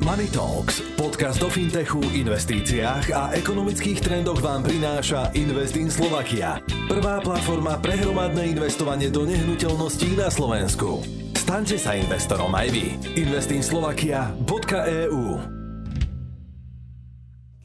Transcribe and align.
Money 0.00 0.32
Talks, 0.32 0.80
podcast 0.96 1.42
o 1.42 1.50
fintechu, 1.52 2.00
investíciách 2.00 3.12
a 3.12 3.36
ekonomických 3.36 4.00
trendoch 4.00 4.40
vám 4.40 4.64
prináša 4.64 5.28
Invest 5.36 5.76
in 5.76 5.92
Slovakia. 5.92 6.56
Prvá 6.88 7.20
platforma 7.20 7.76
pre 7.76 8.00
hromadné 8.00 8.48
investovanie 8.48 9.12
do 9.12 9.28
nehnuteľností 9.28 10.16
na 10.16 10.32
Slovensku. 10.32 11.04
Staňte 11.36 11.76
sa 11.76 12.00
investorom 12.00 12.48
aj 12.48 12.72
vy. 12.72 12.96
investinslovakia.eu 13.12 15.24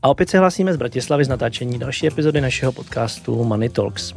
A 0.04 0.10
opět 0.12 0.30
se 0.30 0.40
hlásíme 0.40 0.74
z 0.74 0.78
Bratislavy 0.78 1.26
z 1.26 1.32
natáčení 1.32 1.80
další 1.80 2.08
epizody 2.08 2.42
našeho 2.42 2.72
podcastu 2.72 3.44
Money 3.44 3.70
Talks. 3.70 4.14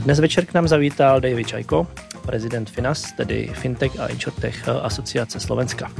Dnes 0.00 0.20
večer 0.20 0.46
k 0.46 0.54
nám 0.54 0.68
zavítal 0.68 1.20
David 1.20 1.46
Čajko, 1.46 1.86
prezident 2.26 2.70
Finas, 2.70 3.12
tedy 3.12 3.50
Fintech 3.54 4.00
a 4.00 4.06
Insurtech 4.06 4.68
asociace 4.68 5.40
Slovenska. 5.40 5.90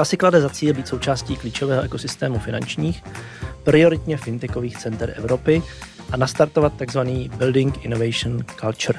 Ta 0.00 0.04
si 0.04 0.16
klade 0.16 0.40
za 0.40 0.48
cíl 0.48 0.74
být 0.74 0.88
součástí 0.88 1.36
klíčového 1.36 1.82
ekosystému 1.82 2.38
finančních, 2.38 3.02
prioritně 3.64 4.16
fintechových 4.16 4.76
center 4.76 5.14
Evropy 5.16 5.62
a 6.12 6.16
nastartovat 6.16 6.72
tzv. 6.76 6.98
Building 7.36 7.84
Innovation 7.84 8.44
Culture. 8.60 8.98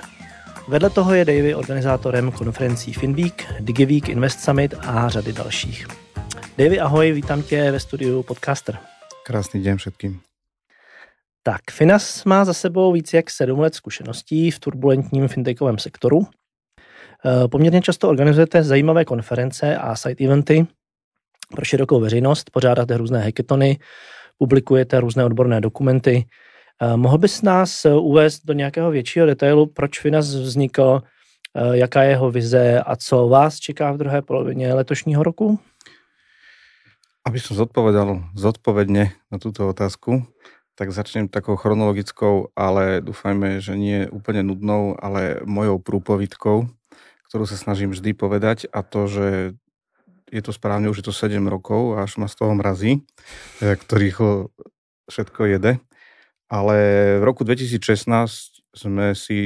Vedle 0.67 0.89
toho 0.89 1.13
je 1.13 1.25
Davy 1.25 1.55
organizátorem 1.55 2.31
konferencí 2.31 2.93
FinWeek, 2.93 3.45
DigiWeek, 3.59 4.09
Invest 4.09 4.39
Summit 4.39 4.73
a 4.81 5.09
řady 5.09 5.33
dalších. 5.33 5.87
Davy, 6.57 6.79
ahoj, 6.79 7.11
vítám 7.11 7.41
tě 7.43 7.71
ve 7.71 7.79
studiu 7.79 8.23
Podcaster. 8.23 8.77
Krásný 9.25 9.63
den 9.63 9.77
všetkým. 9.77 10.21
Tak, 11.43 11.61
Finas 11.71 12.25
má 12.25 12.45
za 12.45 12.53
sebou 12.53 12.91
víc 12.91 13.13
jak 13.13 13.29
sedm 13.29 13.59
let 13.59 13.75
zkušeností 13.75 14.51
v 14.51 14.59
turbulentním 14.59 15.27
fintechovém 15.27 15.77
sektoru. 15.77 16.27
Eh, 17.25 17.47
poměrně 17.47 17.81
často 17.81 18.09
organizujete 18.09 18.63
zajímavé 18.63 19.05
konference 19.05 19.77
a 19.77 19.95
side 19.95 20.25
eventy, 20.25 20.67
pro 21.51 21.65
širokou 21.65 21.99
veřejnost, 21.99 22.49
pořádáte 22.49 22.97
různé 22.97 23.19
hackathony, 23.19 23.77
publikujete 24.37 24.99
různé 24.99 25.25
odborné 25.25 25.61
dokumenty. 25.61 26.25
Eh, 26.81 26.97
mohl 26.97 27.17
bys 27.17 27.41
nás 27.41 27.85
eh, 27.85 27.93
uvést 27.93 28.41
do 28.45 28.53
nějakého 28.53 28.91
většího 28.91 29.25
detailu, 29.25 29.65
proč 29.65 29.99
Finas 29.99 30.33
vznikl, 30.33 31.01
eh, 31.01 31.77
jaká 31.77 32.03
je 32.03 32.09
jeho 32.09 32.31
vize 32.31 32.81
a 32.81 32.95
co 32.95 33.27
vás 33.27 33.59
čeká 33.59 33.91
v 33.91 33.97
druhé 33.97 34.21
polovině 34.21 34.73
letošního 34.73 35.23
roku? 35.23 35.59
Aby 37.21 37.37
som 37.37 37.53
zodpovedal 37.53 38.33
zodpovedne 38.33 39.13
na 39.29 39.37
túto 39.37 39.69
otázku, 39.69 40.25
tak 40.73 40.89
začnem 40.89 41.29
takou 41.29 41.53
chronologickou, 41.53 42.49
ale 42.57 42.97
dúfajme, 42.97 43.61
že 43.61 43.77
nie 43.77 44.09
úplne 44.09 44.41
nudnou, 44.41 44.97
ale 44.97 45.37
mojou 45.45 45.77
prúpovidkou, 45.77 46.65
ktorú 47.29 47.45
sa 47.45 47.61
snažím 47.61 47.93
vždy 47.93 48.17
povedať 48.17 48.65
a 48.73 48.81
to, 48.81 49.05
že 49.05 49.53
je 50.31 50.41
to 50.41 50.55
správne, 50.55 50.87
už 50.87 51.03
je 51.03 51.07
to 51.11 51.13
7 51.13 51.37
rokov, 51.51 51.99
až 51.99 52.15
ma 52.15 52.31
z 52.31 52.35
toho 52.39 52.55
mrazí, 52.55 53.03
ktorých 53.59 54.47
všetko 55.11 55.41
jede. 55.51 55.83
Ale 56.51 56.75
v 57.19 57.23
roku 57.23 57.43
2016 57.43 58.63
sme 58.71 59.15
si, 59.15 59.39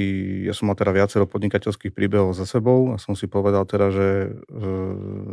ja 0.45 0.53
som 0.53 0.69
mal 0.69 0.77
teda 0.77 0.93
viacero 0.93 1.25
podnikateľských 1.25 1.93
príbehov 1.93 2.37
za 2.37 2.45
sebou 2.45 2.93
a 2.93 3.01
som 3.01 3.17
si 3.17 3.25
povedal 3.25 3.65
teda, 3.65 3.89
že 3.89 4.09
e, 4.29 4.61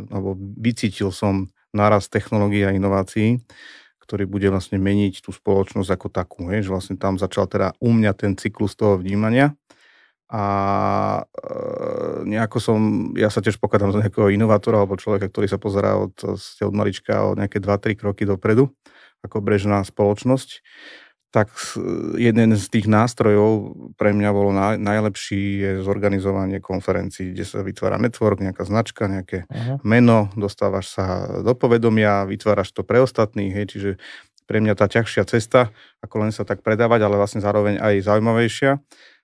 alebo 0.09 0.33
vycítil 0.37 1.13
som 1.13 1.49
náraz 1.73 2.09
technológií 2.09 2.65
a 2.65 2.73
inovácií, 2.73 3.41
ktorý 4.01 4.25
bude 4.25 4.49
vlastne 4.49 4.81
meniť 4.81 5.21
tú 5.21 5.29
spoločnosť 5.29 5.89
ako 5.93 6.07
takú. 6.09 6.49
Hej? 6.49 6.69
Že 6.69 6.73
vlastne 6.73 6.95
tam 6.97 7.21
začal 7.21 7.45
teda 7.45 7.77
u 7.77 7.89
mňa 7.93 8.11
ten 8.17 8.33
cyklus 8.33 8.73
toho 8.73 8.97
vnímania 8.97 9.53
a 10.31 10.43
e, 11.23 11.23
nejako 12.25 12.57
som, 12.61 12.79
ja 13.17 13.27
sa 13.27 13.43
tiež 13.43 13.59
pokladám 13.59 13.91
za 13.91 14.01
nejakého 14.03 14.31
inovátora 14.31 14.83
alebo 14.83 14.99
človeka, 14.99 15.27
ktorý 15.27 15.47
sa 15.51 15.59
pozerá 15.59 15.99
od, 15.99 16.15
od 16.39 16.73
malička 16.73 17.27
o 17.27 17.35
nejaké 17.35 17.59
2-3 17.59 17.99
kroky 17.99 18.23
dopredu, 18.23 18.71
ako 19.23 19.43
brežná 19.43 19.83
spoločnosť, 19.83 20.63
tak 21.33 21.49
jeden 22.13 22.53
z 22.53 22.65
tých 22.69 22.85
nástrojov 22.85 23.73
pre 23.97 24.13
mňa 24.13 24.29
bolo 24.29 24.53
naj, 24.53 24.77
najlepší 24.77 25.41
je 25.65 25.71
zorganizovanie 25.81 26.61
konferencií, 26.61 27.33
kde 27.33 27.41
sa 27.41 27.65
vytvára 27.65 27.97
network, 27.97 28.37
nejaká 28.37 28.69
značka, 28.69 29.09
nejaké 29.09 29.49
Aha. 29.49 29.81
meno, 29.81 30.29
dostávaš 30.37 30.93
sa 30.93 31.25
do 31.41 31.57
povedomia, 31.57 32.29
vytváraš 32.29 32.69
to 32.69 32.85
pre 32.85 33.01
ostatných, 33.01 33.49
hej, 33.49 33.65
čiže 33.65 33.91
pre 34.45 34.61
mňa 34.61 34.77
tá 34.77 34.85
ťažšia 34.85 35.25
cesta, 35.25 35.73
ako 36.05 36.21
len 36.21 36.29
sa 36.29 36.45
tak 36.45 36.61
predávať, 36.61 37.01
ale 37.01 37.17
vlastne 37.17 37.41
zároveň 37.41 37.81
aj 37.81 38.05
zaujímavejšia. 38.05 38.77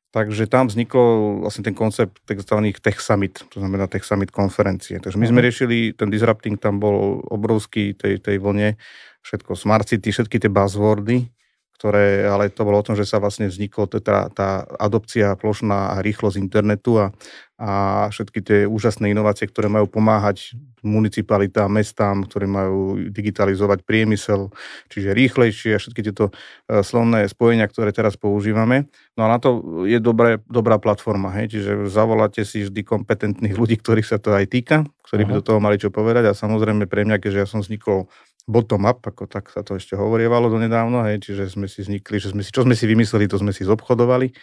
Takže 0.10 0.50
tam 0.50 0.66
vzniklo 0.66 1.38
vlastne 1.46 1.62
ten 1.62 1.78
koncept 1.78 2.18
tzv. 2.26 2.58
Tech 2.82 2.98
Summit, 2.98 3.46
to 3.54 3.62
znamená 3.62 3.86
Tech 3.86 4.02
Summit 4.02 4.34
konferencie. 4.34 4.98
Takže 4.98 5.22
my 5.22 5.30
sme 5.30 5.42
mhm. 5.42 5.46
riešili, 5.46 5.78
ten 5.94 6.10
disrupting 6.10 6.58
tam 6.58 6.82
bol 6.82 7.22
obrovský 7.30 7.94
tej, 7.94 8.18
tej 8.18 8.42
vlne, 8.42 8.74
všetko 9.22 9.54
smart 9.54 9.86
city, 9.86 10.10
všetky 10.10 10.42
tie 10.42 10.50
buzzwordy, 10.50 11.30
ktoré, 11.80 12.28
ale 12.28 12.52
to 12.52 12.68
bolo 12.68 12.84
o 12.84 12.84
tom, 12.84 13.00
že 13.00 13.08
sa 13.08 13.24
vlastne 13.24 13.48
vzniklo 13.48 13.88
tá, 13.88 14.28
tá 14.28 14.68
adopcia 14.76 15.40
plošná 15.40 15.96
a 15.96 16.04
rýchlosť 16.04 16.36
internetu 16.36 17.00
a, 17.00 17.16
a 17.56 17.70
všetky 18.12 18.40
tie 18.44 18.60
úžasné 18.68 19.16
inovácie, 19.16 19.48
ktoré 19.48 19.72
majú 19.72 19.88
pomáhať 19.88 20.60
municipalitám, 20.84 21.72
mestám, 21.72 22.28
ktoré 22.28 22.52
majú 22.52 23.00
digitalizovať 23.08 23.88
priemysel, 23.88 24.52
čiže 24.92 25.16
rýchlejšie 25.16 25.76
a 25.76 25.80
všetky 25.80 26.12
tieto 26.12 26.36
e, 26.68 26.84
slovné 26.84 27.24
spojenia, 27.32 27.64
ktoré 27.72 27.96
teraz 27.96 28.20
používame. 28.20 28.92
No 29.16 29.32
a 29.32 29.32
na 29.32 29.40
to 29.40 29.84
je 29.88 30.04
dobré, 30.04 30.44
dobrá 30.52 30.84
platforma, 30.84 31.32
hej? 31.40 31.56
čiže 31.56 31.88
zavoláte 31.88 32.44
si 32.44 32.68
vždy 32.68 32.84
kompetentných 32.84 33.56
ľudí, 33.56 33.80
ktorých 33.80 34.08
sa 34.08 34.20
to 34.20 34.36
aj 34.36 34.52
týka, 34.52 34.84
ktorí 35.08 35.24
uh-huh. 35.24 35.32
by 35.32 35.40
do 35.40 35.48
toho 35.48 35.60
mali 35.64 35.80
čo 35.80 35.96
povedať 35.96 36.28
a 36.28 36.36
samozrejme 36.36 36.92
pre 36.92 37.08
mňa, 37.08 37.24
keďže 37.24 37.40
ja 37.40 37.48
som 37.48 37.64
vznikol 37.64 38.12
bottom-up, 38.50 39.06
ako 39.06 39.30
tak 39.30 39.54
sa 39.54 39.62
to 39.62 39.78
ešte 39.78 39.94
hovorievalo 39.94 40.50
donedávno, 40.50 41.06
hej, 41.06 41.22
čiže 41.22 41.54
sme 41.54 41.70
si 41.70 41.86
vznikli, 41.86 42.18
že 42.18 42.34
sme 42.34 42.42
si, 42.42 42.50
čo 42.50 42.66
sme 42.66 42.74
si 42.74 42.90
vymysleli, 42.90 43.30
to 43.30 43.38
sme 43.38 43.54
si 43.54 43.62
zobchodovali, 43.62 44.34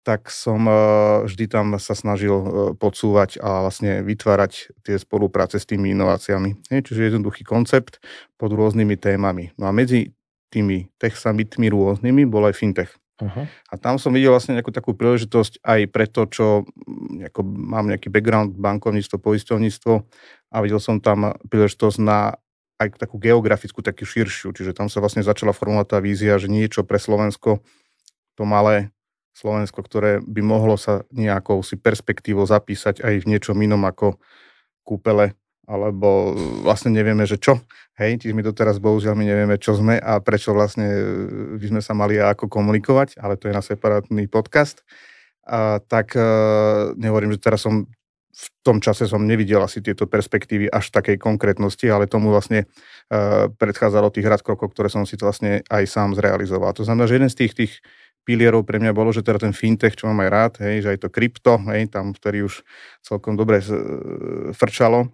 tak 0.00 0.32
som 0.32 0.64
uh, 0.64 1.28
vždy 1.28 1.44
tam 1.52 1.76
sa 1.76 1.92
snažil 1.92 2.32
uh, 2.32 2.46
podsúvať 2.72 3.36
a 3.44 3.68
vlastne 3.68 4.00
vytvárať 4.00 4.72
tie 4.80 4.96
spolupráce 4.96 5.60
s 5.60 5.68
tými 5.68 5.92
inováciami. 5.92 6.72
Hej, 6.72 6.88
čiže 6.88 7.12
jednoduchý 7.12 7.44
koncept 7.44 8.00
pod 8.40 8.56
rôznymi 8.56 8.96
témami. 8.96 9.52
No 9.60 9.68
a 9.68 9.72
medzi 9.76 10.16
tými 10.48 10.88
tech 10.96 11.12
summitmi 11.12 11.68
rôznymi 11.68 12.24
bol 12.24 12.48
aj 12.48 12.56
fintech. 12.56 12.96
Uh-huh. 13.18 13.44
A 13.44 13.74
tam 13.76 13.98
som 13.98 14.14
videl 14.14 14.30
vlastne 14.30 14.54
nejakú 14.56 14.70
takú 14.70 14.94
príležitosť 14.94 15.60
aj 15.66 15.80
pre 15.90 16.06
to, 16.06 16.22
čo 16.30 16.46
ako 17.20 17.42
mám 17.44 17.90
nejaký 17.90 18.08
background, 18.14 18.54
bankovníctvo, 18.54 19.18
poisťovníctvo 19.18 19.92
a 20.54 20.56
videl 20.62 20.78
som 20.78 21.02
tam 21.02 21.34
príležitosť 21.50 21.98
na 21.98 22.38
aj 22.78 22.94
takú 22.94 23.18
geografickú, 23.18 23.82
takú 23.82 24.06
širšiu. 24.06 24.54
Čiže 24.54 24.72
tam 24.72 24.86
sa 24.86 25.02
vlastne 25.02 25.26
začala 25.26 25.50
formovať 25.50 25.86
tá 25.94 25.98
vízia, 25.98 26.38
že 26.38 26.46
niečo 26.46 26.86
pre 26.86 27.02
Slovensko, 27.02 27.58
to 28.38 28.42
malé 28.46 28.94
Slovensko, 29.34 29.82
ktoré 29.82 30.22
by 30.22 30.42
mohlo 30.42 30.78
sa 30.78 31.02
nejakou 31.14 31.62
si 31.62 31.78
perspektívou 31.78 32.46
zapísať 32.46 33.02
aj 33.02 33.14
v 33.22 33.28
niečom 33.34 33.58
inom 33.58 33.82
ako 33.86 34.18
kúpele, 34.86 35.34
alebo 35.66 36.32
vlastne 36.62 36.94
nevieme, 36.94 37.26
že 37.26 37.38
čo. 37.38 37.62
Hej, 37.98 38.22
čiže 38.22 38.34
my 38.34 38.42
to 38.46 38.54
teraz 38.54 38.78
bohužiaľ 38.78 39.18
my 39.18 39.26
nevieme, 39.26 39.58
čo 39.58 39.74
sme 39.74 39.98
a 39.98 40.22
prečo 40.22 40.54
vlastne 40.54 40.86
by 41.58 41.66
sme 41.66 41.82
sa 41.82 41.98
mali 41.98 42.18
ako 42.18 42.46
komunikovať, 42.46 43.18
ale 43.18 43.34
to 43.34 43.50
je 43.50 43.54
na 43.58 43.62
separátny 43.62 44.30
podcast. 44.30 44.86
A, 45.42 45.82
tak 45.82 46.14
e, 46.14 46.22
nehovorím, 46.94 47.34
že 47.34 47.42
teraz 47.42 47.66
som 47.66 47.90
v 48.28 48.46
tom 48.62 48.78
čase 48.78 49.08
som 49.08 49.24
nevidel 49.24 49.58
asi 49.58 49.82
tieto 49.82 50.06
perspektívy 50.06 50.70
až 50.70 50.92
takej 50.94 51.18
konkrétnosti, 51.18 51.88
ale 51.90 52.06
tomu 52.06 52.30
vlastne 52.30 52.68
uh, 52.68 53.50
predchádzalo 53.50 54.12
tých 54.14 54.28
rad 54.28 54.42
krokov, 54.44 54.76
ktoré 54.76 54.92
som 54.92 55.02
si 55.08 55.18
vlastne 55.18 55.64
aj 55.66 55.84
sám 55.88 56.14
zrealizoval. 56.14 56.76
To 56.76 56.86
znamená, 56.86 57.08
že 57.10 57.16
jeden 57.18 57.32
z 57.32 57.36
tých, 57.44 57.52
tých 57.56 57.72
pilierov 58.22 58.68
pre 58.68 58.78
mňa 58.78 58.92
bolo, 58.92 59.10
že 59.10 59.24
teda 59.24 59.40
ten 59.40 59.56
fintech, 59.56 59.96
čo 59.96 60.06
mám 60.06 60.22
aj 60.22 60.30
rád, 60.30 60.52
hej, 60.62 60.84
že 60.84 60.88
aj 60.94 60.98
to 61.00 61.08
krypto, 61.08 61.56
hej, 61.72 61.88
tam 61.88 62.12
vtedy 62.12 62.44
už 62.44 62.60
celkom 63.02 63.34
dobre 63.34 63.64
uh, 63.64 64.52
frčalo, 64.52 65.10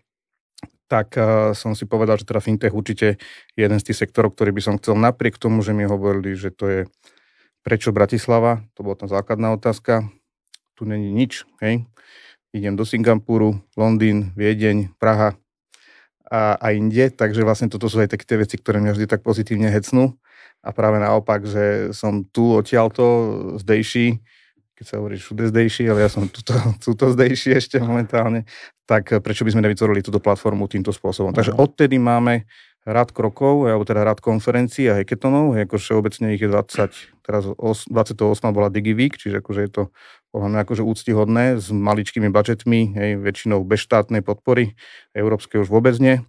tak 0.91 1.15
uh, 1.17 1.55
som 1.57 1.73
si 1.73 1.87
povedal, 1.89 2.21
že 2.21 2.29
teda 2.29 2.43
fintech 2.43 2.75
určite 2.75 3.17
je 3.55 3.61
jeden 3.63 3.79
z 3.81 3.87
tých 3.89 4.05
sektorov, 4.05 4.35
ktorý 4.37 4.53
by 4.53 4.63
som 4.63 4.75
chcel 4.77 4.99
napriek 4.99 5.41
tomu, 5.41 5.63
že 5.63 5.73
mi 5.73 5.87
hovorili, 5.87 6.35
že 6.37 6.53
to 6.53 6.65
je 6.67 6.81
prečo 7.65 7.97
Bratislava, 7.97 8.61
to 8.77 8.85
bola 8.85 9.01
tá 9.01 9.09
základná 9.09 9.57
otázka, 9.57 10.05
tu 10.77 10.85
není 10.85 11.09
nič, 11.15 11.49
hej, 11.65 11.89
idem 12.55 12.79
do 12.79 12.87
Singapuru, 12.87 13.59
Londýn, 13.75 14.31
Viedeň, 14.39 14.95
Praha 15.03 15.35
a, 16.31 16.55
a 16.55 16.67
inde, 16.71 17.11
takže 17.11 17.43
vlastne 17.43 17.67
toto 17.67 17.91
sú 17.91 17.99
aj 17.99 18.15
také 18.15 18.25
tie 18.25 18.39
veci, 18.39 18.55
ktoré 18.57 18.79
mňa 18.79 18.95
vždy 18.95 19.07
tak 19.11 19.27
pozitívne 19.27 19.67
hecnú 19.69 20.15
a 20.65 20.71
práve 20.71 21.03
naopak, 21.03 21.45
že 21.45 21.91
som 21.93 22.25
tu 22.25 22.57
odtiaľto 22.57 23.05
zdejší, 23.61 24.23
keď 24.75 24.85
sa 24.87 24.97
hovorí 25.03 25.19
všude 25.21 25.51
zdejší, 25.51 25.91
ale 25.91 26.07
ja 26.07 26.11
som 26.11 26.31
tuto, 26.31 26.55
tuto 26.87 27.11
zdejší 27.13 27.59
ešte 27.59 27.77
momentálne, 27.83 28.47
tak 28.87 29.19
prečo 29.21 29.43
by 29.43 29.53
sme 29.53 29.65
nevytvorili 29.67 30.01
túto 30.01 30.23
platformu 30.23 30.71
týmto 30.71 30.95
spôsobom. 30.95 31.35
Takže 31.35 31.53
odtedy 31.59 31.99
máme 31.99 32.47
rad 32.85 33.11
krokov, 33.17 33.65
alebo 33.65 33.85
teda 33.89 34.05
rad 34.05 34.21
konferencií 34.21 34.93
a 34.93 35.01
hackathonov, 35.01 35.57
ako 35.57 35.81
všeobecne 35.81 36.37
ich 36.37 36.43
je 36.45 36.49
20, 36.53 37.25
teraz 37.25 37.49
28 37.57 38.21
bola 38.53 38.69
DigiWeek, 38.69 39.17
čiže 39.17 39.41
akože 39.41 39.61
je 39.65 39.71
to 39.73 39.83
podľa 40.29 40.49
mňa 40.53 40.61
akože 40.69 40.83
úctihodné 40.85 41.45
s 41.63 41.73
maličkými 41.73 42.29
budžetmi, 42.29 42.81
hej, 42.93 43.11
väčšinou 43.23 43.65
bez 43.65 43.81
štátnej 43.87 44.21
podpory, 44.21 44.77
európskej 45.17 45.65
už 45.65 45.73
vôbec 45.73 45.97
nie. 45.97 46.21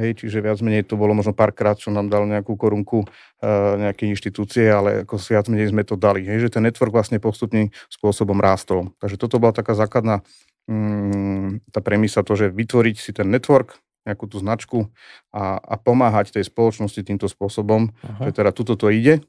Hej, 0.00 0.24
čiže 0.24 0.40
viac 0.40 0.56
menej 0.64 0.88
to 0.88 0.96
bolo 0.96 1.12
možno 1.12 1.36
párkrát, 1.36 1.76
čo 1.76 1.92
nám 1.92 2.08
dal 2.08 2.24
nejakú 2.24 2.56
korunku 2.56 3.04
uh, 3.04 3.76
nejaké 3.76 4.08
inštitúcie, 4.08 4.64
ale 4.64 5.04
ako 5.04 5.20
viac 5.20 5.44
menej 5.52 5.76
sme 5.76 5.84
to 5.84 5.92
dali. 5.92 6.24
Hej, 6.24 6.48
že 6.48 6.56
ten 6.56 6.64
network 6.64 6.88
vlastne 6.88 7.20
postupným 7.20 7.68
spôsobom 7.92 8.40
rástol. 8.40 8.96
Takže 8.96 9.20
toto 9.20 9.36
bola 9.36 9.52
taká 9.52 9.76
základná 9.76 10.24
um, 10.64 11.60
tá 11.68 11.84
premisa, 11.84 12.24
to, 12.24 12.32
že 12.32 12.48
vytvoriť 12.48 12.96
si 12.96 13.12
ten 13.12 13.28
network, 13.28 13.76
nejakú 14.06 14.24
tú 14.26 14.40
značku 14.40 14.88
a, 15.32 15.60
a 15.60 15.74
pomáhať 15.76 16.32
tej 16.32 16.48
spoločnosti 16.48 17.00
týmto 17.04 17.28
spôsobom, 17.28 17.92
Aha. 18.00 18.28
že 18.28 18.40
teda 18.40 18.50
tuto 18.50 18.76
to 18.76 18.88
ide, 18.88 19.20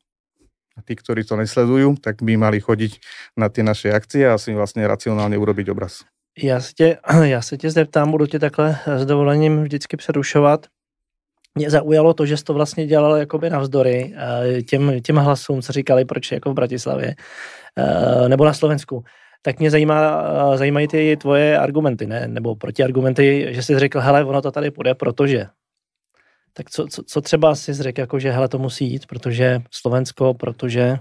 a 0.77 0.79
tí, 0.79 0.95
ktorí 0.95 1.27
to 1.27 1.35
nesledujú, 1.35 1.99
tak 1.99 2.23
by 2.23 2.39
mali 2.39 2.63
chodiť 2.63 3.03
na 3.35 3.51
tie 3.51 3.63
naše 3.63 3.91
akcie 3.91 4.23
a 4.23 4.39
si 4.39 4.55
vlastne 4.55 4.87
racionálne 4.87 5.35
urobiť 5.35 5.67
obraz. 5.67 6.07
Já 6.37 6.59
se 6.59 6.73
tě, 6.73 6.97
já 7.23 7.41
se 7.41 7.57
tě 7.57 7.71
zeptám, 7.71 8.11
budu 8.11 8.25
tě 8.25 8.39
takhle 8.39 8.79
s 8.87 9.05
dovolením 9.05 9.63
vždycky 9.63 9.97
přerušovat. 9.97 10.65
Mě 11.55 11.69
zaujalo 11.69 12.13
to, 12.13 12.25
že 12.25 12.37
jsi 12.37 12.43
to 12.43 12.53
vlastně 12.53 12.87
dělal 12.87 13.15
jakoby 13.15 13.49
navzdory 13.49 14.15
eh, 14.15 14.61
těm, 14.61 15.01
těm 15.01 15.15
hlasům, 15.15 15.61
co 15.61 15.73
říkali, 15.73 16.05
proč 16.05 16.31
jako 16.31 16.51
v 16.51 16.53
Bratislavě 16.53 17.15
eh, 17.77 18.29
nebo 18.29 18.45
na 18.45 18.53
Slovensku. 18.53 19.03
Tak 19.41 19.59
mě 19.59 19.71
zajímá, 19.71 20.23
eh, 20.53 20.57
zajímají 20.57 20.87
ty 20.87 21.17
tvoje 21.17 21.57
argumenty, 21.57 22.07
ne? 22.07 22.27
nebo 22.27 22.55
protiargumenty, 22.55 23.47
že 23.49 23.63
jsi 23.63 23.79
řekl, 23.79 23.99
hele, 23.99 24.25
ono 24.25 24.41
to 24.41 24.51
tady 24.51 24.71
půjde, 24.71 24.95
protože. 24.95 25.45
Tak 26.53 26.69
co, 26.69 26.87
co, 26.87 27.03
co 27.03 27.21
třeba 27.21 27.55
jsi 27.55 27.73
řekl, 27.73 28.01
jako, 28.01 28.19
že 28.19 28.31
hele, 28.31 28.47
to 28.47 28.57
musí 28.57 28.91
jít, 28.91 29.05
protože 29.05 29.61
Slovensko, 29.71 30.33
protože 30.33 30.99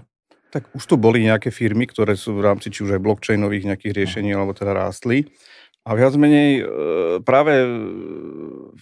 tak 0.51 0.67
už 0.75 0.83
tu 0.83 0.99
boli 0.99 1.23
nejaké 1.23 1.47
firmy, 1.47 1.87
ktoré 1.87 2.19
sú 2.19 2.35
v 2.35 2.43
rámci 2.43 2.67
či 2.67 2.83
už 2.83 2.99
aj 2.99 3.01
blockchainových 3.01 3.71
nejakých 3.71 3.95
riešení, 3.95 4.35
alebo 4.35 4.51
teda 4.51 4.75
rástli. 4.75 5.31
A 5.81 5.97
viac 5.97 6.13
menej 6.13 6.61
e, 6.61 6.63
práve 7.25 7.65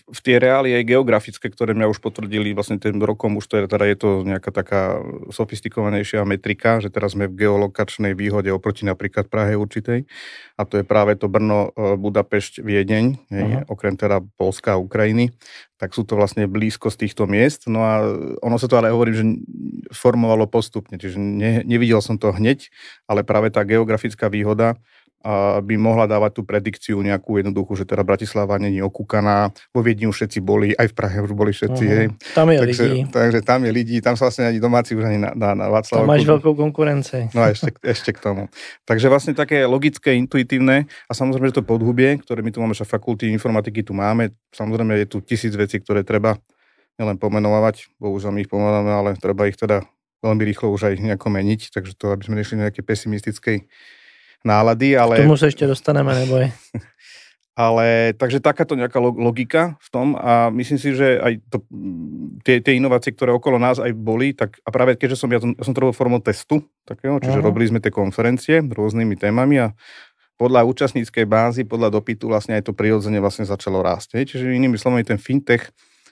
v 0.04 0.20
tie 0.20 0.36
reálie 0.36 0.76
geografické, 0.84 1.48
ktoré 1.48 1.72
mňa 1.72 1.88
už 1.88 2.04
potvrdili 2.04 2.52
vlastne 2.52 2.76
tým 2.76 3.00
rokom, 3.00 3.40
už 3.40 3.48
to 3.48 3.56
je, 3.56 3.72
teda 3.72 3.86
je 3.88 3.98
to 3.98 4.10
nejaká 4.28 4.52
taká 4.52 5.00
sofistikovanejšia 5.32 6.28
metrika, 6.28 6.84
že 6.84 6.92
teraz 6.92 7.16
sme 7.16 7.32
v 7.32 7.48
geolokačnej 7.48 8.12
výhode 8.20 8.52
oproti 8.52 8.84
napríklad 8.84 9.32
Prahe 9.32 9.56
určitej. 9.56 10.12
A 10.60 10.62
to 10.68 10.84
je 10.84 10.84
práve 10.84 11.16
to 11.16 11.32
Brno, 11.32 11.72
e, 11.72 11.96
Budapešť, 11.96 12.68
Viedeň, 12.68 13.06
hej, 13.32 13.64
okrem 13.72 13.96
teda 13.96 14.20
Polska 14.36 14.76
a 14.76 14.82
Ukrajiny. 14.84 15.32
Tak 15.80 15.96
sú 15.96 16.04
to 16.04 16.20
vlastne 16.20 16.52
blízko 16.52 16.92
z 16.92 17.08
týchto 17.08 17.32
miest. 17.32 17.72
No 17.72 17.80
a 17.88 18.04
ono 18.44 18.60
sa 18.60 18.68
to 18.68 18.76
ale 18.76 18.92
hovorí, 18.92 19.16
že 19.16 19.24
formovalo 19.96 20.52
postupne, 20.52 21.00
čiže 21.00 21.16
ne, 21.16 21.64
nevidel 21.64 22.04
som 22.04 22.20
to 22.20 22.36
hneď, 22.36 22.68
ale 23.08 23.24
práve 23.24 23.56
tá 23.56 23.64
geografická 23.64 24.28
výhoda 24.28 24.76
by 25.60 25.76
mohla 25.76 26.08
dávať 26.08 26.40
tú 26.40 26.42
predikciu 26.48 26.96
nejakú 27.04 27.44
jednoduchú, 27.44 27.76
že 27.76 27.84
teda 27.84 28.08
Bratislava 28.08 28.56
není 28.56 28.80
okúkaná, 28.80 29.52
vo 29.76 29.84
Viedni 29.84 30.08
už 30.08 30.16
všetci 30.16 30.40
boli, 30.40 30.72
aj 30.72 30.92
v 30.92 30.96
Prahe 30.96 31.18
už 31.20 31.36
boli 31.36 31.52
všetci. 31.52 31.84
Uh-huh. 31.84 31.98
Hej. 32.00 32.08
Tam 32.32 32.48
je 32.48 32.58
takže, 32.64 32.84
ľudí. 32.88 33.00
Takže 33.12 33.40
tam 33.44 33.60
je 33.68 33.72
ľudí, 33.76 33.96
tam 34.00 34.16
sa 34.16 34.32
vlastne 34.32 34.48
ani 34.48 34.64
domáci 34.64 34.96
už 34.96 35.04
ani 35.04 35.20
na, 35.20 35.36
na, 35.36 35.60
na 35.60 35.68
Václavu. 35.68 36.08
Tam 36.08 36.12
máš 36.16 36.24
veľkú 36.24 36.56
konkurenciu. 36.56 37.28
No 37.36 37.44
a 37.44 37.52
ešte, 37.52 37.68
ešte 37.84 38.16
k 38.16 38.20
tomu. 38.24 38.48
Takže 38.88 39.12
vlastne 39.12 39.36
také 39.36 39.68
logické, 39.68 40.16
intuitívne 40.16 40.88
a 40.88 41.12
samozrejme, 41.12 41.52
že 41.52 41.60
to 41.60 41.68
podhubie, 41.68 42.16
ktoré 42.24 42.40
my 42.40 42.56
tu 42.56 42.64
máme, 42.64 42.72
že 42.72 42.88
fakulty 42.88 43.28
informatiky 43.36 43.84
tu 43.84 43.92
máme, 43.92 44.32
samozrejme 44.56 44.96
je 45.04 45.08
tu 45.12 45.20
tisíc 45.20 45.52
vecí, 45.52 45.84
ktoré 45.84 46.08
treba 46.08 46.40
nielen 46.96 47.20
pomenovať, 47.20 47.92
bohužiaľ 48.00 48.32
my 48.32 48.40
ich 48.44 48.52
pomenujeme, 48.52 48.92
ale 48.92 49.10
treba 49.20 49.52
ich 49.52 49.60
teda 49.60 49.84
veľmi 50.24 50.44
rýchlo 50.48 50.72
už 50.72 50.92
aj 50.92 50.94
nejako 51.00 51.28
meniť, 51.32 51.72
takže 51.72 51.96
to, 51.96 52.12
aby 52.12 52.24
sme 52.28 52.40
nešli 52.40 52.56
na 52.60 52.68
nejaké 52.68 52.84
pesimistickej 52.84 53.68
nálady, 54.44 54.96
ale... 54.96 55.20
K 55.20 55.26
tomu 55.28 55.40
sa 55.40 55.48
ešte 55.48 55.68
dostaneme, 55.68 56.16
neboj. 56.16 56.50
ale 57.60 58.16
takže 58.16 58.40
takáto 58.40 58.72
nejaká 58.80 59.04
logika 59.04 59.76
v 59.84 59.88
tom 59.92 60.08
a 60.16 60.48
myslím 60.56 60.80
si, 60.80 60.96
že 60.96 61.20
aj 61.20 61.34
to, 61.52 61.58
tie, 62.48 62.64
tie 62.64 62.80
inovácie, 62.80 63.12
ktoré 63.12 63.36
okolo 63.36 63.60
nás 63.60 63.84
aj 63.84 63.92
boli, 64.00 64.32
tak 64.32 64.64
a 64.64 64.72
práve 64.72 64.96
keďže 64.96 65.20
som, 65.20 65.28
ja, 65.28 65.44
ja 65.44 65.64
som 65.68 65.76
to 65.76 65.84
robil 65.84 65.92
formou 65.92 66.24
testu, 66.24 66.64
takého, 66.88 67.20
čiže 67.20 67.44
uh-huh. 67.44 67.52
robili 67.52 67.68
sme 67.68 67.84
tie 67.84 67.92
konferencie 67.92 68.64
rôznymi 68.64 69.20
témami 69.20 69.60
a 69.60 69.68
podľa 70.40 70.64
účastníckej 70.72 71.28
bázy, 71.28 71.68
podľa 71.68 72.00
dopytu 72.00 72.32
vlastne 72.32 72.56
aj 72.56 72.72
to 72.72 72.72
prirodzene 72.72 73.20
vlastne 73.20 73.44
začalo 73.44 73.84
rásť. 73.84 74.16
Hej. 74.16 74.24
Čiže 74.32 74.56
inými 74.56 74.80
slovami 74.80 75.04
ten 75.04 75.20
fintech 75.20 75.68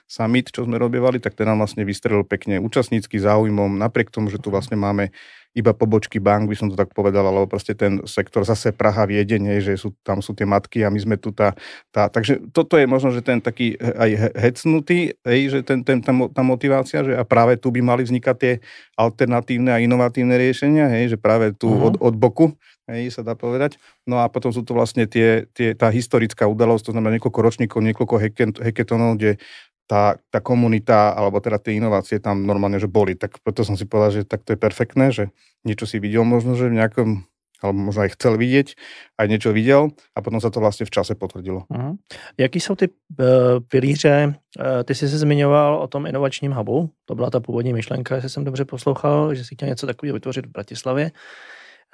summit, 0.08 0.48
čo 0.48 0.64
sme 0.64 0.80
robievali, 0.80 1.20
tak 1.20 1.36
ten 1.36 1.44
nám 1.44 1.60
vlastne 1.60 1.84
vystrelil 1.84 2.24
pekne 2.24 2.56
účastnícky 2.58 3.20
záujmom, 3.20 3.76
napriek 3.76 4.08
tomu, 4.08 4.32
že 4.32 4.40
tu 4.40 4.48
vlastne 4.48 4.80
máme 4.80 5.12
iba 5.56 5.72
pobočky 5.72 6.20
bank, 6.20 6.46
by 6.46 6.56
som 6.56 6.68
to 6.68 6.76
tak 6.76 6.92
povedal, 6.92 7.24
alebo 7.24 7.48
proste 7.48 7.72
ten 7.72 8.04
sektor 8.04 8.44
zase 8.44 8.70
Praha, 8.70 9.08
Viedeň, 9.08 9.58
že 9.58 9.74
sú, 9.80 9.96
tam 10.04 10.20
sú 10.20 10.36
tie 10.36 10.44
matky 10.44 10.84
a 10.84 10.92
my 10.92 11.00
sme 11.00 11.16
tu 11.16 11.32
tá, 11.32 11.56
tá 11.88 12.06
takže 12.06 12.52
toto 12.52 12.76
je 12.76 12.86
možno, 12.86 13.10
že 13.10 13.24
ten 13.24 13.40
taký 13.40 13.74
aj 13.80 14.38
hecnutý, 14.38 15.18
hej, 15.24 15.40
že 15.50 15.58
ten, 15.64 15.82
ten, 15.82 15.98
tá, 16.04 16.12
tá 16.12 16.42
motivácia, 16.44 17.02
že 17.02 17.16
a 17.16 17.24
práve 17.24 17.56
tu 17.56 17.72
by 17.72 17.80
mali 17.80 18.04
vznikať 18.04 18.36
tie 18.38 18.52
alternatívne 18.94 19.72
a 19.72 19.82
inovatívne 19.82 20.36
riešenia, 20.36 20.92
hej, 20.94 21.16
že 21.16 21.18
práve 21.18 21.56
tu 21.56 21.68
uh-huh. 21.72 21.90
od, 21.90 21.94
od 21.98 22.14
boku, 22.14 22.54
hej, 22.86 23.10
sa 23.10 23.24
dá 23.24 23.34
povedať. 23.34 23.80
No 24.04 24.20
a 24.20 24.28
potom 24.28 24.52
sú 24.52 24.62
to 24.62 24.76
vlastne 24.76 25.08
tie, 25.08 25.48
tie, 25.56 25.72
tá 25.72 25.88
historická 25.88 26.44
udalosť, 26.44 26.92
to 26.92 26.94
znamená 26.94 27.18
niekoľko 27.18 27.40
ročníkov, 27.40 27.80
niekoľko 27.82 28.14
heketonov, 28.62 29.16
kde 29.16 29.40
tá, 29.88 30.20
tá 30.28 30.38
komunita, 30.44 31.16
alebo 31.16 31.40
teda 31.40 31.56
tie 31.56 31.80
inovácie 31.80 32.20
tam 32.20 32.44
normálne, 32.44 32.76
že 32.76 32.86
boli. 32.86 33.16
Tak 33.16 33.40
preto 33.40 33.64
som 33.64 33.74
si 33.74 33.88
povedal, 33.88 34.20
že 34.20 34.28
tak 34.28 34.44
to 34.44 34.52
je 34.52 34.60
perfektné, 34.60 35.08
že 35.10 35.32
niečo 35.64 35.88
si 35.88 35.96
videl 35.96 36.28
možno, 36.28 36.52
že 36.54 36.68
v 36.68 36.76
nejakom 36.76 37.24
alebo 37.58 37.90
možno 37.90 38.06
aj 38.06 38.14
chcel 38.14 38.38
vidieť, 38.38 38.78
aj 39.18 39.26
niečo 39.26 39.50
videl 39.50 39.90
a 40.14 40.22
potom 40.22 40.38
sa 40.38 40.50
to 40.50 40.62
vlastně 40.62 40.86
v 40.86 40.90
čase 40.90 41.14
potvrdilo. 41.14 41.66
Uh-huh. 41.66 41.96
Jaký 42.38 42.60
jsou 42.60 42.74
ty 42.74 42.88
uh, 42.88 43.26
pilíře? 43.68 44.34
Uh, 44.58 44.82
ty 44.84 44.94
jsi 44.94 45.08
se 45.08 45.18
zmiňoval 45.18 45.82
o 45.82 45.86
tom 45.86 46.06
inovačním 46.06 46.52
hubu, 46.52 46.90
to 47.04 47.14
byla 47.14 47.30
ta 47.30 47.40
původní 47.40 47.72
myšlenka, 47.72 48.14
jestli 48.14 48.30
jsem 48.30 48.44
dobře 48.44 48.64
poslouchal, 48.64 49.34
že 49.34 49.44
si 49.44 49.54
chtěl 49.54 49.68
něco 49.68 49.86
takového 49.86 50.14
vytvořit 50.14 50.46
v 50.46 50.50
Bratislavě. 50.50 51.10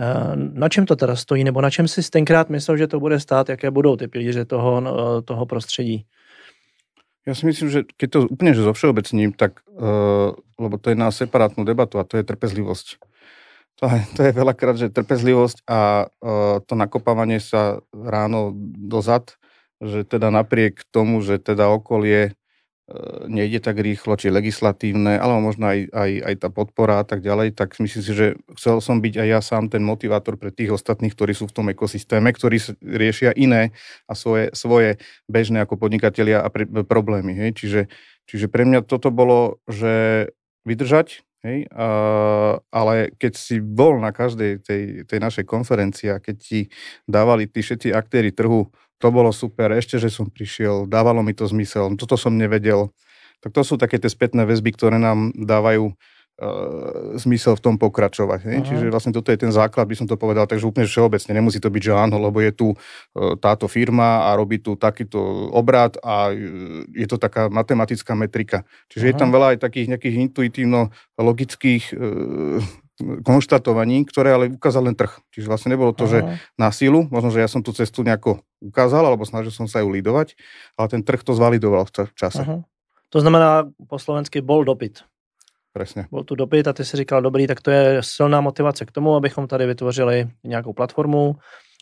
Uh, 0.00 0.37
na 0.37 0.69
čem 0.69 0.87
to 0.87 0.96
teda 0.96 1.17
stojí, 1.17 1.44
nebo 1.44 1.61
na 1.61 1.70
čem 1.70 1.88
si 1.88 2.11
tenkrát 2.11 2.50
myslel, 2.50 2.76
že 2.76 2.87
to 2.87 3.00
bude 3.00 3.20
stát, 3.20 3.49
jaké 3.49 3.70
budou 3.70 3.96
ty 3.96 4.08
pilíře 4.08 4.44
toho, 4.44 4.82
toho 5.25 5.46
prostředí? 5.46 6.05
Ja 7.25 7.32
si 7.32 7.49
myslím, 7.49 7.69
že 7.73 7.81
keď 7.97 8.09
to 8.12 8.19
úplne 8.29 8.53
že 8.53 8.69
zo 8.69 8.76
všeobecním, 8.76 9.32
tak, 9.32 9.65
uh, 9.73 10.37
lebo 10.61 10.76
to 10.76 10.93
je 10.93 10.97
na 10.97 11.09
separátnu 11.09 11.65
debatu 11.65 11.97
a 11.97 12.05
to 12.05 12.21
je 12.21 12.25
trpezlivosť. 12.25 13.00
To 13.81 13.91
je, 13.91 14.00
to 14.15 14.21
je 14.29 14.32
veľakrát, 14.37 14.76
že 14.76 14.93
trpezlivosť 14.93 15.65
a 15.67 16.06
uh, 16.06 16.61
to 16.62 16.76
nakopávanie 16.76 17.41
sa 17.41 17.81
ráno 17.91 18.53
dozad, 18.79 19.41
že 19.81 20.05
teda 20.05 20.29
napriek 20.29 20.85
tomu, 20.93 21.25
že 21.25 21.41
teda 21.41 21.73
okolie 21.73 22.37
nejde 23.25 23.64
tak 23.64 23.81
rýchlo, 23.81 24.12
či 24.20 24.29
legislatívne, 24.29 25.17
alebo 25.17 25.48
možno 25.48 25.72
aj, 25.72 25.88
aj, 25.88 26.10
aj 26.20 26.34
tá 26.36 26.48
podpora 26.53 27.00
a 27.00 27.05
tak 27.08 27.24
ďalej, 27.24 27.56
tak 27.56 27.81
myslím 27.81 28.03
si, 28.05 28.12
že 28.12 28.26
chcel 28.60 28.84
som 28.84 29.00
byť 29.00 29.24
aj 29.24 29.29
ja 29.29 29.41
sám 29.41 29.72
ten 29.72 29.81
motivátor 29.81 30.36
pre 30.36 30.53
tých 30.53 30.76
ostatných, 30.76 31.17
ktorí 31.17 31.32
sú 31.32 31.48
v 31.48 31.56
tom 31.56 31.67
ekosystéme, 31.72 32.29
ktorí 32.29 32.60
riešia 32.84 33.32
iné 33.41 33.72
a 34.05 34.12
svoje, 34.12 34.53
svoje 34.53 35.00
bežné 35.32 35.64
ako 35.64 35.81
podnikatelia 35.81 36.44
a 36.44 36.53
pr- 36.53 36.69
problémy. 36.84 37.32
Hej? 37.32 37.50
Čiže, 37.56 37.81
čiže 38.29 38.46
pre 38.53 38.69
mňa 38.69 38.84
toto 38.84 39.08
bolo, 39.08 39.64
že 39.64 40.29
vydržať, 40.69 41.24
hej? 41.41 41.64
A, 41.72 41.88
ale 42.69 43.17
keď 43.17 43.32
si 43.32 43.64
bol 43.64 43.96
na 43.96 44.12
každej 44.12 44.60
tej, 44.60 44.82
tej 45.08 45.19
našej 45.24 45.44
konferencii 45.48 46.12
a 46.12 46.20
keď 46.20 46.36
ti 46.36 46.60
dávali 47.08 47.48
tí 47.48 47.64
všetci 47.64 47.96
aktéry 47.96 48.29
trhu 48.29 48.69
to 49.05 49.13
bolo 49.13 49.29
super, 49.37 49.69
ešte, 49.77 50.01
že 50.01 50.08
som 50.08 50.32
prišiel, 50.32 50.89
dávalo 50.89 51.20
mi 51.20 51.37
to 51.37 51.44
zmysel, 51.44 51.93
toto 52.01 52.17
som 52.17 52.32
nevedel. 52.32 52.89
Tak 53.44 53.53
to 53.53 53.61
sú 53.61 53.77
také 53.77 54.01
tie 54.01 54.08
spätné 54.08 54.49
väzby, 54.49 54.73
ktoré 54.73 54.96
nám 54.96 55.29
dávajú 55.37 55.93
uh, 55.93 57.13
zmysel 57.20 57.61
v 57.61 57.65
tom 57.69 57.77
pokračovať. 57.77 58.41
Uh-huh. 58.49 58.65
Čiže 58.65 58.89
vlastne 58.89 59.13
toto 59.13 59.29
je 59.29 59.37
ten 59.37 59.53
základ, 59.53 59.84
by 59.84 59.93
som 59.93 60.08
to 60.08 60.17
povedal, 60.17 60.49
takže 60.49 60.65
úplne 60.65 60.89
všeobecne. 60.89 61.37
Nemusí 61.37 61.61
to 61.61 61.69
byť, 61.69 61.82
že 61.84 61.93
áno, 61.93 62.17
lebo 62.17 62.41
je 62.41 62.56
tu 62.56 62.73
uh, 62.73 63.37
táto 63.37 63.69
firma 63.69 64.32
a 64.32 64.41
robí 64.41 64.65
tu 64.65 64.81
takýto 64.81 65.20
obrad 65.53 66.01
a 66.01 66.32
uh, 66.32 66.89
je 66.96 67.05
to 67.05 67.20
taká 67.20 67.53
matematická 67.53 68.17
metrika. 68.17 68.65
Čiže 68.89 69.05
uh-huh. 69.05 69.13
je 69.13 69.20
tam 69.20 69.29
veľa 69.29 69.46
aj 69.53 69.58
takých 69.61 69.93
nejakých 69.93 70.17
intuitívno-logických 70.32 71.84
uh, 71.93 72.83
konštatovaní, 73.01 74.06
ktoré 74.06 74.34
ale 74.34 74.44
ukázal 74.55 74.86
len 74.86 74.94
trh. 74.94 75.10
Čiže 75.34 75.51
vlastne 75.51 75.74
nebolo 75.74 75.91
to, 75.91 76.06
Aha. 76.06 76.13
že 76.13 76.19
na 76.55 76.70
sílu, 76.70 77.10
možno, 77.10 77.34
že 77.34 77.43
ja 77.43 77.51
som 77.51 77.60
tú 77.60 77.74
cestu 77.74 78.06
nejako 78.06 78.43
ukázal, 78.63 79.03
alebo 79.03 79.27
snažil 79.27 79.51
som 79.51 79.67
sa 79.67 79.82
ju 79.82 79.91
lídovať, 79.91 80.39
ale 80.79 80.86
ten 80.86 81.03
trh 81.03 81.20
to 81.27 81.34
zvalidoval 81.34 81.91
v 81.91 82.15
čase. 82.15 82.43
Aha. 82.43 82.63
To 83.10 83.19
znamená, 83.22 83.70
po 83.86 83.98
slovensky 83.98 84.43
bol 84.43 84.67
dopyt. 84.67 85.06
Presne. 85.74 86.06
Bol 86.10 86.22
tu 86.22 86.39
dopyt 86.39 86.70
a 86.70 86.72
ty 86.72 86.84
si 86.84 86.96
říkal, 86.96 87.22
dobrý, 87.22 87.46
tak 87.46 87.60
to 87.60 87.70
je 87.70 88.03
silná 88.03 88.41
motivace 88.41 88.86
k 88.86 88.93
tomu, 88.93 89.15
abychom 89.15 89.46
tady 89.46 89.67
vytvořili 89.67 90.27
nějakou 90.44 90.72
platformu, 90.72 91.36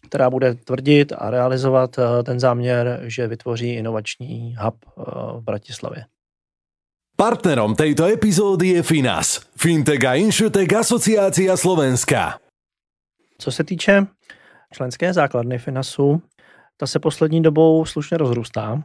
která 0.07 0.31
bude 0.31 0.55
tvrdit 0.55 1.13
a 1.13 1.31
realizovat 1.31 1.99
eh, 1.99 2.23
ten 2.23 2.41
záměr, 2.41 3.01
že 3.05 3.27
vytvoří 3.27 3.75
inovační 3.75 4.57
hub 4.59 4.77
eh, 4.85 5.03
v 5.39 5.41
Bratislavě. 5.41 6.05
Partnerom 7.17 7.75
tejto 7.77 8.07
epizódy 8.09 8.69
je 8.69 8.83
Finas, 8.83 9.41
Fintech 9.57 10.05
a 10.05 10.15
Insurtech 10.15 10.73
Asociácia 10.73 11.57
Slovenska. 11.57 12.39
Co 13.39 13.53
se 13.53 13.65
týče 13.65 14.07
členské 14.73 15.13
základny 15.13 15.59
Finasu, 15.59 16.23
ta 16.77 16.87
se 16.87 16.99
poslední 16.99 17.43
dobou 17.43 17.85
slušně 17.85 18.17
rozrůstá. 18.17 18.83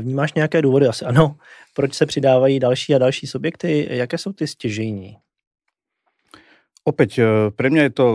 Vnímáš 0.00 0.34
nějaké 0.34 0.62
důvody? 0.62 0.86
Asi 0.86 1.04
ano. 1.04 1.36
Proč 1.74 1.94
se 1.94 2.06
přidávají 2.06 2.60
další 2.60 2.94
a 2.94 2.98
další 2.98 3.26
subjekty? 3.26 3.88
Jaké 3.90 4.18
jsou 4.18 4.32
ty 4.32 4.46
stěžejní? 4.46 5.16
Opäť, 6.84 7.10
e, 7.18 7.24
pre 7.56 7.72
mňa 7.72 7.88
je 7.88 7.92
to 7.96 8.06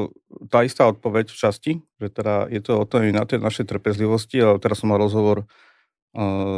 tá 0.46 0.62
istá 0.62 0.86
odpoveď 0.86 1.34
v 1.34 1.40
časti, 1.42 1.72
že 1.98 2.08
teda 2.14 2.54
je 2.54 2.62
to 2.62 2.78
o 2.78 2.86
tej, 2.86 3.10
na 3.10 3.26
tej 3.26 3.42
našej 3.42 3.66
trpezlivosti, 3.66 4.38
ale 4.38 4.62
teraz 4.62 4.86
som 4.86 4.94
mal 4.94 5.02
rozhovor 5.02 5.50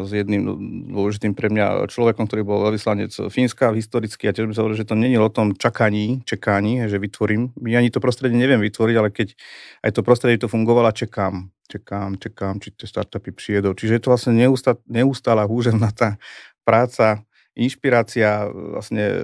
s 0.07 0.09
jedným 0.15 0.47
dôležitým 0.95 1.35
pre 1.35 1.51
mňa 1.51 1.83
človekom, 1.91 2.23
ktorý 2.23 2.47
bol 2.47 2.63
veľvyslanec 2.71 3.11
Fínska 3.27 3.75
historicky 3.75 4.23
a 4.27 4.31
tiež 4.31 4.47
by 4.47 4.55
sa 4.55 4.63
hovoril, 4.63 4.79
že 4.79 4.87
to 4.87 4.95
není 4.95 5.19
o 5.19 5.27
tom 5.27 5.51
čakaní, 5.51 6.23
čekaní, 6.23 6.87
že 6.87 6.95
vytvorím. 6.95 7.51
Ja 7.67 7.83
ani 7.83 7.91
to 7.91 7.99
prostredie 7.99 8.39
neviem 8.39 8.63
vytvoriť, 8.63 8.95
ale 8.95 9.11
keď 9.11 9.35
aj 9.83 9.91
to 9.91 10.01
prostredie 10.07 10.39
to 10.39 10.47
fungovalo, 10.47 10.87
čekám, 10.95 11.51
čekám, 11.67 12.15
čekám, 12.15 12.63
či 12.63 12.71
tie 12.71 12.87
startupy 12.87 13.35
přijedou. 13.35 13.75
Čiže 13.75 13.99
je 13.99 14.01
to 14.07 14.11
vlastne 14.15 14.33
neustála 14.87 15.43
húževná 15.43 15.91
tá 15.91 16.15
práca, 16.63 17.19
inšpirácia, 17.51 18.47
vlastne 18.47 19.03
e, 19.03 19.15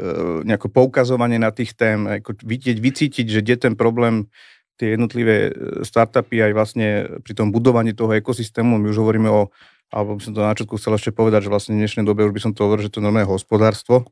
nejako 0.43 0.67
poukazovanie 0.67 1.39
na 1.39 1.55
tých 1.55 1.71
tém, 1.71 2.03
ako 2.03 2.35
vidieť, 2.43 2.77
vycítiť, 2.83 3.25
že 3.31 3.39
kde 3.39 3.55
ten 3.55 3.73
problém 3.79 4.27
tie 4.75 4.99
jednotlivé 4.99 5.49
e, 5.49 5.51
startupy 5.87 6.43
aj 6.43 6.51
vlastne 6.51 6.87
pri 7.23 7.33
tom 7.33 7.55
budovaní 7.55 7.95
toho 7.95 8.11
ekosystému, 8.19 8.75
my 8.77 8.91
už 8.91 8.99
hovoríme 8.99 9.31
o, 9.31 9.47
alebo 9.91 10.19
by 10.19 10.21
som 10.23 10.33
to 10.35 10.43
na 10.43 10.51
začiatku 10.51 10.75
chcel 10.75 10.93
ešte 10.95 11.11
povedať, 11.15 11.47
že 11.47 11.53
vlastne 11.53 11.73
v 11.75 11.85
dnešnej 11.85 12.05
dobe 12.05 12.27
už 12.27 12.33
by 12.35 12.41
som 12.43 12.51
to 12.51 12.67
hovoril, 12.67 12.83
že 12.83 12.91
to 12.91 12.99
je 12.99 13.05
normálne 13.07 13.29
hospodárstvo, 13.29 14.03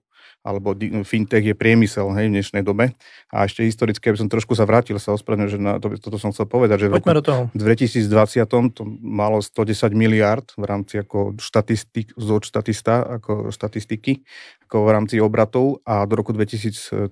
alebo 0.45 0.77
fintech 1.01 1.41
je 1.41 1.55
priemysel 1.57 2.05
hej, 2.13 2.29
v 2.29 2.33
dnešnej 2.37 2.61
dobe. 2.61 2.93
A 3.33 3.49
ešte 3.49 3.65
historicky, 3.65 4.13
aby 4.13 4.21
som 4.21 4.29
trošku 4.29 4.53
sa 4.53 4.69
vrátil, 4.69 5.01
sa 5.01 5.17
ospravedlňujem, 5.17 5.51
že 5.51 5.57
na 5.57 5.81
to, 5.81 5.89
toto 5.97 6.21
som 6.21 6.29
chcel 6.29 6.45
povedať, 6.45 6.85
že 6.85 6.87
v 6.93 7.01
roku 7.01 7.09
do 7.09 7.25
toho. 7.25 7.41
2020 7.57 8.05
to 8.45 8.83
malo 9.01 9.41
110 9.41 9.97
miliard 9.97 10.45
v 10.53 10.65
rámci 10.69 11.01
ako 11.01 11.33
štatistik, 11.41 12.13
zo 12.13 12.37
štatista, 12.37 13.17
ako 13.17 13.49
statistiky, 13.49 14.21
ako 14.69 14.85
v 14.85 14.89
rámci 14.93 15.15
obratov 15.17 15.81
a 15.81 16.05
do 16.05 16.13
roku 16.13 16.29
2030 16.29 17.09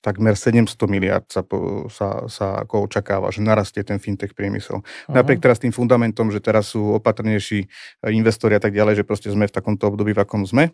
takmer 0.00 0.34
700 0.38 0.78
miliard 0.86 1.24
sa, 1.26 1.42
sa, 1.90 2.08
sa 2.30 2.46
ako 2.62 2.86
očakáva, 2.86 3.34
že 3.34 3.42
narastie 3.42 3.82
ten 3.82 3.98
fintech 3.98 4.32
priemysel. 4.32 4.80
Uh-huh. 4.80 5.14
Napriek 5.14 5.42
teraz 5.42 5.58
tým 5.58 5.74
fundamentom, 5.74 6.30
že 6.30 6.38
teraz 6.38 6.72
sú 6.72 6.96
opatrnejší 6.98 7.66
investori 8.10 8.54
a 8.56 8.62
tak 8.62 8.74
ďalej, 8.74 9.02
že 9.02 9.06
proste 9.06 9.28
sme 9.30 9.50
v 9.50 9.54
takomto 9.54 9.90
období, 9.90 10.14
v 10.14 10.22
akom 10.22 10.46
sme, 10.46 10.70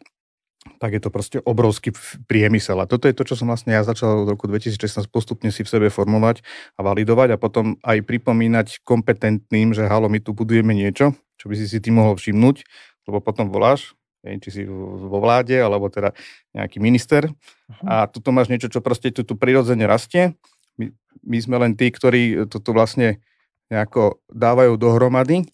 tak 0.81 0.97
je 0.97 1.01
to 1.01 1.13
proste 1.13 1.39
obrovský 1.45 1.93
priemysel. 2.25 2.81
A 2.81 2.89
toto 2.89 3.05
je 3.05 3.17
to, 3.17 3.25
čo 3.25 3.37
som 3.37 3.53
vlastne 3.53 3.77
ja 3.77 3.85
začal 3.85 4.25
v 4.25 4.33
roku 4.33 4.49
2016 4.49 5.13
postupne 5.13 5.53
si 5.53 5.61
v 5.61 5.69
sebe 5.69 5.89
formovať 5.93 6.41
a 6.77 6.81
validovať 6.81 7.37
a 7.37 7.41
potom 7.41 7.77
aj 7.85 8.01
pripomínať 8.05 8.81
kompetentným, 8.81 9.77
že 9.77 9.85
halo, 9.85 10.09
my 10.09 10.25
tu 10.25 10.33
budujeme 10.33 10.73
niečo, 10.73 11.13
čo 11.37 11.53
by 11.53 11.55
si 11.61 11.69
si 11.69 11.79
ty 11.85 11.93
mohol 11.93 12.17
všimnúť, 12.17 12.65
lebo 13.05 13.21
potom 13.21 13.53
voláš, 13.53 13.93
či 14.25 14.51
si 14.51 14.63
vo 14.65 15.19
vláde, 15.21 15.55
alebo 15.61 15.93
teda 15.93 16.17
nejaký 16.57 16.81
minister 16.81 17.29
uh-huh. 17.29 17.85
a 17.85 17.95
tu 18.09 18.25
máš 18.33 18.49
niečo, 18.49 18.73
čo 18.73 18.81
proste 18.81 19.13
tu, 19.13 19.21
tu 19.23 19.37
prirodzene 19.37 19.85
rastie. 19.85 20.33
My, 20.81 20.91
my 21.23 21.39
sme 21.39 21.57
len 21.61 21.73
tí, 21.77 21.93
ktorí 21.93 22.49
toto 22.49 22.73
vlastne 22.73 23.21
nejako 23.69 24.21
dávajú 24.33 24.81
dohromady 24.81 25.45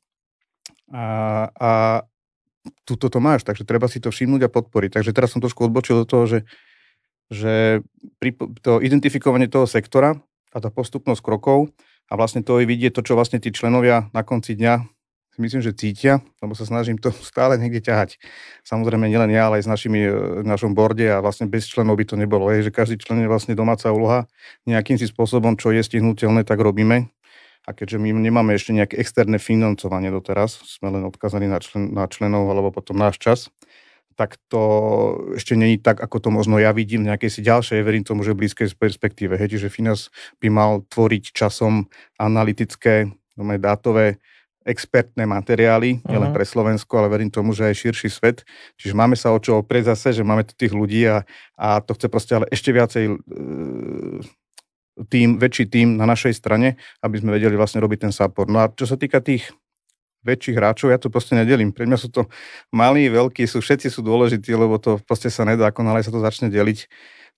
a, 0.91 1.05
a, 1.55 1.71
tu 2.85 2.99
toto 2.99 3.23
máš, 3.23 3.47
takže 3.47 3.65
treba 3.65 3.89
si 3.89 4.03
to 4.03 4.13
všimnúť 4.13 4.47
a 4.47 4.53
podporiť. 4.53 5.01
Takže 5.01 5.15
teraz 5.17 5.33
som 5.33 5.41
trošku 5.41 5.65
odbočil 5.67 6.05
do 6.05 6.07
toho, 6.07 6.25
že, 6.29 6.39
že 7.33 7.55
pri, 8.21 8.37
to 8.61 8.83
identifikovanie 8.83 9.49
toho 9.49 9.65
sektora 9.65 10.19
a 10.51 10.57
tá 10.59 10.69
postupnosť 10.69 11.23
krokov 11.23 11.73
a 12.11 12.19
vlastne 12.19 12.43
to 12.43 12.59
je 12.61 12.69
vidieť 12.69 12.93
to, 12.93 13.07
čo 13.07 13.15
vlastne 13.15 13.39
tí 13.39 13.55
členovia 13.55 14.11
na 14.11 14.27
konci 14.27 14.59
dňa 14.59 15.00
myslím, 15.39 15.63
že 15.63 15.77
cítia, 15.77 16.19
lebo 16.43 16.59
sa 16.59 16.67
snažím 16.67 16.99
to 16.99 17.15
stále 17.31 17.55
niekde 17.61 17.85
ťahať. 17.85 18.19
Samozrejme 18.67 19.07
nielen 19.07 19.31
ja, 19.31 19.47
ale 19.47 19.63
aj 19.63 19.65
s 19.67 19.71
našimi, 19.71 20.01
v 20.43 20.47
našom 20.47 20.75
borde 20.75 21.07
a 21.07 21.23
vlastne 21.23 21.47
bez 21.47 21.71
členov 21.71 22.01
by 22.01 22.05
to 22.09 22.17
nebolo. 22.19 22.51
Je, 22.51 22.67
že 22.67 22.75
každý 22.75 22.99
člen 22.99 23.23
je 23.23 23.31
vlastne 23.31 23.55
domáca 23.55 23.93
úloha. 23.93 24.27
Nejakým 24.67 24.99
si 24.99 25.07
spôsobom, 25.07 25.55
čo 25.55 25.71
je 25.71 25.85
stihnutelné, 25.85 26.43
tak 26.43 26.59
robíme. 26.59 27.13
A 27.69 27.77
keďže 27.77 28.01
my 28.01 28.17
nemáme 28.17 28.57
ešte 28.57 28.73
nejaké 28.73 28.97
externé 28.97 29.37
financovanie 29.37 30.09
doteraz, 30.09 30.65
sme 30.65 30.91
len 30.91 31.05
odkazaní 31.05 31.47
na, 31.47 31.61
člen, 31.61 31.93
na 31.93 32.09
členov 32.09 32.49
alebo 32.49 32.73
potom 32.73 32.97
náš 32.97 33.21
čas, 33.21 33.53
tak 34.17 34.37
to 34.53 34.61
ešte 35.37 35.57
není 35.57 35.81
tak, 35.81 36.01
ako 36.01 36.21
to 36.21 36.29
možno 36.29 36.61
ja 36.61 36.77
vidím 36.77 37.05
v 37.05 37.15
nejakej 37.15 37.31
si 37.31 37.41
ďalšej, 37.41 37.81
verím 37.81 38.05
tomu, 38.05 38.21
že 38.21 38.37
blízkej 38.37 38.77
perspektíve. 38.77 39.37
Hej, 39.37 39.57
čiže 39.57 39.73
Finas 39.73 40.13
by 40.45 40.49
mal 40.53 40.85
tvoriť 40.93 41.33
časom 41.33 41.89
analytické, 42.21 43.09
dátové, 43.41 44.21
expertné 44.65 45.25
materiály, 45.25 46.01
uh-huh. 46.01 46.09
nielen 46.13 46.31
mhm. 46.31 46.37
pre 46.37 46.45
Slovensko, 46.45 46.93
ale 47.01 47.09
verím 47.09 47.33
tomu, 47.33 47.57
že 47.57 47.69
aj 47.69 47.81
širší 47.81 48.09
svet. 48.13 48.45
Čiže 48.77 48.93
máme 48.93 49.17
sa 49.17 49.33
o 49.33 49.39
čo 49.41 49.65
oprieť 49.65 49.97
zase, 49.97 50.21
že 50.21 50.27
máme 50.27 50.45
tu 50.45 50.53
tých 50.53 50.77
ľudí 50.77 51.09
a, 51.09 51.25
a 51.57 51.81
to 51.81 51.97
chce 51.97 52.07
proste 52.13 52.33
ale 52.37 52.47
ešte 52.53 52.71
viacej 52.71 53.05
e, 53.09 53.15
tým, 55.09 55.41
väčší 55.41 55.65
tým 55.71 55.97
na 55.97 56.05
našej 56.05 56.37
strane, 56.37 56.77
aby 57.01 57.17
sme 57.17 57.33
vedeli 57.33 57.57
vlastne 57.57 57.81
robiť 57.81 58.09
ten 58.09 58.13
support. 58.13 58.53
No 58.53 58.61
a 58.61 58.69
čo 58.69 58.85
sa 58.85 59.01
týka 59.01 59.25
tých 59.25 59.49
väčších 60.21 60.57
hráčov, 60.57 60.93
ja 60.93 61.01
to 61.01 61.09
proste 61.09 61.33
nedelím. 61.33 61.73
Pre 61.73 61.89
mňa 61.89 61.97
sú 61.97 62.13
to 62.13 62.29
malí, 62.69 63.09
veľkí, 63.09 63.49
sú, 63.49 63.65
všetci 63.65 63.89
sú 63.89 64.05
dôležití, 64.05 64.53
lebo 64.53 64.77
to 64.77 65.01
proste 65.09 65.33
sa 65.33 65.49
nedá, 65.49 65.73
ako 65.73 65.81
sa 66.05 66.13
to 66.13 66.21
začne 66.21 66.53
deliť, 66.53 66.85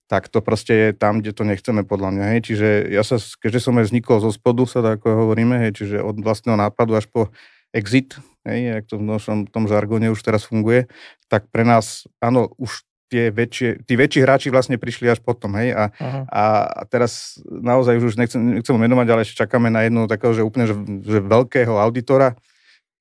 tak 0.07 0.27
to 0.27 0.43
proste 0.43 0.73
je 0.73 0.89
tam, 0.93 1.23
kde 1.23 1.31
to 1.31 1.43
nechceme 1.47 1.87
podľa 1.87 2.09
mňa. 2.13 2.25
Hej. 2.35 2.39
Čiže 2.51 2.67
ja 2.91 3.01
sa, 3.01 3.17
keďže 3.17 3.59
som 3.69 3.79
aj 3.79 3.89
vznikol 3.89 4.17
zo 4.19 4.31
spodu, 4.35 4.63
sa 4.67 4.83
tak 4.83 5.01
ako 5.01 5.27
hovoríme, 5.27 5.57
hej, 5.67 5.71
čiže 5.79 5.97
od 6.03 6.19
vlastného 6.19 6.59
nápadu 6.59 6.99
až 6.99 7.07
po 7.07 7.31
exit, 7.73 8.19
hej, 8.45 8.79
jak 8.79 8.85
to 8.85 9.01
v 9.01 9.17
tom, 9.17 9.39
tom 9.49 9.65
žargone 9.65 10.13
už 10.13 10.21
teraz 10.21 10.45
funguje, 10.45 10.85
tak 11.31 11.49
pre 11.49 11.65
nás, 11.65 12.05
áno, 12.21 12.53
už 12.61 12.85
tie 13.09 13.29
väčšie, 13.29 13.85
tí 13.85 13.93
väčší 13.93 14.25
hráči 14.25 14.49
vlastne 14.49 14.81
prišli 14.81 15.05
až 15.05 15.21
potom, 15.21 15.53
hej, 15.57 15.73
a, 15.73 15.93
a 16.29 16.43
teraz 16.89 17.41
naozaj 17.45 18.01
už 18.01 18.17
nechcem, 18.17 18.57
nechcem 18.57 18.73
menovať, 18.73 19.07
ale 19.09 19.21
čakáme 19.25 19.69
na 19.69 19.85
jednu 19.85 20.09
takého, 20.09 20.33
že 20.33 20.45
úplne, 20.45 20.65
že, 20.65 20.75
že 21.05 21.19
veľkého 21.21 21.77
auditora, 21.77 22.37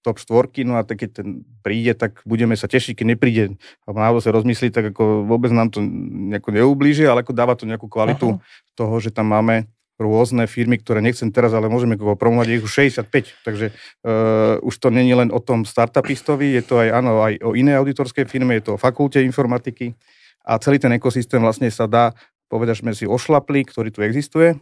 top 0.02 0.18
štvorky, 0.18 0.66
no 0.66 0.76
a 0.76 0.82
tak 0.82 1.06
keď 1.06 1.22
ten 1.22 1.28
príde, 1.62 1.94
tak 1.94 2.20
budeme 2.26 2.58
sa 2.58 2.66
tešiť, 2.66 2.98
keď 2.98 3.06
nepríde, 3.14 3.44
alebo 3.86 3.98
naozaj 4.02 4.34
rozmyslí, 4.34 4.68
tak 4.74 4.90
ako 4.92 5.24
vôbec 5.24 5.54
nám 5.54 5.70
to 5.70 5.78
nejako 5.80 6.50
neublíži, 6.52 7.06
ale 7.06 7.22
ako 7.22 7.32
dáva 7.32 7.54
to 7.54 7.64
nejakú 7.64 7.86
kvalitu 7.86 8.36
Aha. 8.36 8.42
toho, 8.74 8.94
že 8.98 9.14
tam 9.14 9.30
máme 9.30 9.70
rôzne 10.02 10.50
firmy, 10.50 10.82
ktoré 10.82 10.98
nechcem 10.98 11.30
teraz, 11.30 11.54
ale 11.54 11.70
môžeme 11.70 11.94
promovať, 11.94 12.58
ich 12.58 12.64
už 12.66 12.90
65, 12.90 13.46
takže 13.46 13.70
uh, 13.70 14.58
už 14.66 14.74
to 14.74 14.90
není 14.90 15.14
len 15.14 15.30
o 15.30 15.38
tom 15.38 15.62
startupistovi, 15.62 16.58
je 16.58 16.62
to 16.66 16.82
aj, 16.82 16.88
áno, 16.90 17.22
aj 17.22 17.38
o 17.46 17.54
inej 17.54 17.78
auditorskej 17.78 18.26
firme, 18.26 18.58
je 18.58 18.66
to 18.66 18.72
o 18.74 18.80
fakulte 18.80 19.22
informatiky. 19.22 19.94
A 20.42 20.58
celý 20.58 20.82
ten 20.82 20.90
ekosystém 20.98 21.38
vlastne 21.38 21.70
sa 21.70 21.86
dá 21.86 22.10
sme 22.52 22.92
si 22.92 23.08
ošlapli, 23.08 23.64
ktorý 23.64 23.88
tu 23.88 24.04
existuje, 24.04 24.60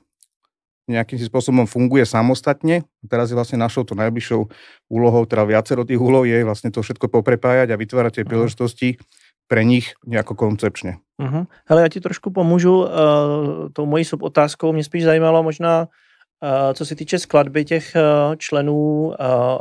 nejakým 0.90 1.18
spôsobom 1.22 1.66
funguje 1.70 2.02
samostatne. 2.02 2.82
Teraz 3.06 3.30
je 3.30 3.38
vlastne 3.38 3.62
našou 3.62 3.86
to 3.86 3.94
najbližšou 3.94 4.50
úlohou, 4.90 5.22
teda 5.26 5.46
viacero 5.46 5.86
tých 5.86 6.02
úlov 6.02 6.26
je 6.26 6.42
vlastne 6.42 6.74
to 6.74 6.82
všetko 6.82 7.06
poprepájať 7.08 7.70
a 7.70 7.80
vytvárať 7.80 8.12
tie 8.20 8.24
príležitosti 8.26 8.88
pre 9.50 9.64
nich 9.64 9.94
nejako 10.06 10.34
koncepčně. 10.34 10.96
Uh-huh. 11.22 11.46
Hele, 11.66 11.82
já 11.82 11.88
ti 11.88 12.00
trošku 12.00 12.30
pomůžu 12.30 12.78
uh, 12.78 12.88
tou 13.72 13.86
mojí 13.86 14.04
subotázkou. 14.04 14.72
Mě 14.72 14.84
spíš 14.84 15.04
zajímalo 15.04 15.42
možná, 15.42 15.88
uh, 16.42 16.72
co 16.74 16.86
se 16.86 16.94
týče 16.94 17.18
skladby 17.18 17.64
těch 17.64 17.92
uh, 17.96 18.36
členů 18.36 19.06
uh, 19.06 19.14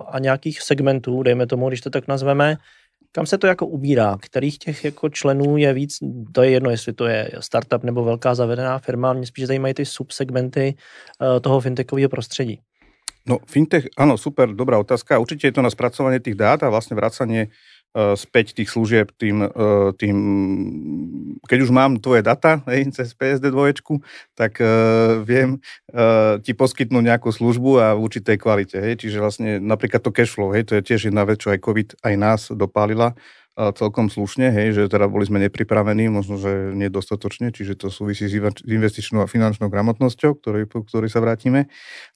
a 0.10 0.20
nějakých 0.20 0.62
segmentů, 0.62 1.24
dejme 1.24 1.48
tomu, 1.48 1.68
když 1.68 1.82
to 1.82 1.90
tak 1.90 2.08
nazveme, 2.08 2.58
kam 3.12 3.26
se 3.26 3.38
to 3.38 3.48
jako 3.48 3.68
ubírá? 3.68 4.18
Kterých 4.22 4.58
těch 4.58 4.86
jako 4.86 5.10
členů 5.10 5.58
je 5.58 5.74
víc? 5.74 5.98
To 6.34 6.44
je 6.44 6.50
jedno, 6.52 6.70
jestli 6.70 6.94
to 6.94 7.06
je 7.06 7.32
startup 7.40 7.84
nebo 7.84 8.04
velká 8.04 8.36
zavedená 8.36 8.80
firma. 8.80 9.14
Mě 9.14 9.26
spíš 9.26 9.48
zajímají 9.48 9.74
ty 9.74 9.86
subsegmenty 9.86 10.76
uh, 10.76 11.40
toho 11.40 11.60
fintechového 11.60 12.10
prostředí. 12.10 12.60
No, 13.30 13.38
fintech, 13.46 13.94
áno, 13.94 14.18
super, 14.18 14.50
dobrá 14.50 14.80
otázka. 14.80 15.20
Určite 15.22 15.48
je 15.48 15.56
to 15.60 15.62
na 15.62 15.70
spracovanie 15.70 16.18
tých 16.18 16.34
dát 16.34 16.66
a 16.66 16.72
vlastne 16.74 16.98
vracanie 16.98 17.54
späť 18.14 18.54
tých 18.54 18.70
služieb 18.70 19.10
tým, 19.18 19.50
e, 19.50 19.50
tým 19.98 20.18
keď 21.50 21.60
už 21.66 21.72
mám 21.74 21.98
tvoje 21.98 22.22
data 22.22 22.62
hej, 22.70 22.94
cez 22.94 23.18
PSD 23.18 23.50
2, 23.50 23.74
tak 24.38 24.62
uh, 24.62 25.24
viem 25.26 25.58
uh, 25.90 26.38
ti 26.44 26.54
poskytnúť 26.54 27.04
nejakú 27.16 27.34
službu 27.34 27.72
a 27.82 27.88
v 27.98 28.04
určitej 28.06 28.38
kvalite. 28.38 28.78
Hej. 28.78 29.02
Čiže 29.02 29.18
vlastne 29.18 29.50
napríklad 29.58 30.04
to 30.06 30.14
cashflow, 30.14 30.54
hej, 30.54 30.70
to 30.70 30.78
je 30.78 30.86
tiež 30.86 31.10
jedna 31.10 31.26
vec, 31.26 31.42
čo 31.42 31.50
aj 31.50 31.64
COVID 31.64 31.90
aj 32.06 32.14
nás 32.20 32.42
dopálila 32.54 33.18
celkom 33.56 34.08
slušne, 34.08 34.56
hej, 34.56 34.68
že 34.72 34.84
teda 34.88 35.12
boli 35.12 35.28
sme 35.28 35.42
nepripravení, 35.44 36.08
možno, 36.08 36.40
že 36.40 36.72
nedostatočne, 36.72 37.52
čiže 37.52 37.76
to 37.76 37.88
súvisí 37.92 38.30
s 38.30 38.34
investičnou 38.64 39.26
a 39.26 39.28
finančnou 39.28 39.68
gramotnosťou, 39.68 40.40
ktorý, 40.40 40.64
ktorý 40.70 41.08
sa 41.12 41.20
vrátime. 41.20 41.68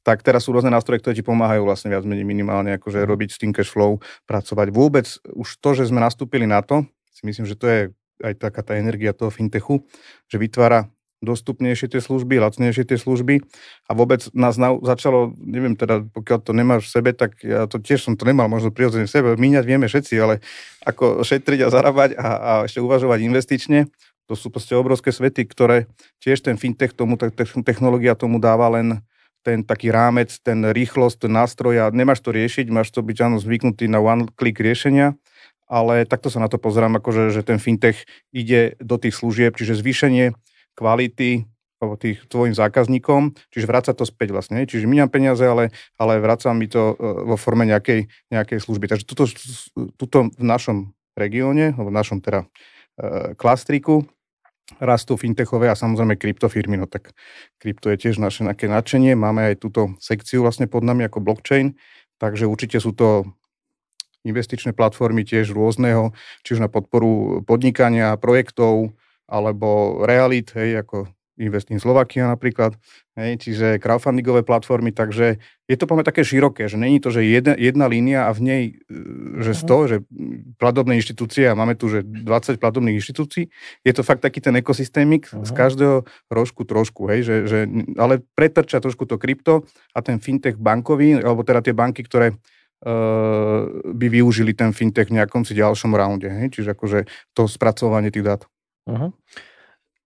Tak 0.08 0.24
teraz 0.24 0.48
sú 0.48 0.56
rôzne 0.56 0.72
nástroje, 0.72 1.04
ktoré 1.04 1.20
ti 1.20 1.25
pomáhajú 1.25 1.68
vlastne 1.68 1.92
viac 1.92 2.08
menej 2.08 2.24
minimálne 2.24 2.75
akože 2.80 3.04
mhm. 3.04 3.08
robiť 3.08 3.30
s 3.36 3.38
tým 3.44 3.52
cash 3.52 3.72
flow, 3.72 4.00
pracovať. 4.24 4.68
Vôbec 4.72 5.08
už 5.36 5.50
to, 5.60 5.70
že 5.75 5.92
sme 5.92 6.00
nastúpili 6.00 6.48
na 6.48 6.63
to, 6.63 6.88
si 7.12 7.22
myslím, 7.28 7.46
že 7.46 7.60
to 7.60 7.66
je 7.68 7.80
aj 8.24 8.34
taká 8.40 8.63
tá 8.63 8.74
energia 8.80 9.12
toho 9.12 9.30
fintechu, 9.30 9.84
že 10.32 10.40
vytvára 10.40 10.88
dostupnejšie 11.24 11.88
tie 11.88 12.03
služby, 12.03 12.44
lacnejšie 12.44 12.84
tie 12.84 13.00
služby. 13.00 13.39
A 13.88 13.92
vôbec 13.96 14.27
nás 14.36 14.60
na, 14.60 14.75
začalo, 14.84 15.32
neviem 15.39 15.80
teda, 15.80 16.03
pokiaľ 16.12 16.39
to 16.44 16.51
nemáš 16.51 16.92
v 16.92 16.94
sebe, 17.00 17.10
tak 17.15 17.39
ja 17.39 17.65
to 17.65 17.80
tiež 17.80 18.03
som 18.03 18.20
to 18.20 18.27
nemal 18.27 18.51
možno 18.51 18.75
prirodzene 18.75 19.08
v 19.08 19.13
sebe, 19.15 19.27
míňať 19.39 19.63
vieme 19.63 19.88
všetci, 19.88 20.13
ale 20.20 20.44
ako 20.84 21.24
šetriť 21.24 21.63
a 21.63 21.72
zarábať 21.72 22.10
a, 22.20 22.27
a 22.27 22.51
ešte 22.68 22.84
uvažovať 22.84 23.24
investične, 23.24 23.88
to 24.27 24.36
sú 24.39 24.51
proste 24.51 24.75
obrovské 24.75 25.12
svety, 25.12 25.48
ktoré 25.48 25.88
tiež 26.24 26.44
ten 26.44 26.56
fintech 26.56 26.96
tomu, 26.96 27.20
technológia 27.63 28.15
tomu 28.15 28.39
dáva 28.39 28.72
len 28.72 29.03
ten 29.44 29.60
taký 29.60 29.92
rámec, 29.92 30.32
ten 30.39 30.63
rýchlosť, 30.63 31.27
ten 31.27 31.34
nástroj 31.36 31.75
a 31.84 31.86
nemáš 31.92 32.24
to 32.24 32.32
riešiť, 32.32 32.72
máš 32.72 32.96
to 32.96 33.03
byť 33.03 33.18
áno 33.20 33.38
zvyknutý 33.44 33.92
na 33.92 34.00
one-click 34.00 34.56
riešenia, 34.56 35.20
ale 35.68 36.08
takto 36.08 36.32
sa 36.32 36.39
na 36.39 36.48
to 36.48 36.56
pozerám, 36.56 36.96
akože, 37.03 37.36
že 37.36 37.44
ten 37.44 37.60
fintech 37.60 38.08
ide 38.32 38.80
do 38.80 38.96
tých 38.96 39.20
služieb, 39.20 39.60
čiže 39.60 39.75
zvýšenie 39.75 40.32
kvality 40.74 41.46
tých 42.00 42.24
tvojim 42.32 42.56
zákazníkom, 42.56 43.36
čiže 43.51 43.68
vráca 43.68 43.92
to 43.92 44.08
späť 44.08 44.32
vlastne. 44.32 44.63
Čiže 44.63 44.88
míňam 44.88 45.12
peniaze, 45.12 45.44
ale, 45.44 45.75
ale 46.00 46.24
vráca 46.24 46.56
mi 46.56 46.72
to 46.72 46.96
e, 46.96 47.06
vo 47.27 47.36
forme 47.36 47.68
nejakej, 47.68 48.08
nejakej 48.32 48.60
služby. 48.63 48.88
Takže 48.88 49.03
tuto, 49.03 49.27
tuto 50.00 50.32
v 50.32 50.44
našom 50.44 50.96
regióne, 51.20 51.75
v 51.75 51.92
našom 51.92 52.24
teda 52.24 52.48
e, 52.96 53.36
klastriku, 53.36 54.08
rastú 54.80 55.20
fintechové 55.20 55.68
a 55.68 55.75
samozrejme 55.75 56.15
kryptofirmy, 56.15 56.80
no 56.80 56.88
tak 56.88 57.12
krypto 57.60 57.92
je 57.92 58.00
tiež 58.00 58.18
naše 58.18 58.48
nejaké 58.48 58.72
nadšenie. 58.72 59.13
Máme 59.13 59.53
aj 59.53 59.56
túto 59.60 59.94
sekciu 60.00 60.42
vlastne 60.42 60.72
pod 60.72 60.88
nami 60.88 61.03
ako 61.06 61.20
blockchain, 61.20 61.75
takže 62.18 62.48
určite 62.48 62.80
sú 62.80 62.96
to 62.96 63.27
investičné 64.24 64.72
platformy 64.72 65.27
tiež 65.27 65.51
rôzneho, 65.51 66.15
či 66.48 66.56
už 66.56 66.63
na 66.63 66.72
podporu 66.72 67.44
podnikania, 67.44 68.15
projektov, 68.15 68.96
alebo 69.27 70.01
realit, 70.06 70.51
hej, 70.56 70.84
ako 70.84 71.08
Investin 71.34 71.82
Slovakia 71.82 72.30
napríklad, 72.30 72.77
hej, 73.18 73.42
čiže 73.42 73.82
crowdfundingové 73.82 74.46
platformy, 74.46 74.94
takže 74.94 75.42
je 75.65 75.75
to 75.77 75.89
poďme 75.89 76.06
také 76.06 76.22
široké, 76.22 76.70
že 76.70 76.77
není 76.77 77.01
to, 77.01 77.10
že 77.10 77.25
jedna, 77.25 77.58
jedna 77.58 77.89
línia 77.89 78.30
a 78.30 78.32
v 78.38 78.39
nej, 78.46 78.63
e, 78.86 79.42
že 79.42 79.58
z 79.58 79.62
mhm. 79.65 79.70
toho, 79.70 79.84
že 79.89 79.98
platobné 80.62 80.94
inštitúcie 81.01 81.50
a 81.50 81.58
máme 81.58 81.74
tu, 81.74 81.89
že 81.89 82.06
20 82.06 82.62
platobných 82.62 83.01
inštitúcií, 83.01 83.50
je 83.82 83.94
to 83.98 84.06
fakt 84.06 84.22
taký 84.22 84.46
ten 84.46 84.53
ekosystémik 84.62 85.25
uh-huh. 85.25 85.42
z 85.42 85.51
mhm. 85.51 85.58
každého 85.58 85.96
rožku 86.30 86.70
trošku, 86.70 87.10
hej, 87.10 87.25
že, 87.25 87.36
že, 87.50 87.60
ale 87.98 88.22
pretrča 88.38 88.77
trošku 88.77 89.10
to 89.10 89.18
krypto 89.18 89.65
a 89.98 90.06
ten 90.06 90.22
fintech 90.22 90.62
bankový, 90.62 91.18
alebo 91.18 91.42
teda 91.42 91.65
tie 91.65 91.74
banky, 91.74 92.06
ktoré 92.06 92.30
uh, 92.30 93.65
by 93.89 94.06
využili 94.06 94.53
ten 94.53 94.70
fintech 94.70 95.10
v 95.10 95.18
nejakom 95.18 95.42
si 95.42 95.58
ďalšom 95.58 95.98
raunde, 95.98 96.30
hej, 96.30 96.53
čiže 96.53 96.77
akože 96.77 97.10
to 97.34 97.50
spracovanie 97.50 98.13
tých 98.13 98.25
dát. 98.25 98.42
Uh-huh. 98.90 99.12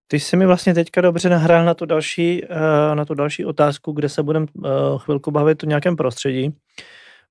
Ty 0.07 0.19
jsi 0.19 0.37
mi 0.37 0.45
vlastně 0.45 0.73
teďka 0.73 1.01
dobře 1.01 1.29
nahrál 1.29 1.65
na 1.65 1.73
tu 1.73 1.85
další, 1.85 2.43
eh, 2.43 2.95
na 2.95 3.05
tu 3.05 3.13
další 3.13 3.45
otázku, 3.45 3.91
kde 3.91 4.09
se 4.09 4.23
budeme 4.23 4.45
eh, 4.65 4.69
chvilku 4.97 5.31
bavit 5.31 5.63
o 5.63 5.65
nějakém 5.65 5.95
prostředí, 5.95 6.53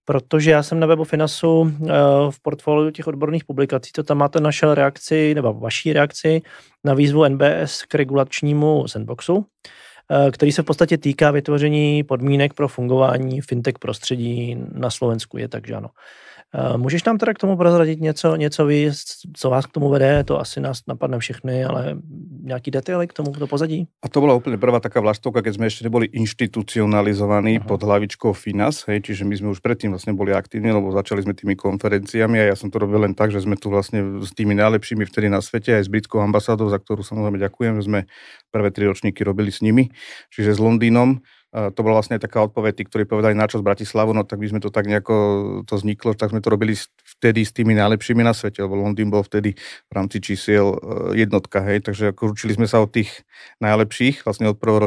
protože 0.04 0.50
já 0.50 0.62
jsem 0.62 0.80
na 0.80 0.86
webu 0.86 1.04
Finasu 1.04 1.72
eh, 1.72 1.86
v 2.30 2.42
portfoliu 2.42 2.90
těch 2.90 3.06
odborných 3.06 3.44
publikací, 3.44 3.92
to 3.92 4.02
tam 4.02 4.18
máte 4.18 4.40
našel 4.40 4.74
reakci, 4.74 5.34
nebo 5.34 5.54
vaší 5.54 5.92
reakci 5.92 6.42
na 6.84 6.94
výzvu 6.94 7.28
NBS 7.28 7.82
k 7.88 7.94
regulačnímu 7.94 8.88
sandboxu, 8.88 9.46
který 10.32 10.52
se 10.52 10.62
v 10.62 10.64
podstatě 10.64 10.98
týká 10.98 11.30
vytvoření 11.30 12.04
podmínek 12.04 12.54
pro 12.54 12.68
fungování 12.68 13.40
fintech 13.40 13.78
prostředí 13.78 14.56
na 14.72 14.90
Slovensku. 14.90 15.38
Je 15.38 15.48
tak, 15.48 15.66
že 15.66 15.74
ano. 15.74 15.88
Eh, 16.56 16.78
můžeš 16.78 17.04
nám 17.04 17.18
teda 17.18 17.34
k 17.34 17.38
tomu 17.38 17.56
prozradit 17.56 18.00
něco, 18.00 18.36
něco 18.36 18.66
víc, 18.66 19.04
co 19.36 19.50
vás 19.50 19.66
k 19.66 19.72
tomu 19.72 19.88
vede? 19.88 20.24
To 20.24 20.40
asi 20.40 20.60
nás 20.60 20.80
napadne 20.88 21.18
všechny, 21.18 21.64
ale 21.64 22.00
nejaký 22.46 22.70
detaily 22.72 23.04
k 23.04 23.12
tomu, 23.12 23.28
do 23.36 23.44
pozadí? 23.44 23.84
A 24.00 24.08
to 24.08 24.24
bola 24.24 24.32
úplne 24.32 24.56
prvá 24.56 24.80
taká 24.80 25.04
vlaštovka, 25.04 25.44
keď 25.44 25.52
sme 25.52 25.66
ešte 25.68 25.84
neboli 25.84 26.08
inštitucionalizovaní 26.16 27.60
uh-huh. 27.60 27.68
pod 27.68 27.84
hlavičkou 27.84 28.32
FINAS, 28.32 28.88
hej, 28.88 29.04
čiže 29.04 29.28
my 29.28 29.34
sme 29.36 29.48
už 29.52 29.60
predtým 29.60 29.92
vlastne 29.92 30.16
boli 30.16 30.32
aktívni, 30.32 30.72
lebo 30.72 30.88
začali 30.94 31.26
sme 31.26 31.36
tými 31.36 31.58
konferenciami 31.58 32.40
a 32.40 32.44
ja 32.48 32.56
som 32.56 32.72
to 32.72 32.80
robil 32.80 33.04
len 33.04 33.12
tak, 33.12 33.34
že 33.34 33.42
sme 33.44 33.58
tu 33.60 33.68
vlastne 33.68 34.22
s 34.24 34.32
tými 34.32 34.56
najlepšími 34.56 35.04
vtedy 35.04 35.28
na 35.28 35.44
svete, 35.44 35.76
aj 35.76 35.84
s 35.84 35.92
britskou 35.92 36.22
ambasádou, 36.24 36.72
za 36.72 36.80
ktorú 36.80 37.04
samozrejme 37.04 37.36
ďakujem, 37.36 37.74
sme 37.84 38.08
prvé 38.48 38.70
tri 38.72 38.88
ročníky 38.88 39.26
robili 39.26 39.52
s 39.52 39.60
nimi, 39.60 39.92
čiže 40.32 40.56
s 40.56 40.60
Londýnom 40.62 41.20
to 41.56 41.80
bola 41.80 42.04
vlastne 42.04 42.20
taká 42.20 42.44
odpoveď, 42.44 42.72
tí, 42.76 42.82
ktorí 42.84 43.08
povedali 43.08 43.32
na 43.32 43.48
čo 43.48 43.56
z 43.56 43.64
Bratislavu, 43.64 44.12
no 44.12 44.28
tak 44.28 44.36
by 44.36 44.52
sme 44.52 44.60
to 44.60 44.68
tak 44.68 44.84
nejako 44.84 45.16
to 45.64 45.80
vzniklo, 45.80 46.12
tak 46.12 46.36
sme 46.36 46.44
to 46.44 46.52
robili 46.52 46.76
vtedy 47.16 47.48
s 47.48 47.56
tými 47.56 47.72
najlepšími 47.72 48.20
na 48.20 48.36
svete, 48.36 48.60
lebo 48.60 48.76
Londýn 48.76 49.08
bol 49.08 49.24
vtedy 49.24 49.56
v 49.88 49.92
rámci 49.96 50.20
čísiel 50.20 50.76
e, 50.76 50.78
jednotka, 51.16 51.64
hej, 51.64 51.80
takže 51.80 52.12
ako 52.12 52.36
učili 52.36 52.60
sme 52.60 52.68
sa 52.68 52.84
od 52.84 52.92
tých 52.92 53.24
najlepších, 53.64 54.28
vlastne 54.28 54.52
od 54.52 54.60
prvého. 54.60 54.84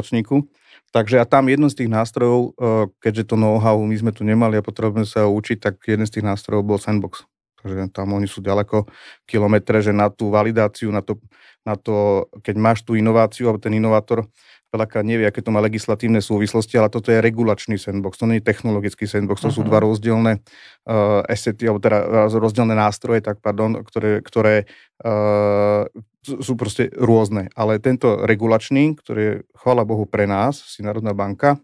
Takže 0.90 1.22
a 1.22 1.24
tam 1.26 1.50
jeden 1.50 1.66
z 1.66 1.82
tých 1.82 1.90
nástrojov, 1.90 2.54
e, 2.54 2.90
keďže 3.02 3.34
to 3.34 3.36
know-how 3.38 3.74
my 3.82 3.96
sme 3.98 4.14
tu 4.14 4.22
nemali 4.22 4.58
a 4.58 4.62
potrebujeme 4.62 5.06
sa 5.06 5.26
ho 5.26 5.34
učiť, 5.34 5.58
tak 5.58 5.74
jeden 5.90 6.06
z 6.06 6.18
tých 6.18 6.26
nástrojov 6.26 6.62
bol 6.62 6.78
Sandbox. 6.78 7.26
Takže 7.60 7.92
tam 7.92 8.16
oni 8.16 8.30
sú 8.30 8.40
ďaleko 8.40 8.88
kilometre, 9.28 9.84
že 9.84 9.92
na 9.92 10.08
tú 10.08 10.32
validáciu, 10.32 10.88
na 10.94 11.04
to, 11.04 11.20
na 11.66 11.76
to 11.76 12.26
keď 12.40 12.56
máš 12.56 12.78
tú 12.86 12.96
inováciu, 12.96 13.50
alebo 13.50 13.60
ten 13.60 13.76
inovátor 13.76 14.26
veľakrát 14.70 15.02
nevie, 15.02 15.26
aké 15.26 15.42
to 15.42 15.50
má 15.50 15.58
legislatívne 15.58 16.22
súvislosti, 16.22 16.78
ale 16.78 16.88
toto 16.88 17.10
je 17.10 17.18
regulačný 17.18 17.74
sandbox, 17.74 18.22
to 18.22 18.30
nie 18.30 18.38
je 18.38 18.46
technologický 18.46 19.04
sandbox, 19.10 19.42
to 19.42 19.50
uh-huh. 19.50 19.58
sú 19.58 19.62
mhm. 19.66 19.68
dva 19.68 19.78
rozdielne 19.82 20.32
uh, 20.38 21.26
assety, 21.26 21.66
alebo 21.66 21.82
teda 21.82 22.30
rozdielne 22.30 22.78
nástroje, 22.78 23.20
tak 23.20 23.42
pardon, 23.42 23.82
ktoré, 23.82 24.22
ktoré 24.22 24.70
uh, 25.02 25.90
sú 26.22 26.54
proste 26.54 26.88
rôzne. 26.94 27.50
Ale 27.58 27.82
tento 27.82 28.22
regulačný, 28.22 28.94
ktorý 28.94 29.20
je, 29.20 29.34
chvála 29.58 29.82
Bohu, 29.82 30.06
pre 30.06 30.30
nás, 30.30 30.62
si 30.62 30.86
Národná 30.86 31.10
banka, 31.16 31.58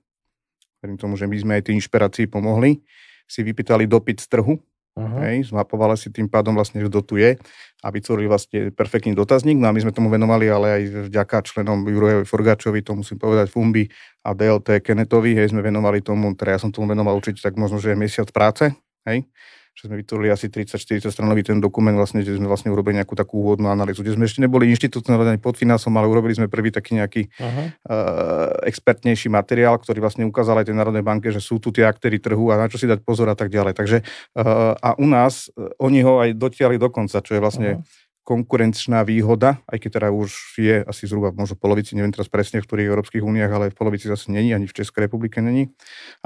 verím 0.83 0.99
tomu, 0.99 1.15
že 1.15 1.31
my 1.31 1.37
sme 1.39 1.53
aj 1.61 1.71
tej 1.71 1.75
inšpirácii 1.79 2.27
pomohli, 2.27 2.83
si 3.27 3.43
vypýtali 3.43 3.87
dopyt 3.87 4.23
z 4.23 4.27
trhu, 4.31 4.55
Uh-huh. 4.97 5.21
Hej, 5.21 5.53
zmapovali 5.53 5.93
si 6.01 6.09
tým 6.09 6.25
pádom 6.25 6.57
vlastne, 6.57 6.81
kto 6.81 7.05
tu 7.05 7.21
je 7.21 7.37
a 7.85 7.87
vytvorili 7.93 8.33
vlastne 8.33 8.73
perfektný 8.73 9.13
dotazník. 9.13 9.61
No 9.61 9.69
a 9.69 9.75
my 9.77 9.85
sme 9.85 9.93
tomu 9.93 10.09
venovali, 10.09 10.49
ale 10.49 10.67
aj 10.73 11.13
vďaka 11.13 11.45
členom 11.45 11.85
Jurojovi 11.85 12.25
Forgáčovi, 12.25 12.81
to 12.81 12.97
musím 12.97 13.21
povedať, 13.21 13.53
Fumbi 13.53 13.85
a 14.25 14.33
DLT 14.33 14.81
Kenetovi, 14.81 15.37
hej, 15.37 15.53
sme 15.53 15.61
venovali 15.61 16.01
tomu, 16.01 16.33
teda 16.33 16.57
ja 16.57 16.61
som 16.65 16.73
tomu 16.73 16.89
venoval 16.89 17.13
určite 17.13 17.45
tak 17.45 17.61
možno, 17.61 17.77
že 17.77 17.93
mesiac 17.93 18.33
práce, 18.33 18.73
hej, 19.05 19.29
že 19.77 19.93
sme 19.93 20.01
vytvorili 20.01 20.33
asi 20.33 20.49
30-40 20.49 21.13
stranový 21.13 21.45
ten 21.45 21.61
dokument, 21.61 21.93
vlastne, 21.93 22.25
kde 22.25 22.41
sme 22.41 22.49
vlastne 22.49 22.73
urobili 22.73 22.97
nejakú 22.97 23.13
takú 23.13 23.45
úvodnú 23.45 23.69
analýzu, 23.69 24.01
kde 24.01 24.17
sme 24.17 24.25
ešte 24.25 24.41
neboli 24.41 24.73
inštitucionálne 24.73 25.37
pod 25.37 25.61
finansom, 25.61 25.93
ale 26.01 26.09
urobili 26.09 26.33
sme 26.33 26.49
prvý 26.49 26.73
taký 26.73 26.97
nejaký 26.97 27.29
uh-huh. 27.29 27.67
uh, 27.85 28.57
expertnejší 28.65 29.29
materiál, 29.29 29.77
ktorý 29.77 30.01
vlastne 30.01 30.25
ukázal 30.25 30.65
aj 30.65 30.73
tej 30.73 30.77
Národnej 30.81 31.05
banke, 31.05 31.29
že 31.29 31.45
sú 31.45 31.61
tu 31.61 31.77
tie 31.77 31.85
aktéry 31.85 32.17
trhu 32.17 32.49
a 32.49 32.57
na 32.57 32.73
čo 32.73 32.81
si 32.81 32.89
dať 32.89 33.05
pozor 33.05 33.29
a 33.29 33.37
tak 33.37 33.53
ďalej. 33.53 33.77
Takže 33.77 34.01
uh, 34.01 34.73
a 34.81 34.97
u 34.97 35.05
nás 35.05 35.53
uh, 35.53 35.69
oni 35.77 36.01
ho 36.01 36.25
aj 36.25 36.33
dotiahli 36.41 36.81
do 36.81 36.89
konca, 36.89 37.21
čo 37.21 37.37
je 37.37 37.45
vlastne 37.45 37.71
uh-huh 37.77 38.05
konkurenčná 38.27 39.07
výhoda, 39.07 39.63
aj 39.71 39.87
keď 39.87 39.91
teda 40.03 40.09
už 40.11 40.31
je 40.59 40.83
asi 40.83 41.07
zhruba 41.07 41.31
možno 41.31 41.55
polovici, 41.55 41.95
neviem 41.95 42.11
teraz 42.11 42.27
presne 42.27 42.59
v 42.59 42.67
ktorých 42.67 42.91
európskych 42.91 43.23
úniách, 43.23 43.53
ale 43.55 43.71
v 43.71 43.79
polovici 43.79 44.11
zase 44.11 44.35
není, 44.35 44.51
ani 44.51 44.67
v 44.67 44.75
Českej 44.75 45.07
republike 45.07 45.39
není. 45.39 45.71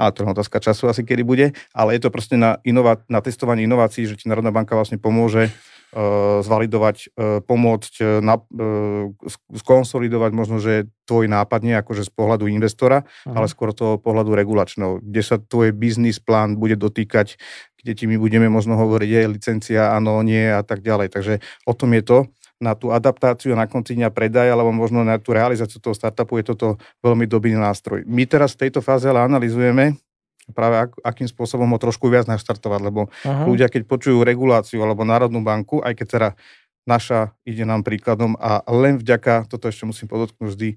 A 0.01 0.09
to 0.09 0.25
je 0.25 0.33
otázka 0.33 0.57
času 0.57 0.89
asi 0.89 1.05
kedy 1.05 1.21
bude, 1.21 1.53
ale 1.77 1.93
je 1.93 2.01
to 2.01 2.09
proste 2.09 2.41
na, 2.41 2.57
inova- 2.65 3.05
na 3.05 3.21
testovanie 3.21 3.69
inovácií, 3.69 4.09
že 4.09 4.17
ti 4.17 4.25
Národná 4.25 4.49
banka 4.49 4.73
vlastne 4.73 4.97
pomôže 4.97 5.53
zvalidovať, 6.41 6.97
uh, 7.11 7.43
pomôcť, 7.43 7.93
uh, 7.99 8.07
na, 8.23 8.39
skonsolidovať 9.51 10.31
možno, 10.31 10.63
že 10.63 10.87
tvoj 11.03 11.27
nápad 11.27 11.59
nie 11.67 11.75
akože 11.75 12.07
z 12.07 12.11
pohľadu 12.15 12.47
investora, 12.47 13.03
uh-huh. 13.03 13.35
ale 13.35 13.51
skôr 13.51 13.75
toho 13.75 13.99
pohľadu 13.99 14.31
regulačného, 14.31 15.03
kde 15.03 15.21
sa 15.21 15.35
tvoj 15.35 15.75
biznis 15.75 16.23
plán 16.23 16.55
bude 16.55 16.79
dotýkať 16.79 17.35
kde 17.81 17.97
ti 17.97 18.05
my 18.05 18.21
budeme 18.21 18.45
možno 18.45 18.77
hovoriť, 18.77 19.09
je 19.09 19.21
licencia, 19.25 19.81
áno, 19.97 20.21
nie 20.21 20.45
a 20.45 20.61
tak 20.61 20.85
ďalej. 20.85 21.17
Takže 21.17 21.33
o 21.65 21.73
tom 21.73 21.97
je 21.97 22.03
to 22.05 22.17
na 22.61 22.77
tú 22.77 22.93
adaptáciu 22.93 23.57
na 23.57 23.65
konci 23.65 23.97
dňa 23.97 24.13
predaj, 24.13 24.53
alebo 24.53 24.69
možno 24.69 25.01
na 25.01 25.17
tú 25.17 25.33
realizáciu 25.33 25.81
toho 25.81 25.97
startupu 25.97 26.37
je 26.37 26.53
toto 26.53 26.77
veľmi 27.01 27.25
dobrý 27.25 27.57
nástroj. 27.57 28.05
My 28.05 28.29
teraz 28.29 28.53
v 28.53 28.69
tejto 28.69 28.85
fáze 28.85 29.09
ale 29.09 29.25
analizujeme 29.25 29.97
práve 30.49 30.89
ak, 30.89 30.91
akým 31.05 31.29
spôsobom 31.29 31.69
ho 31.69 31.79
trošku 31.79 32.09
viac 32.09 32.25
naštartovať, 32.25 32.81
lebo 32.81 33.01
Aha. 33.23 33.45
ľudia, 33.45 33.69
keď 33.69 33.85
počujú 33.85 34.25
reguláciu 34.25 34.81
alebo 34.81 35.05
Národnú 35.05 35.45
banku, 35.45 35.79
aj 35.79 35.93
keď 36.01 36.07
teda 36.09 36.29
naša 36.89 37.37
ide 37.45 37.61
nám 37.61 37.85
príkladom 37.85 38.33
a 38.41 38.65
len 38.73 38.97
vďaka, 38.97 39.45
toto 39.45 39.69
ešte 39.69 39.85
musím 39.85 40.09
podotknúť 40.09 40.49
vždy, 40.49 40.69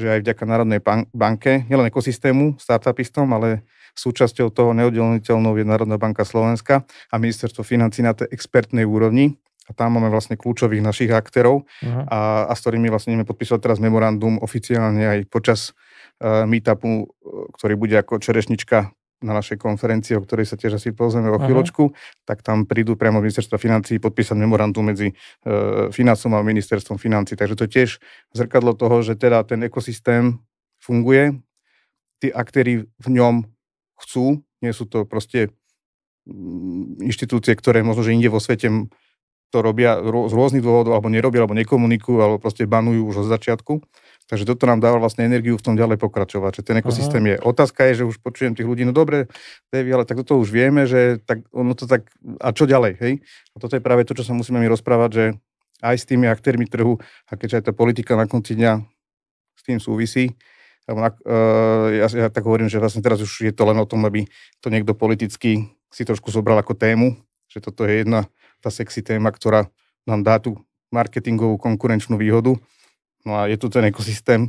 že 0.00 0.06
aj 0.08 0.20
vďaka 0.24 0.42
Národnej 0.48 0.80
banke, 1.12 1.68
nielen 1.68 1.92
ekosystému, 1.92 2.56
startupistom, 2.56 3.28
ale 3.36 3.68
súčasťou 3.98 4.48
toho 4.48 4.72
neoddeliteľnou 4.72 5.52
je 5.60 5.66
Národná 5.66 6.00
banka 6.00 6.24
Slovenska 6.24 6.88
a 7.12 7.14
ministerstvo 7.20 7.60
financí 7.60 8.00
na 8.00 8.16
tej 8.16 8.32
expertnej 8.32 8.88
úrovni. 8.88 9.36
A 9.68 9.76
tam 9.76 9.94
máme 9.94 10.10
vlastne 10.10 10.34
kľúčových 10.34 10.82
našich 10.82 11.14
aktérov 11.14 11.62
uh-huh. 11.62 12.02
a, 12.10 12.50
a 12.50 12.52
s 12.58 12.60
ktorými 12.66 12.90
vlastne 12.90 13.14
ideme 13.14 13.28
podpísať 13.28 13.62
teraz 13.62 13.78
memorandum 13.78 14.42
oficiálne 14.42 15.06
aj 15.06 15.18
počas 15.30 15.78
uh, 16.18 16.42
meetupu, 16.42 17.06
ktorý 17.54 17.78
bude 17.78 17.94
ako 17.94 18.18
čerešnička 18.18 18.90
na 19.20 19.36
našej 19.36 19.60
konferencii, 19.60 20.16
o 20.16 20.24
ktorej 20.24 20.48
sa 20.48 20.56
tiež 20.56 20.80
asi 20.80 20.96
pozrieme 20.96 21.28
o 21.28 21.36
chvíľočku, 21.36 21.92
uh-huh. 21.92 22.24
tak 22.24 22.40
tam 22.40 22.64
prídu 22.64 22.96
priamo 22.96 23.20
ministerstva 23.20 23.60
financí 23.60 24.00
podpísať 24.00 24.36
memorandum 24.36 24.88
medzi 24.88 25.12
e, 25.12 25.14
financom 25.92 26.32
a 26.36 26.40
ministerstvom 26.40 26.96
financí. 26.96 27.36
Takže 27.36 27.54
to 27.56 27.64
je 27.68 27.72
tiež 27.76 27.90
zrkadlo 28.32 28.72
toho, 28.72 29.04
že 29.04 29.20
teda 29.20 29.44
ten 29.44 29.60
ekosystém 29.60 30.40
funguje, 30.80 31.36
tí 32.20 32.32
aktéry 32.32 32.88
v 32.88 33.08
ňom 33.12 33.44
chcú, 34.00 34.40
nie 34.64 34.72
sú 34.72 34.88
to 34.88 35.04
proste 35.04 35.52
mm, 36.24 37.04
inštitúcie, 37.04 37.52
ktoré 37.52 37.84
možno, 37.84 38.08
že 38.08 38.16
inde 38.16 38.32
vo 38.32 38.40
svete 38.40 38.88
to 39.50 39.58
robia 39.66 39.98
z 39.98 40.32
rôznych 40.32 40.62
dôvodov, 40.62 40.94
alebo 40.94 41.10
nerobia, 41.10 41.42
alebo 41.42 41.58
nekomunikujú, 41.58 42.22
alebo 42.22 42.38
proste 42.38 42.70
banujú 42.70 43.10
už 43.10 43.26
od 43.26 43.30
začiatku. 43.34 43.82
Takže 44.30 44.46
toto 44.46 44.62
nám 44.70 44.78
dáva 44.78 45.02
vlastne 45.02 45.26
energiu 45.26 45.58
v 45.58 45.64
tom 45.66 45.74
ďalej 45.74 45.98
pokračovať. 45.98 46.62
Že 46.62 46.66
ten 46.70 46.76
ekosystém 46.78 47.22
Aha. 47.26 47.30
je. 47.34 47.36
Otázka 47.42 47.82
je, 47.90 47.92
že 47.98 48.04
už 48.06 48.22
počujem 48.22 48.54
tých 48.54 48.62
ľudí, 48.62 48.86
no 48.86 48.94
dobre, 48.94 49.26
Davy, 49.74 49.90
ale 49.90 50.06
tak 50.06 50.22
toto 50.22 50.38
už 50.38 50.54
vieme, 50.54 50.86
že 50.86 51.18
tak 51.26 51.42
ono 51.50 51.74
to 51.74 51.90
tak, 51.90 52.06
a 52.38 52.54
čo 52.54 52.70
ďalej, 52.70 52.94
hej? 53.02 53.26
A 53.26 53.56
toto 53.58 53.74
je 53.74 53.82
práve 53.82 54.06
to, 54.06 54.14
čo 54.14 54.22
sa 54.22 54.30
musíme 54.30 54.62
mi 54.62 54.70
rozprávať, 54.70 55.10
že 55.10 55.24
aj 55.82 55.96
s 55.98 56.06
tými 56.06 56.30
aktérmi 56.30 56.70
trhu, 56.70 57.02
a 57.26 57.32
keďže 57.34 57.58
aj 57.58 57.64
tá 57.66 57.72
politika 57.74 58.14
na 58.14 58.30
konci 58.30 58.54
dňa 58.54 58.86
s 59.58 59.62
tým 59.66 59.82
súvisí, 59.82 60.38
uh, 60.86 61.86
ja, 61.90 62.06
ja 62.06 62.28
tak 62.30 62.46
hovorím, 62.46 62.70
že 62.70 62.78
vlastne 62.78 63.02
teraz 63.02 63.18
už 63.18 63.50
je 63.50 63.52
to 63.52 63.66
len 63.66 63.82
o 63.82 63.86
tom, 63.88 64.06
aby 64.06 64.30
to 64.62 64.70
niekto 64.70 64.94
politicky 64.94 65.74
si 65.90 66.02
trošku 66.06 66.30
zobral 66.30 66.54
ako 66.62 66.78
tému, 66.78 67.18
že 67.50 67.58
toto 67.58 67.82
je 67.82 68.06
jedna 68.06 68.30
tá 68.62 68.70
sexy 68.70 69.02
téma, 69.02 69.34
ktorá 69.34 69.66
nám 70.06 70.22
dá 70.22 70.38
tú 70.38 70.54
marketingovú 70.94 71.58
konkurenčnú 71.58 72.14
výhodu 72.14 72.58
No 73.26 73.36
a 73.36 73.46
je 73.46 73.56
tu 73.56 73.68
ten 73.68 73.84
ekosystém, 73.84 74.48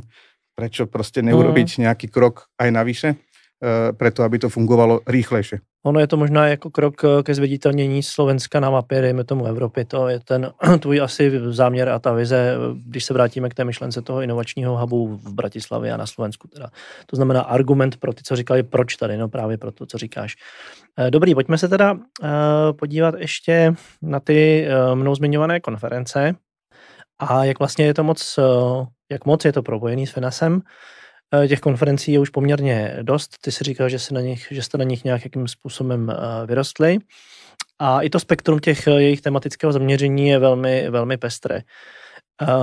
prečo 0.54 0.86
proste 0.86 1.24
neurobiť 1.24 1.68
mm. 1.78 1.80
nejaký 1.88 2.06
krok 2.12 2.48
aj 2.60 2.68
navyše, 2.72 3.08
e, 3.60 3.92
preto 3.96 4.24
aby 4.24 4.36
to 4.38 4.48
fungovalo 4.52 5.00
rýchlejšie. 5.08 5.60
Ono 5.82 6.00
je 6.00 6.06
to 6.06 6.16
možná 6.16 6.48
jako 6.48 6.70
krok 6.70 7.02
ke 7.22 7.34
zviditelnění 7.34 8.02
Slovenska 8.02 8.60
na 8.60 8.70
mapě, 8.70 9.00
dejme 9.00 9.24
tomu 9.24 9.46
Evropy. 9.46 9.84
To 9.84 10.08
je 10.08 10.20
ten 10.20 10.52
tvůj 10.78 11.00
asi 11.00 11.32
záměr 11.50 11.88
a 11.88 11.98
ta 11.98 12.12
vize, 12.12 12.54
když 12.86 13.04
se 13.04 13.14
vrátíme 13.14 13.48
k 13.48 13.54
té 13.54 13.64
myšlence 13.64 14.02
toho 14.02 14.22
inovačního 14.22 14.78
hubu 14.78 15.16
v 15.16 15.34
Bratislavě 15.34 15.92
a 15.92 15.96
na 15.96 16.06
Slovensku. 16.06 16.48
Teda. 16.48 16.70
To 17.06 17.16
znamená 17.16 17.40
argument 17.40 17.96
pro 17.96 18.12
ty, 18.12 18.22
co 18.24 18.36
říkali, 18.36 18.62
proč 18.62 18.96
tady, 18.96 19.16
no 19.16 19.28
právě 19.28 19.58
pro 19.58 19.72
to, 19.72 19.86
co 19.86 19.98
říkáš. 19.98 20.36
Dobrý, 21.10 21.34
pojďme 21.34 21.58
se 21.58 21.68
teda 21.68 21.98
podívat 22.78 23.14
ještě 23.18 23.74
na 24.02 24.20
ty 24.20 24.66
mnou 24.94 25.14
zmiňované 25.14 25.60
konference. 25.60 26.34
A 27.28 27.44
jak 27.44 27.58
vlastně 27.58 27.84
je 27.84 27.94
to 27.94 28.04
moc, 28.04 28.38
eh, 28.38 28.42
jak 29.12 29.26
moc 29.26 29.44
je 29.44 29.52
to 29.52 29.62
propojený 29.62 30.06
s 30.06 30.12
Finasem? 30.12 30.60
Eh, 31.34 31.48
těch 31.48 31.60
konferencí 31.60 32.12
je 32.12 32.18
už 32.18 32.30
poměrně 32.30 32.98
dost. 33.02 33.36
Ty 33.40 33.52
si 33.52 33.64
říkal, 33.64 33.88
že, 33.88 33.98
si 33.98 34.14
na 34.14 34.20
nich, 34.20 34.48
že 34.50 34.62
jste 34.62 34.78
na 34.78 34.84
nich 34.84 35.04
nějakým 35.04 35.48
způsobem 35.48 36.10
eh, 36.10 36.46
vyrostli. 36.46 36.98
A 37.78 38.00
i 38.00 38.10
to 38.10 38.20
spektrum 38.20 38.58
těch 38.58 38.86
jejich 38.86 39.20
tematického 39.20 39.72
zaměření 39.72 40.28
je 40.28 40.38
velmi, 40.38 40.90
velmi 40.90 41.16
pestré. 41.16 41.60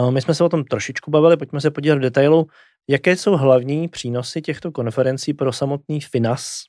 My 0.09 0.21
jsme 0.21 0.35
se 0.35 0.43
o 0.43 0.49
tom 0.49 0.63
trošičku 0.63 1.11
bavili, 1.11 1.37
pojďme 1.37 1.61
se 1.61 1.71
podívat 1.71 1.95
v 1.95 2.01
detailu. 2.01 2.47
Jaké 2.89 3.15
jsou 3.15 3.37
hlavní 3.37 3.87
přínosy 3.87 4.41
těchto 4.41 4.71
konferencí 4.71 5.33
pro 5.33 5.53
samotný 5.53 6.01
Finas, 6.01 6.61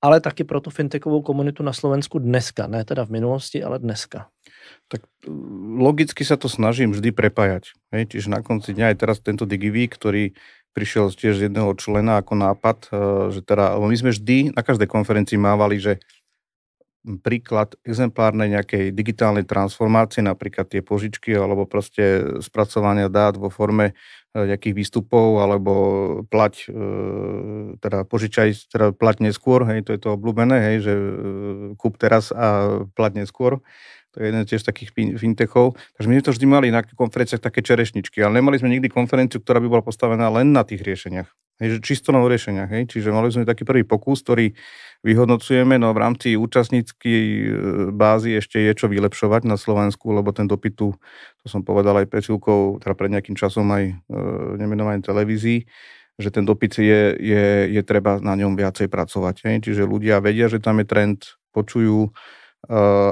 ale 0.00 0.20
taky 0.20 0.44
pro 0.44 0.60
tu 0.60 0.68
fintechovou 0.68 1.24
komunitu 1.24 1.64
na 1.64 1.72
Slovensku 1.72 2.20
dneska, 2.20 2.68
ne 2.68 2.84
teda 2.84 3.08
v 3.08 3.20
minulosti, 3.20 3.58
ale 3.60 3.80
dneska? 3.80 4.28
Tak 4.86 5.02
logicky 5.78 6.22
sa 6.22 6.38
to 6.38 6.46
snažím 6.46 6.94
vždy 6.94 7.10
prepájať. 7.10 7.74
Hej? 7.90 8.14
Čiže 8.14 8.28
na 8.30 8.40
konci 8.44 8.76
dňa 8.76 8.94
aj 8.94 8.96
teraz 8.98 9.16
tento 9.18 9.48
Digivík, 9.48 9.94
ktorý 9.94 10.36
prišiel 10.76 11.08
tiež 11.08 11.40
z 11.40 11.48
jedného 11.48 11.72
člena 11.80 12.20
ako 12.20 12.34
nápad, 12.36 12.78
e, 12.84 12.88
že 13.32 13.40
teda, 13.40 13.80
my 13.80 13.96
sme 13.96 14.12
vždy 14.12 14.52
na 14.52 14.60
každej 14.60 14.84
konferencii 14.84 15.40
mávali, 15.40 15.80
že 15.80 16.04
príklad 17.22 17.78
exemplárnej 17.86 18.58
nejakej 18.58 18.90
digitálnej 18.90 19.46
transformácie, 19.46 20.26
napríklad 20.26 20.66
tie 20.66 20.82
požičky 20.82 21.30
alebo 21.38 21.62
proste 21.64 22.36
spracovania 22.42 23.06
dát 23.06 23.38
vo 23.38 23.46
forme 23.46 23.94
e, 24.34 24.42
nejakých 24.42 24.74
výstupov 24.74 25.38
alebo 25.38 25.72
plať, 26.26 26.54
e, 26.66 26.82
teda 27.78 28.02
požičaj, 28.10 28.48
teda 28.66 28.86
plať 28.90 29.16
neskôr, 29.22 29.62
hej, 29.70 29.86
to 29.86 29.94
je 29.94 30.00
to 30.02 30.18
obľúbené, 30.18 30.56
hej, 30.74 30.76
že 30.82 30.92
kúp 31.78 31.94
teraz 32.02 32.34
a 32.34 32.82
plať 32.98 33.22
neskôr 33.22 33.62
to 34.16 34.24
je 34.24 34.32
jeden 34.32 34.48
tiež 34.48 34.64
takých 34.64 34.96
fintechov. 35.20 35.76
Takže 35.76 36.08
my 36.08 36.16
sme 36.16 36.24
to 36.24 36.32
vždy 36.32 36.46
mali 36.48 36.72
na 36.72 36.80
konferenciách 36.80 37.44
také 37.44 37.60
čerešničky, 37.60 38.24
ale 38.24 38.40
nemali 38.40 38.56
sme 38.56 38.72
nikdy 38.72 38.88
konferenciu, 38.88 39.44
ktorá 39.44 39.60
by 39.60 39.68
bola 39.68 39.84
postavená 39.84 40.32
len 40.32 40.56
na 40.56 40.64
tých 40.64 40.80
riešeniach. 40.80 41.28
Hej, 41.56 41.78
že 41.78 41.78
čisto 41.80 42.12
na 42.12 42.20
riešeniach. 42.20 42.68
Hej. 42.68 42.92
Čiže 42.92 43.16
mali 43.16 43.32
sme 43.32 43.48
taký 43.48 43.64
prvý 43.64 43.80
pokus, 43.80 44.20
ktorý 44.20 44.52
vyhodnocujeme, 45.00 45.80
no 45.80 45.96
v 45.96 46.02
rámci 46.04 46.36
účastníckej 46.36 47.22
e, 47.24 47.46
bázy 47.96 48.36
ešte 48.36 48.60
je 48.60 48.72
čo 48.76 48.92
vylepšovať 48.92 49.48
na 49.48 49.56
Slovensku, 49.56 50.12
lebo 50.12 50.36
ten 50.36 50.44
dopyt 50.44 50.76
tu, 50.76 50.92
to 51.40 51.46
som 51.48 51.64
povedal 51.64 51.96
aj 51.96 52.12
pred 52.12 52.24
teda 52.26 52.92
pred 52.92 53.10
nejakým 53.12 53.36
časom 53.40 53.72
aj 53.72 53.84
e, 53.88 53.94
nemenovanej 54.60 55.00
televízii, 55.00 55.64
že 56.20 56.28
ten 56.28 56.44
dopyt 56.44 56.76
je, 56.76 57.16
je, 57.16 57.46
je 57.72 57.82
treba 57.84 58.20
na 58.20 58.36
ňom 58.36 58.52
viacej 58.52 58.92
pracovať. 58.92 59.48
Hej. 59.48 59.56
Čiže 59.72 59.88
ľudia 59.88 60.20
vedia, 60.20 60.52
že 60.52 60.60
tam 60.60 60.84
je 60.84 60.86
trend, 60.88 61.40
počujú, 61.56 62.12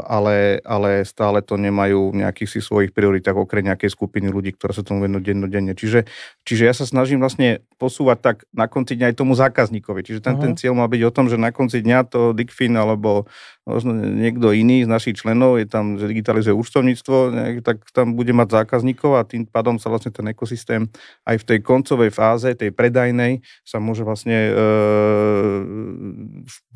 ale, 0.05 0.59
ale 0.67 1.07
stále 1.07 1.39
to 1.41 1.55
nemajú 1.55 2.11
v 2.11 2.27
nejakých 2.27 2.49
si 2.49 2.61
svojich 2.61 2.91
prioritách 2.91 3.39
okrem 3.39 3.67
nejakej 3.71 3.95
skupiny 3.95 4.31
ľudí, 4.31 4.55
ktoré 4.55 4.75
sa 4.75 4.83
tomu 4.83 5.07
venujú 5.07 5.31
dennodenne. 5.31 5.79
Čiže, 5.79 6.07
čiže 6.43 6.67
ja 6.67 6.75
sa 6.75 6.85
snažím 6.87 7.23
vlastne 7.23 7.63
posúvať 7.79 8.19
tak 8.21 8.37
na 8.51 8.67
konci 8.67 8.99
dňa 8.99 9.15
aj 9.15 9.19
tomu 9.19 9.39
zákazníkovi. 9.39 10.01
Čiže 10.03 10.21
ten, 10.23 10.35
uh-huh. 10.35 10.45
ten 10.45 10.53
mhm. 10.55 10.59
cieľ 10.59 10.75
má 10.75 10.87
byť 10.91 11.03
o 11.07 11.15
tom, 11.15 11.27
že 11.31 11.39
na 11.39 11.55
konci 11.55 11.83
dňa 11.83 11.99
to 12.11 12.35
Dickfin 12.35 12.75
alebo 12.75 13.31
možno 13.65 13.97
niekto 13.97 14.53
iný 14.53 14.85
z 14.85 14.89
našich 14.93 15.17
členov 15.25 15.57
je 15.57 15.65
tam, 15.65 15.97
že 15.97 16.05
digitalizuje 16.05 16.53
účtovníctvo, 16.53 17.17
tak 17.65 17.81
tam 17.97 18.13
bude 18.13 18.37
mať 18.37 18.61
zákazníkov 18.61 19.17
a 19.17 19.25
tým 19.25 19.49
pádom 19.49 19.81
sa 19.81 19.89
vlastne 19.89 20.13
ten 20.13 20.29
ekosystém 20.29 20.93
aj 21.25 21.41
v 21.41 21.45
tej 21.49 21.59
koncovej 21.65 22.13
fáze, 22.13 22.53
tej 22.53 22.77
predajnej, 22.77 23.41
sa 23.65 23.81
môže 23.81 24.05
vlastne, 24.05 24.37
e, 24.37 24.61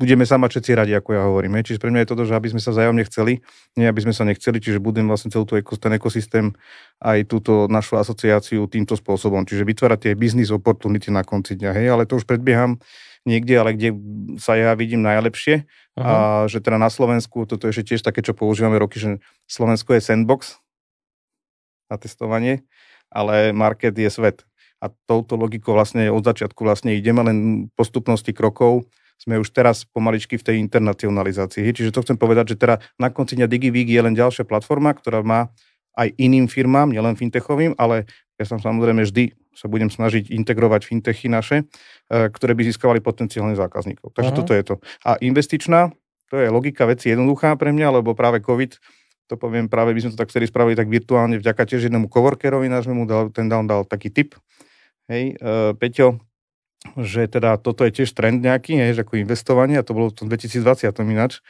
budeme 0.01 0.25
sa 0.25 0.41
mať 0.41 0.49
všetci 0.57 0.71
radi, 0.73 0.93
ako 0.97 1.09
ja 1.13 1.21
hovorím. 1.29 1.61
Čiže 1.61 1.77
pre 1.77 1.93
mňa 1.93 2.01
je 2.03 2.09
toto, 2.09 2.25
že 2.25 2.33
aby 2.33 2.49
sme 2.49 2.61
sa 2.61 2.73
vzájomne 2.73 3.05
chceli, 3.05 3.45
nie 3.77 3.85
aby 3.85 4.01
sme 4.09 4.13
sa 4.13 4.25
nechceli, 4.25 4.57
čiže 4.57 4.81
budem 4.81 5.05
vlastne 5.05 5.29
celú 5.29 5.45
tú, 5.45 5.61
ten 5.61 5.93
ekosystém 5.93 6.57
aj 7.05 7.29
túto 7.29 7.69
našu 7.69 8.01
asociáciu 8.01 8.65
týmto 8.65 8.97
spôsobom. 8.97 9.45
Čiže 9.45 9.61
vytvárať 9.61 10.09
tie 10.09 10.13
business 10.17 10.49
opportunity 10.49 11.13
na 11.13 11.21
konci 11.21 11.53
dňa, 11.53 11.71
hej, 11.77 11.87
ale 11.93 12.09
to 12.09 12.17
už 12.17 12.25
predbieham 12.25 12.81
niekde, 13.27 13.55
ale 13.59 13.75
kde 13.75 13.95
sa 14.39 14.55
ja 14.55 14.75
vidím 14.75 15.03
najlepšie. 15.03 15.67
Uh-huh. 15.95 16.03
A 16.03 16.13
že 16.47 16.63
teda 16.63 16.79
na 16.79 16.87
Slovensku, 16.87 17.43
toto 17.43 17.67
je 17.67 17.83
tiež 17.83 18.03
také, 18.03 18.23
čo 18.23 18.37
používame 18.37 18.79
roky, 18.79 18.99
že 18.99 19.19
Slovensko 19.49 19.95
je 19.97 20.01
sandbox 20.03 20.59
na 21.89 21.97
testovanie, 21.97 22.63
ale 23.09 23.51
market 23.51 23.97
je 23.97 24.07
svet. 24.07 24.45
A 24.79 24.87
touto 25.09 25.35
logikou 25.35 25.75
vlastne 25.75 26.07
od 26.07 26.23
začiatku 26.23 26.63
vlastne 26.63 26.95
ideme 26.95 27.19
len 27.25 27.37
postupnosti 27.75 28.31
krokov 28.31 28.87
sme 29.19 29.35
už 29.35 29.51
teraz 29.51 29.83
pomaličky 29.83 30.39
v 30.39 30.45
tej 30.47 30.55
internacionalizácii. 30.63 31.75
Čiže 31.75 31.91
to 31.91 32.07
chcem 32.07 32.15
povedať, 32.15 32.55
že 32.55 32.59
teda 32.63 32.79
na 32.95 33.11
konci 33.11 33.35
dňa 33.35 33.51
DigiVig 33.51 33.91
je 33.91 33.99
len 33.99 34.15
ďalšia 34.15 34.47
platforma, 34.47 34.95
ktorá 34.95 35.19
má 35.19 35.51
aj 35.99 36.15
iným 36.15 36.47
firmám, 36.47 36.87
nielen 36.87 37.19
fintechovým, 37.19 37.75
ale 37.75 38.07
ja 38.39 38.47
som 38.47 38.63
samozrejme 38.63 39.03
vždy 39.03 39.35
sa 39.53 39.67
budem 39.67 39.89
snažiť 39.89 40.29
integrovať 40.29 40.87
fintechy 40.87 41.27
naše, 41.27 41.65
e, 42.09 42.29
ktoré 42.29 42.53
by 42.53 42.63
získavali 42.69 42.99
potenciálnych 43.01 43.57
zákazníkov. 43.57 44.13
Takže 44.13 44.31
uh-huh. 44.31 44.39
toto 44.45 44.51
je 44.53 44.63
to. 44.63 44.75
A 45.03 45.17
investičná, 45.19 45.91
to 46.29 46.37
je 46.37 46.47
logika 46.47 46.85
veci 46.85 47.09
jednoduchá 47.09 47.57
pre 47.57 47.73
mňa, 47.73 48.01
lebo 48.01 48.13
práve 48.13 48.39
COVID, 48.39 48.77
to 49.29 49.35
poviem 49.37 49.69
práve, 49.69 49.93
by 49.93 49.99
sme 50.01 50.11
to 50.13 50.19
tak 50.21 50.29
vtedy 50.33 50.49
spravili 50.49 50.77
tak 50.77 50.89
virtuálne 50.89 51.37
vďaka 51.37 51.65
tiež 51.69 51.89
jednému 51.89 52.09
coworkerovi 52.09 52.65
nášmu, 52.69 53.05
dal, 53.05 53.29
ten 53.29 53.45
dal, 53.45 53.61
dal 53.65 53.85
taký 53.85 54.09
tip. 54.09 54.33
Hej, 55.09 55.37
uh, 55.41 55.73
Peťo, 55.73 56.21
že 56.97 57.27
teda 57.27 57.59
toto 57.59 57.83
je 57.83 57.91
tiež 57.91 58.09
trend 58.15 58.39
nejaký, 58.39 58.77
hej, 58.79 58.97
že 58.97 59.01
ako 59.03 59.19
investovanie, 59.19 59.77
a 59.77 59.85
to 59.85 59.91
bolo 59.91 60.13
v 60.13 60.23
tom 60.23 60.27
2020 60.31 60.87
ináč, 61.11 61.43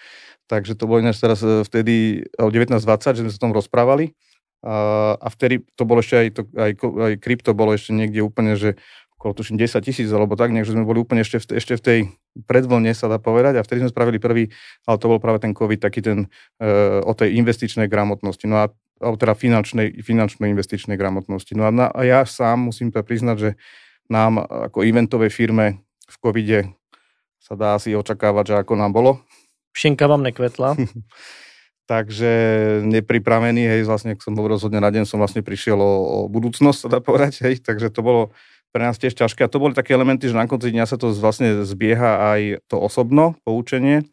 takže 0.49 0.73
to 0.73 0.89
bolo 0.89 1.05
ináč 1.05 1.21
teraz 1.21 1.45
e, 1.45 1.61
vtedy 1.61 2.25
o 2.41 2.49
1920, 2.49 3.13
že 3.13 3.21
sme 3.21 3.31
sa 3.31 3.37
o 3.37 3.43
tom 3.45 3.53
rozprávali 3.53 4.17
a, 4.65 5.27
vtedy 5.31 5.63
to 5.75 5.83
bolo 5.87 6.03
ešte 6.03 6.15
aj, 6.19 6.29
to, 6.35 6.41
aj, 6.55 6.71
aj 6.83 7.13
krypto 7.23 7.51
bolo 7.55 7.71
ešte 7.71 7.95
niekde 7.95 8.19
úplne, 8.19 8.59
že 8.59 8.75
okolo 9.19 9.35
tuším 9.35 9.59
10 9.59 9.83
tisíc 9.83 10.07
alebo 10.11 10.39
tak, 10.39 10.55
že 10.55 10.71
sme 10.71 10.87
boli 10.87 11.03
úplne 11.03 11.27
ešte 11.27 11.43
v, 11.43 11.59
ešte 11.59 11.73
v 11.75 11.83
tej 11.83 11.99
predvlne, 12.47 12.91
sa 12.95 13.11
dá 13.11 13.19
povedať, 13.19 13.59
a 13.59 13.65
vtedy 13.67 13.83
sme 13.83 13.91
spravili 13.91 14.15
prvý, 14.15 14.43
ale 14.87 14.95
to 14.95 15.11
bol 15.11 15.19
práve 15.19 15.43
ten 15.43 15.51
COVID, 15.51 15.79
taký 15.83 15.99
ten 15.99 16.31
uh, 16.63 17.03
o 17.03 17.11
tej 17.11 17.35
investičnej 17.35 17.91
gramotnosti, 17.91 18.47
no 18.47 18.63
a 18.63 18.71
alebo 18.99 19.15
teda 19.15 19.31
finančnej, 19.31 20.03
finančnej 20.03 20.51
investičnej 20.51 20.99
gramotnosti. 20.99 21.55
No 21.55 21.63
a, 21.67 21.71
na, 21.71 21.87
a 21.87 22.03
ja 22.03 22.27
sám 22.27 22.67
musím 22.67 22.91
to 22.91 22.99
priznať, 22.99 23.37
že 23.39 23.49
nám 24.11 24.43
ako 24.43 24.83
eventovej 24.83 25.31
firme 25.31 25.87
v 26.03 26.15
covide 26.19 26.59
sa 27.39 27.55
dá 27.55 27.79
asi 27.79 27.95
očakávať, 27.95 28.45
že 28.51 28.55
ako 28.59 28.73
nám 28.75 28.91
bolo. 28.91 29.23
Šinka 29.71 30.05
vám 30.11 30.27
nekvetla. 30.27 30.75
takže 31.89 32.31
nepripravený, 32.85 33.65
hej, 33.65 33.81
vlastne, 33.89 34.13
ak 34.13 34.21
som 34.21 34.37
bol 34.37 34.45
rozhodne 34.45 34.77
na 34.77 34.93
deň, 34.93 35.09
som 35.09 35.17
vlastne 35.17 35.41
prišiel 35.41 35.81
o, 35.81 35.93
o 36.05 36.17
budúcnosť, 36.29 36.85
sa 36.85 36.87
dá 36.87 36.99
povedať, 37.01 37.41
hej, 37.41 37.65
takže 37.65 37.89
to 37.89 38.05
bolo 38.05 38.29
pre 38.69 38.85
nás 38.85 39.01
tiež 39.01 39.17
ťažké. 39.17 39.41
A 39.41 39.49
to 39.49 39.57
boli 39.57 39.73
také 39.73 39.97
elementy, 39.97 40.29
že 40.29 40.37
na 40.37 40.45
konci 40.45 40.69
dňa 40.69 40.85
sa 40.85 41.01
to 41.01 41.09
vlastne 41.17 41.65
zbieha 41.65 42.37
aj 42.37 42.41
to 42.69 42.77
osobno 42.77 43.33
poučenie, 43.41 44.05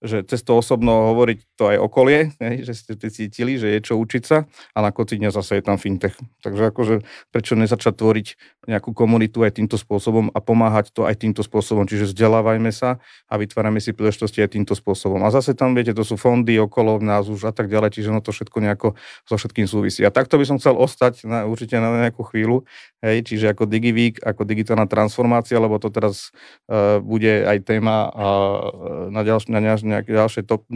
že 0.00 0.22
cez 0.24 0.40
to 0.46 0.56
osobno 0.56 1.12
hovoriť 1.12 1.38
to 1.58 1.64
aj 1.74 1.78
okolie, 1.82 2.32
že 2.38 2.72
ste 2.72 2.94
cítili, 2.96 3.58
že 3.58 3.76
je 3.76 3.80
čo 3.82 3.98
učiť 3.98 4.22
sa 4.22 4.46
a 4.72 4.78
na 4.80 4.94
konci 4.94 5.18
dňa 5.18 5.34
zase 5.34 5.58
je 5.58 5.62
tam 5.66 5.76
fintech. 5.76 6.14
Takže 6.40 6.70
akože 6.70 6.94
prečo 7.34 7.58
nezačať 7.58 7.94
tvoriť 7.98 8.28
nejakú 8.68 8.92
komunitu 8.92 9.40
aj 9.42 9.56
týmto 9.56 9.80
spôsobom 9.80 10.28
a 10.36 10.38
pomáhať 10.44 10.92
to 10.92 11.08
aj 11.08 11.16
týmto 11.16 11.40
spôsobom. 11.40 11.88
Čiže 11.88 12.12
vzdelávajme 12.12 12.68
sa 12.68 13.00
a 13.24 13.34
vytvárame 13.40 13.80
si 13.80 13.96
príležitosti 13.96 14.44
aj 14.44 14.52
týmto 14.52 14.76
spôsobom. 14.76 15.24
A 15.24 15.32
zase 15.32 15.56
tam, 15.56 15.72
viete, 15.72 15.96
to 15.96 16.04
sú 16.04 16.20
fondy 16.20 16.60
okolo 16.60 17.00
nás 17.00 17.32
už 17.32 17.48
a 17.48 17.52
tak 17.56 17.72
ďalej, 17.72 17.96
čiže 17.96 18.12
no 18.12 18.20
to 18.20 18.28
všetko 18.28 18.60
nejako 18.60 18.88
so 19.24 19.40
všetkým 19.40 19.64
súvisí. 19.64 20.04
A 20.04 20.12
takto 20.12 20.36
by 20.36 20.44
som 20.44 20.60
chcel 20.60 20.76
ostať 20.76 21.24
na, 21.24 21.48
určite 21.48 21.80
na 21.80 22.06
nejakú 22.06 22.28
chvíľu, 22.28 22.68
hej, 23.00 23.24
čiže 23.24 23.56
ako 23.56 23.64
DigiVeek, 23.64 24.20
ako 24.20 24.44
digitálna 24.44 24.84
transformácia, 24.84 25.56
lebo 25.56 25.80
to 25.80 25.88
teraz 25.88 26.28
uh, 26.68 27.00
bude 27.00 27.48
aj 27.48 27.64
téma 27.64 28.12
uh, 28.12 29.08
na, 29.08 29.24
ďalš, 29.24 29.48
na 29.48 29.64
nejaké 29.64 30.12
ďalšie 30.12 30.44
top 30.44 30.68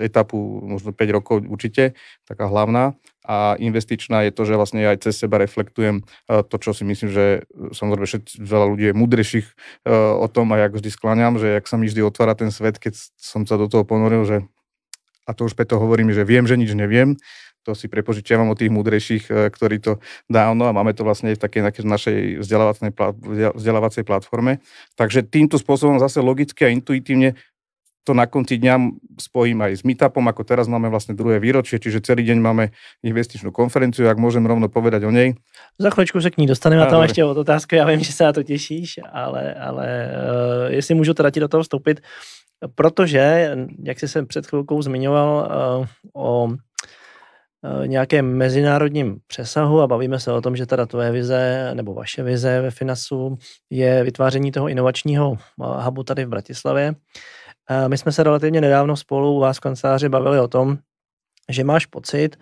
etapu, 0.00 0.64
možno 0.64 0.96
5 0.96 1.16
rokov 1.16 1.36
určite, 1.44 1.92
taká 2.24 2.48
hlavná. 2.48 2.96
A 3.28 3.60
investičná 3.60 4.24
je 4.24 4.32
to, 4.32 4.48
že 4.48 4.56
vlastne 4.56 4.80
aj 4.88 5.04
cez 5.04 5.20
seba 5.20 5.36
reflektujem 5.36 6.00
to, 6.24 6.56
čo 6.56 6.72
si 6.72 6.88
myslím, 6.88 7.12
že 7.12 7.44
samozrejme 7.76 8.08
všetci, 8.08 8.40
veľa 8.40 8.66
ľudí 8.72 8.84
je 8.88 8.96
múdrejších 8.96 9.46
o 10.16 10.26
tom 10.32 10.48
a 10.56 10.64
ja 10.64 10.72
vždy 10.72 10.88
skláňam, 10.88 11.36
že 11.36 11.60
jak 11.60 11.68
sa 11.68 11.76
mi 11.76 11.92
vždy 11.92 12.08
otvára 12.08 12.32
ten 12.32 12.48
svet, 12.48 12.80
keď 12.80 12.96
som 13.20 13.44
sa 13.44 13.60
do 13.60 13.68
toho 13.68 13.84
ponoril, 13.84 14.24
že 14.24 14.48
a 15.28 15.36
to 15.36 15.44
už 15.44 15.52
preto 15.52 15.76
hovorím, 15.76 16.08
že 16.08 16.24
viem, 16.24 16.48
že 16.48 16.56
nič 16.56 16.72
neviem, 16.72 17.20
to 17.68 17.76
si 17.76 17.84
prepožičiavam 17.84 18.48
od 18.48 18.56
tých 18.56 18.72
múdrejších, 18.72 19.28
ktorí 19.28 19.76
to 19.84 20.00
dávno 20.24 20.64
a 20.64 20.72
máme 20.72 20.96
to 20.96 21.04
vlastne 21.04 21.36
v 21.36 21.36
takej 21.36 21.84
našej 21.84 22.40
vzdelávacej 23.52 24.08
platforme. 24.08 24.64
Takže 24.96 25.20
týmto 25.28 25.60
spôsobom 25.60 26.00
zase 26.00 26.24
logicky 26.24 26.64
a 26.64 26.72
intuitívne 26.72 27.36
to 28.08 28.16
na 28.16 28.24
konci 28.24 28.56
dňa 28.56 28.74
spojím 29.20 29.68
aj 29.68 29.72
s 29.76 29.82
meetupom, 29.84 30.24
ako 30.24 30.40
teraz 30.40 30.64
máme 30.64 30.88
vlastne 30.88 31.12
druhé 31.12 31.36
výročie, 31.36 31.76
čiže 31.76 32.00
celý 32.00 32.24
deň 32.24 32.40
máme 32.40 32.72
investičnú 33.04 33.52
konferenciu, 33.52 34.08
ak 34.08 34.16
môžem 34.16 34.40
rovno 34.48 34.72
povedať 34.72 35.04
o 35.04 35.12
nej. 35.12 35.36
Za 35.76 35.92
chvíľočku 35.92 36.16
sa 36.24 36.32
k 36.32 36.40
ní 36.40 36.48
dostaneme 36.48 36.80
a 36.80 36.88
tam 36.88 37.04
ešte 37.04 37.20
od 37.20 37.36
otázku, 37.36 37.76
já 37.76 37.84
vím, 37.84 38.00
že 38.00 38.16
se 38.16 38.24
na 38.24 38.32
to 38.32 38.42
těšíš, 38.42 39.04
ale, 39.12 39.52
ale 39.54 39.86
uh, 40.08 40.72
jestli 40.72 40.94
můžu 40.94 41.12
teda 41.14 41.30
ti 41.30 41.40
do 41.40 41.48
toho 41.48 41.62
vstoupit, 41.62 42.00
protože, 42.74 43.52
jak 43.84 44.00
jsi 44.00 44.08
se 44.08 44.24
před 44.24 44.46
chvilkou 44.46 44.82
zmiňoval 44.82 45.28
uh, 45.28 45.86
o 46.16 46.48
eh, 46.48 47.86
nějakém 47.88 48.26
mezinárodním 48.36 49.18
přesahu 49.26 49.80
a 49.80 49.86
bavíme 49.86 50.18
se 50.20 50.32
o 50.32 50.40
tom, 50.40 50.56
že 50.56 50.66
teda 50.66 50.86
tvoje 50.86 51.12
vize 51.12 51.70
nebo 51.74 51.94
vaše 51.94 52.22
vize 52.22 52.60
ve 52.60 52.70
Finasu 52.70 53.38
je 53.70 54.04
vytváření 54.04 54.52
toho 54.52 54.68
inovačního 54.68 55.36
hubu 55.58 56.02
tady 56.02 56.24
v 56.24 56.28
Bratislavě. 56.28 56.94
My 57.88 57.98
jsme 57.98 58.12
se 58.12 58.22
relativně 58.22 58.60
nedávno 58.60 58.96
spolu 58.96 59.36
u 59.36 59.40
vás 59.40 59.56
v 59.56 59.60
kanceláři 59.60 60.08
bavili 60.08 60.40
o 60.40 60.48
tom, 60.48 60.78
že 61.48 61.64
máš 61.64 61.86
pocit, 61.86 62.36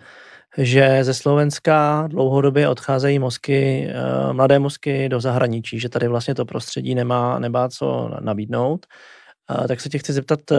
že 0.57 1.03
ze 1.03 1.13
Slovenska 1.13 2.07
dlouhodobě 2.07 2.69
odcházejí 2.69 3.19
mozky, 3.19 3.87
eh, 3.89 4.33
mladé 4.33 4.59
mozky 4.59 5.09
do 5.09 5.19
zahraničí, 5.19 5.79
že 5.79 5.89
tady 5.89 6.07
vlastně 6.07 6.35
to 6.35 6.45
prostředí 6.45 6.95
nemá, 6.95 7.39
nemá 7.39 7.69
co 7.69 8.09
nabídnout. 8.19 8.85
Tak 9.67 9.81
se 9.81 9.89
tě 9.89 9.97
chci 9.97 10.13
zeptat, 10.13 10.51
eh, 10.51 10.57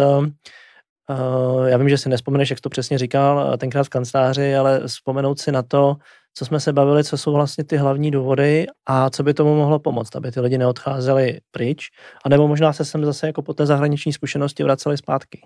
eh, 1.11 1.71
já 1.71 1.77
vím, 1.77 1.89
že 1.89 1.99
si 1.99 2.09
nespomeneš, 2.09 2.51
jak 2.51 2.61
to 2.61 2.69
přesně 2.69 2.99
říkal 2.99 3.57
tenkrát 3.59 3.85
v 3.85 3.89
kanceláři, 3.89 4.57
ale 4.57 4.81
vzpomenout 4.87 5.41
si 5.41 5.53
na 5.53 5.63
to, 5.63 5.97
co 6.39 6.45
jsme 6.45 6.61
se 6.61 6.73
bavili, 6.73 7.05
co 7.05 7.19
jsou 7.19 7.33
vlastně 7.33 7.65
ty 7.65 7.77
hlavní 7.77 8.11
důvody 8.11 8.67
a 8.87 9.11
co 9.11 9.23
by 9.23 9.35
tomu 9.35 9.57
mohlo 9.57 9.79
pomoct, 9.79 10.17
aby 10.17 10.31
ty 10.31 10.41
lidi 10.41 10.59
neodcházeli 10.59 11.39
pryč, 11.51 11.91
anebo 12.25 12.49
možná 12.49 12.73
se 12.73 12.85
sem 12.85 13.05
zase 13.05 13.27
jako 13.27 13.43
po 13.43 13.55
té 13.55 13.67
zahraniční 13.67 14.13
zkušenosti 14.13 14.63
vraceli 14.63 14.97
zpátky. 14.97 15.41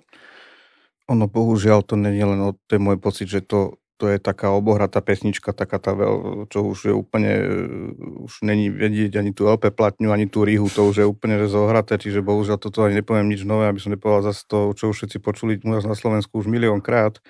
Ono 1.10 1.26
bohužiaľ 1.26 1.82
to 1.82 1.96
není 1.96 2.24
len 2.24 2.40
o 2.40 2.52
ten 2.68 2.78
môj 2.78 3.00
pocit, 3.00 3.26
že 3.26 3.40
to, 3.40 3.80
to 3.96 4.06
je 4.12 4.20
taká 4.20 4.52
obohratá 4.52 5.00
pesnička, 5.00 5.56
taká 5.56 5.80
tá 5.80 5.96
čo 6.46 6.62
už 6.62 6.78
je 6.84 6.94
úplne, 6.94 7.42
už 8.22 8.44
není 8.44 8.70
vedieť 8.70 9.16
ani 9.16 9.32
tú 9.32 9.48
LP 9.48 9.72
platňu, 9.74 10.12
ani 10.12 10.28
tú 10.28 10.44
rihu, 10.44 10.68
to 10.68 10.86
už 10.92 10.96
je 11.02 11.06
úplne 11.08 11.40
zohraté, 11.48 11.98
čiže 11.98 12.20
bohužiaľ 12.20 12.60
toto 12.60 12.84
ani 12.84 13.00
nepoviem 13.00 13.32
nič 13.32 13.42
nové, 13.48 13.66
aby 13.66 13.80
som 13.80 13.90
nepovedal 13.90 14.30
zase 14.30 14.44
to, 14.44 14.76
čo 14.76 14.92
už 14.92 14.96
všetci 15.02 15.18
počuli 15.24 15.58
u 15.58 15.72
nás 15.72 15.88
na 15.88 15.96
Slovensku 15.96 16.38
už 16.38 16.46
miliónkrát. 16.46 17.18
krát 17.18 17.24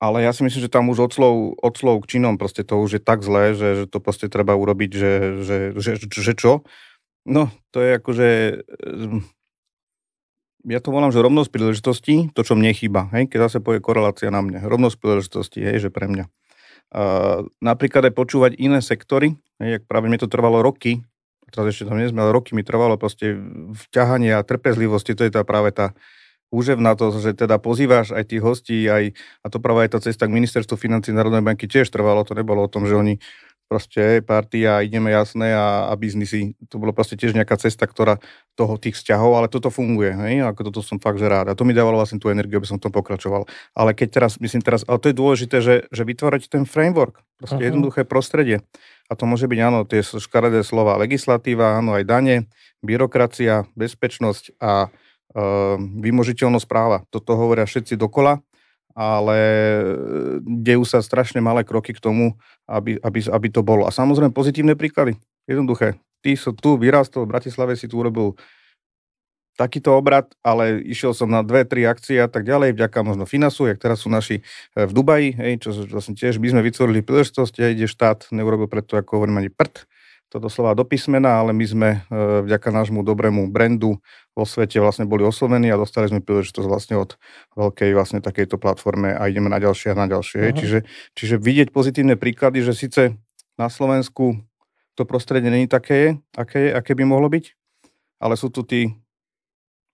ale 0.00 0.24
ja 0.24 0.32
si 0.32 0.40
myslím, 0.40 0.64
že 0.64 0.72
tam 0.72 0.88
už 0.88 0.98
od 1.06 1.12
slov, 1.12 1.36
od 1.60 1.74
slov 1.76 2.00
k 2.02 2.16
činom 2.16 2.40
proste 2.40 2.64
to 2.64 2.80
už 2.80 2.98
je 2.98 3.02
tak 3.04 3.20
zlé, 3.20 3.52
že, 3.52 3.84
že 3.84 3.86
to 3.86 4.00
proste 4.00 4.32
treba 4.32 4.56
urobiť, 4.56 4.90
že, 4.90 5.12
že, 5.44 5.56
že, 5.76 5.92
že 6.00 6.32
čo? 6.32 6.64
No, 7.28 7.52
to 7.68 7.84
je 7.84 7.90
akože... 8.00 8.28
Ehm, 8.80 9.28
ja 10.64 10.80
to 10.80 10.92
volám, 10.92 11.12
že 11.12 11.24
rovnosť 11.24 11.52
príležitostí, 11.52 12.14
to, 12.32 12.40
čo 12.44 12.56
mne 12.56 12.72
chýba, 12.72 13.12
hej, 13.12 13.28
keď 13.28 13.48
zase 13.48 13.58
povie 13.64 13.80
korelácia 13.80 14.32
na 14.32 14.40
mne. 14.44 14.60
Rovnosť 14.64 14.96
príležitostí, 15.00 15.60
hej, 15.60 15.88
že 15.88 15.90
pre 15.92 16.08
mňa. 16.08 16.28
Uh, 16.90 17.46
napríklad 17.62 18.10
aj 18.10 18.14
počúvať 18.18 18.52
iné 18.58 18.82
sektory, 18.84 19.38
hej, 19.62 19.80
jak 19.80 19.82
práve 19.88 20.12
mi 20.12 20.20
to 20.20 20.28
trvalo 20.28 20.60
roky, 20.60 21.00
teraz 21.48 21.72
ešte 21.72 21.88
tam 21.88 21.96
nie 21.96 22.08
sme, 22.08 22.24
ale 22.24 22.36
roky 22.36 22.52
mi 22.52 22.60
trvalo 22.60 23.00
proste 23.00 23.40
vťahanie 23.88 24.36
a 24.36 24.44
trpezlivosti, 24.44 25.16
to 25.16 25.24
je 25.24 25.32
tá 25.32 25.42
práve 25.46 25.72
tá, 25.72 25.96
úževná 26.50 26.98
to, 26.98 27.14
že 27.16 27.34
teda 27.34 27.62
pozývaš 27.62 28.10
aj 28.10 28.24
tých 28.26 28.42
hostí, 28.42 28.78
aj, 28.90 29.14
a 29.42 29.46
to 29.48 29.62
práve 29.62 29.86
aj 29.86 29.90
tá 29.96 29.98
cesta 30.02 30.26
k 30.26 30.34
ministerstvu 30.34 30.74
financí 30.74 31.14
Národnej 31.14 31.46
banky 31.46 31.70
tiež 31.70 31.88
trvalo, 31.88 32.26
to 32.26 32.34
nebolo 32.34 32.66
o 32.66 32.70
tom, 32.70 32.84
že 32.84 32.98
oni 32.98 33.22
proste 33.70 34.18
party 34.26 34.66
a 34.66 34.82
ideme 34.82 35.14
jasné 35.14 35.54
a, 35.54 35.86
a 35.86 35.94
biznisy. 35.94 36.58
To 36.74 36.82
bolo 36.82 36.90
proste 36.90 37.14
tiež 37.14 37.38
nejaká 37.38 37.54
cesta, 37.54 37.86
ktorá 37.86 38.18
toho 38.58 38.74
tých 38.74 38.98
vzťahov, 38.98 39.38
ale 39.38 39.46
toto 39.46 39.70
funguje, 39.70 40.10
hej? 40.10 40.42
ako 40.42 40.74
toto 40.74 40.82
som 40.82 40.98
fakt, 40.98 41.22
že 41.22 41.30
rád. 41.30 41.54
A 41.54 41.54
to 41.54 41.62
mi 41.62 41.70
dávalo 41.70 41.94
vlastne 41.94 42.18
tú 42.18 42.34
energiu, 42.34 42.58
aby 42.58 42.66
som 42.66 42.82
to 42.82 42.90
pokračoval. 42.90 43.46
Ale 43.78 43.94
keď 43.94 44.08
teraz, 44.10 44.42
myslím 44.42 44.66
teraz, 44.66 44.82
ale 44.90 44.98
to 44.98 45.14
je 45.14 45.16
dôležité, 45.16 45.56
že, 45.62 45.74
že 45.86 46.02
vytvárať 46.02 46.50
ten 46.50 46.66
framework, 46.66 47.22
proste 47.38 47.62
uh-huh. 47.62 47.70
jednoduché 47.70 48.02
prostredie. 48.02 48.66
A 49.06 49.14
to 49.14 49.30
môže 49.30 49.46
byť, 49.46 49.60
áno, 49.62 49.86
tie 49.86 50.02
škaredé 50.02 50.66
slova, 50.66 50.98
legislatíva, 50.98 51.78
áno, 51.78 51.94
aj 51.94 52.10
dane, 52.10 52.50
byrokracia, 52.82 53.70
bezpečnosť 53.78 54.58
a 54.58 54.90
vymožiteľnosť 56.02 56.66
práva. 56.66 57.06
Toto 57.10 57.38
hovoria 57.38 57.62
všetci 57.62 57.94
dokola, 57.94 58.42
ale 58.94 59.38
e, 59.38 59.82
dejú 60.42 60.82
sa 60.82 60.98
strašne 61.00 61.38
malé 61.38 61.62
kroky 61.62 61.94
k 61.94 62.02
tomu, 62.02 62.34
aby, 62.66 62.98
aby, 62.98 63.18
aby 63.30 63.48
to 63.48 63.62
bolo. 63.62 63.86
A 63.86 63.94
samozrejme 63.94 64.34
pozitívne 64.34 64.74
príklady. 64.74 65.14
Jednoduché. 65.46 65.98
Ty 66.20 66.36
som 66.36 66.52
tu 66.52 66.76
vyrastol, 66.76 67.24
v 67.24 67.32
Bratislave 67.32 67.78
si 67.78 67.88
tu 67.88 67.96
urobil 67.96 68.36
takýto 69.56 69.92
obrad, 69.92 70.32
ale 70.40 70.80
išiel 70.84 71.12
som 71.12 71.28
na 71.28 71.44
dve, 71.44 71.68
tri 71.68 71.84
akcie 71.84 72.16
a 72.16 72.28
tak 72.28 72.48
ďalej, 72.48 72.76
vďaka 72.76 72.98
možno 73.04 73.28
Finasu, 73.28 73.68
jak 73.68 73.76
teraz 73.76 74.04
sú 74.04 74.08
naši 74.08 74.40
e, 74.74 74.84
v 74.88 74.92
Dubaji, 74.92 75.36
hej, 75.36 75.52
čo 75.62 75.70
vlastne 75.86 76.16
tiež 76.16 76.40
by 76.40 76.50
sme 76.52 76.62
vytvorili 76.64 77.00
príležitosť, 77.04 77.60
ide 77.72 77.86
štát 77.86 78.32
neurobil 78.34 78.66
preto, 78.66 78.98
ako 78.98 79.20
hovorím, 79.20 79.44
ani 79.44 79.50
prd, 79.52 79.86
to 80.30 80.38
doslova 80.38 80.78
do 80.78 80.86
písmena, 80.86 81.42
ale 81.42 81.50
my 81.50 81.66
sme 81.66 81.88
e, 81.90 81.98
vďaka 82.46 82.70
nášmu 82.70 83.02
dobrému 83.02 83.50
brandu 83.50 83.98
vo 84.38 84.46
svete 84.46 84.78
vlastne 84.78 85.02
boli 85.02 85.26
oslovení 85.26 85.74
a 85.74 85.76
dostali 85.76 86.06
sme 86.06 86.22
príležitosť 86.22 86.66
vlastne 86.70 87.02
od 87.02 87.18
veľkej 87.58 87.90
vlastne 87.98 88.22
takejto 88.22 88.54
platforme 88.54 89.10
a 89.10 89.26
ideme 89.26 89.50
na 89.50 89.58
ďalšie 89.58 89.90
a 89.90 89.98
na 89.98 90.06
ďalšie. 90.06 90.40
Uh-huh. 90.40 90.54
Čiže, 90.54 90.78
čiže 91.18 91.34
vidieť 91.34 91.74
pozitívne 91.74 92.14
príklady, 92.14 92.62
že 92.62 92.78
síce 92.78 93.18
na 93.58 93.66
Slovensku 93.66 94.38
to 94.94 95.02
prostredie 95.02 95.50
není 95.50 95.66
také, 95.66 96.22
aké, 96.38 96.70
aké 96.70 96.94
by 96.94 97.02
mohlo 97.10 97.26
byť, 97.26 97.44
ale 98.22 98.38
sú 98.38 98.54
tu 98.54 98.62
tí 98.62 98.94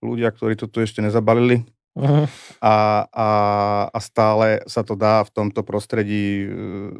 ľudia, 0.05 0.29
ktorí 0.37 0.61
to 0.61 0.69
tu 0.69 0.85
ešte 0.85 1.01
nezabalili 1.01 1.65
uh-huh. 1.97 2.29
a, 2.61 3.09
a, 3.09 3.29
a 3.89 3.99
stále 4.05 4.61
sa 4.69 4.85
to 4.85 5.01
dá 5.01 5.25
v 5.25 5.33
tomto 5.33 5.65
prostredí 5.65 6.45
e, 6.45 6.47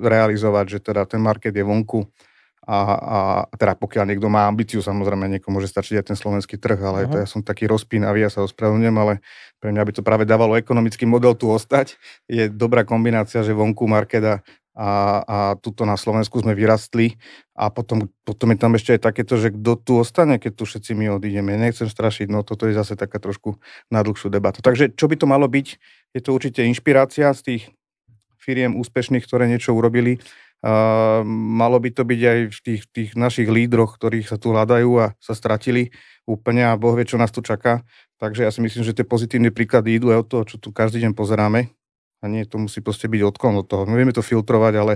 realizovať, 0.01 0.81
že 0.81 0.89
teda 0.89 1.05
ten 1.05 1.21
market 1.21 1.53
je 1.53 1.61
vonku 1.61 2.09
a, 2.67 2.79
a, 2.99 3.19
teda 3.55 3.79
pokiaľ 3.79 4.11
niekto 4.11 4.27
má 4.27 4.51
ambíciu, 4.51 4.83
samozrejme 4.83 5.31
niekomu 5.39 5.63
môže 5.63 5.71
stačiť 5.71 6.03
aj 6.03 6.07
ten 6.11 6.19
slovenský 6.19 6.59
trh, 6.59 6.77
ale 6.83 7.07
uh-huh. 7.07 7.13
to 7.15 7.17
ja 7.23 7.27
som 7.31 7.41
taký 7.41 7.71
rozpínavý, 7.71 8.27
ja 8.27 8.31
sa 8.31 8.43
ospravedlňujem, 8.43 8.97
ale 8.99 9.23
pre 9.63 9.71
mňa 9.71 9.83
by 9.87 9.93
to 9.95 10.03
práve 10.03 10.27
dávalo 10.27 10.59
ekonomický 10.59 11.07
model 11.07 11.39
tu 11.39 11.47
ostať. 11.47 11.95
Je 12.27 12.51
dobrá 12.51 12.83
kombinácia, 12.83 13.47
že 13.47 13.55
vonku 13.55 13.87
marketa 13.87 14.43
a, 14.77 14.91
a 15.25 15.37
tuto 15.57 15.89
na 15.89 15.97
Slovensku 15.97 16.37
sme 16.43 16.53
vyrastli 16.53 17.17
a 17.57 17.73
potom, 17.73 18.13
potom 18.29 18.53
je 18.53 18.59
tam 18.61 18.77
ešte 18.77 18.99
aj 18.99 19.01
takéto, 19.09 19.41
že 19.41 19.49
kto 19.55 19.73
tu 19.81 19.93
ostane, 19.97 20.37
keď 20.37 20.53
tu 20.53 20.69
všetci 20.69 20.93
my 20.93 21.17
odídeme. 21.17 21.57
Nechcem 21.57 21.89
strašiť, 21.89 22.29
no 22.29 22.45
toto 22.45 22.69
je 22.69 22.77
zase 22.77 22.93
taká 22.93 23.17
trošku 23.17 23.57
na 23.89 24.05
dlhšiu 24.05 24.29
debatu. 24.29 24.61
Takže 24.61 24.93
čo 24.93 25.09
by 25.09 25.17
to 25.17 25.25
malo 25.25 25.49
byť? 25.49 25.67
Je 26.13 26.21
to 26.21 26.37
určite 26.37 26.61
inšpirácia 26.61 27.33
z 27.33 27.41
tých 27.41 27.63
firiem 28.37 28.77
úspešných, 28.77 29.25
ktoré 29.25 29.49
niečo 29.49 29.73
urobili 29.73 30.21
Uh, 30.67 31.23
malo 31.31 31.79
by 31.79 31.95
to 31.95 32.03
byť 32.03 32.21
aj 32.27 32.39
v 32.51 32.61
tých, 32.67 32.83
tých 32.91 33.11
našich 33.15 33.47
lídroch, 33.47 33.95
ktorých 34.03 34.27
sa 34.27 34.35
tu 34.35 34.51
hľadajú 34.51 34.91
a 34.99 35.15
sa 35.23 35.39
stratili 35.39 35.95
úplne 36.27 36.67
a 36.67 36.75
Boh 36.75 36.99
vie, 36.99 37.07
čo 37.07 37.23
nás 37.23 37.31
tu 37.31 37.39
čaká. 37.39 37.87
Takže 38.19 38.43
ja 38.43 38.51
si 38.51 38.59
myslím, 38.59 38.83
že 38.83 38.91
tie 38.91 39.07
pozitívne 39.07 39.55
príklady 39.55 39.95
idú 39.95 40.11
aj 40.11 40.27
od 40.27 40.29
toho, 40.29 40.43
čo 40.43 40.57
tu 40.59 40.75
každý 40.75 41.07
deň 41.07 41.15
pozeráme. 41.15 41.71
A 42.19 42.27
nie, 42.27 42.43
to 42.49 42.59
musí 42.59 42.83
proste 42.83 43.07
byť 43.07 43.23
odklon 43.23 43.63
od 43.63 43.69
toho. 43.71 43.87
My 43.87 43.95
vieme 43.95 44.11
to 44.11 44.27
filtrovať, 44.27 44.75
ale, 44.75 44.95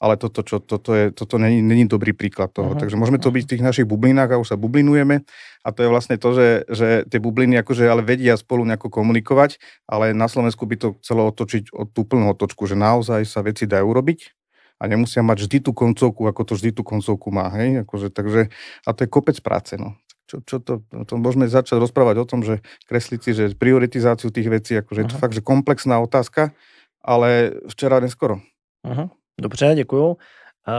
ale 0.00 0.16
toto, 0.16 0.40
čo, 0.40 0.56
toto, 0.56 0.96
je, 0.96 1.12
toto 1.12 1.36
není, 1.36 1.60
není 1.60 1.84
dobrý 1.84 2.16
príklad 2.16 2.54
toho. 2.56 2.72
Uh-huh. 2.72 2.80
Takže 2.80 2.96
môžeme 2.96 3.20
to 3.20 3.28
byť 3.28 3.42
v 3.44 3.50
tých 3.52 3.66
našich 3.66 3.84
bublinách 3.84 4.32
a 4.32 4.40
už 4.40 4.54
sa 4.54 4.56
bublinujeme. 4.56 5.26
A 5.60 5.68
to 5.68 5.84
je 5.84 5.92
vlastne 5.92 6.16
to, 6.16 6.32
že, 6.32 6.48
že 6.72 6.88
tie 7.10 7.20
bubliny 7.20 7.60
akože 7.60 7.84
ale 7.84 8.00
vedia 8.00 8.40
spolu 8.40 8.64
nejako 8.64 8.88
komunikovať, 8.88 9.60
ale 9.84 10.16
na 10.16 10.30
Slovensku 10.30 10.64
by 10.64 10.76
to 10.80 10.88
chcelo 11.04 11.28
otočiť 11.28 11.76
od 11.76 11.92
tú 11.92 12.08
plnú 12.08 12.32
otočku, 12.32 12.64
že 12.64 12.78
naozaj 12.78 13.28
sa 13.28 13.44
veci 13.44 13.68
dajú 13.68 13.90
robiť 13.90 14.39
a 14.80 14.88
nemusia 14.88 15.20
mať 15.20 15.44
vždy 15.44 15.58
tú 15.68 15.76
koncovku, 15.76 16.24
ako 16.24 16.42
to 16.48 16.52
vždy 16.56 16.70
tú 16.72 16.82
koncovku 16.82 17.28
má. 17.28 17.52
Hej? 17.52 17.84
Akože, 17.84 18.08
takže, 18.08 18.48
a 18.88 18.90
to 18.96 19.04
je 19.04 19.12
kopec 19.12 19.36
práce. 19.44 19.76
No. 19.76 20.00
Čo, 20.24 20.40
čo 20.46 20.56
to, 20.62 20.80
to 21.04 21.14
môžeme 21.20 21.44
začať 21.50 21.76
rozprávať 21.76 22.22
o 22.22 22.28
tom, 22.28 22.40
že 22.40 22.64
kresliť 22.88 23.20
si, 23.20 23.30
že 23.34 23.52
prioritizáciu 23.58 24.32
tých 24.32 24.48
vecí, 24.48 24.72
akože 24.78 25.00
je 25.04 25.08
to 25.10 25.16
fakt, 25.18 25.34
že 25.34 25.42
komplexná 25.42 25.98
otázka, 25.98 26.54
ale 27.02 27.60
včera 27.66 28.00
neskoro. 28.00 28.40
Uh-huh. 28.86 29.10
Dobře, 29.40 29.74
děkuju. 29.74 30.16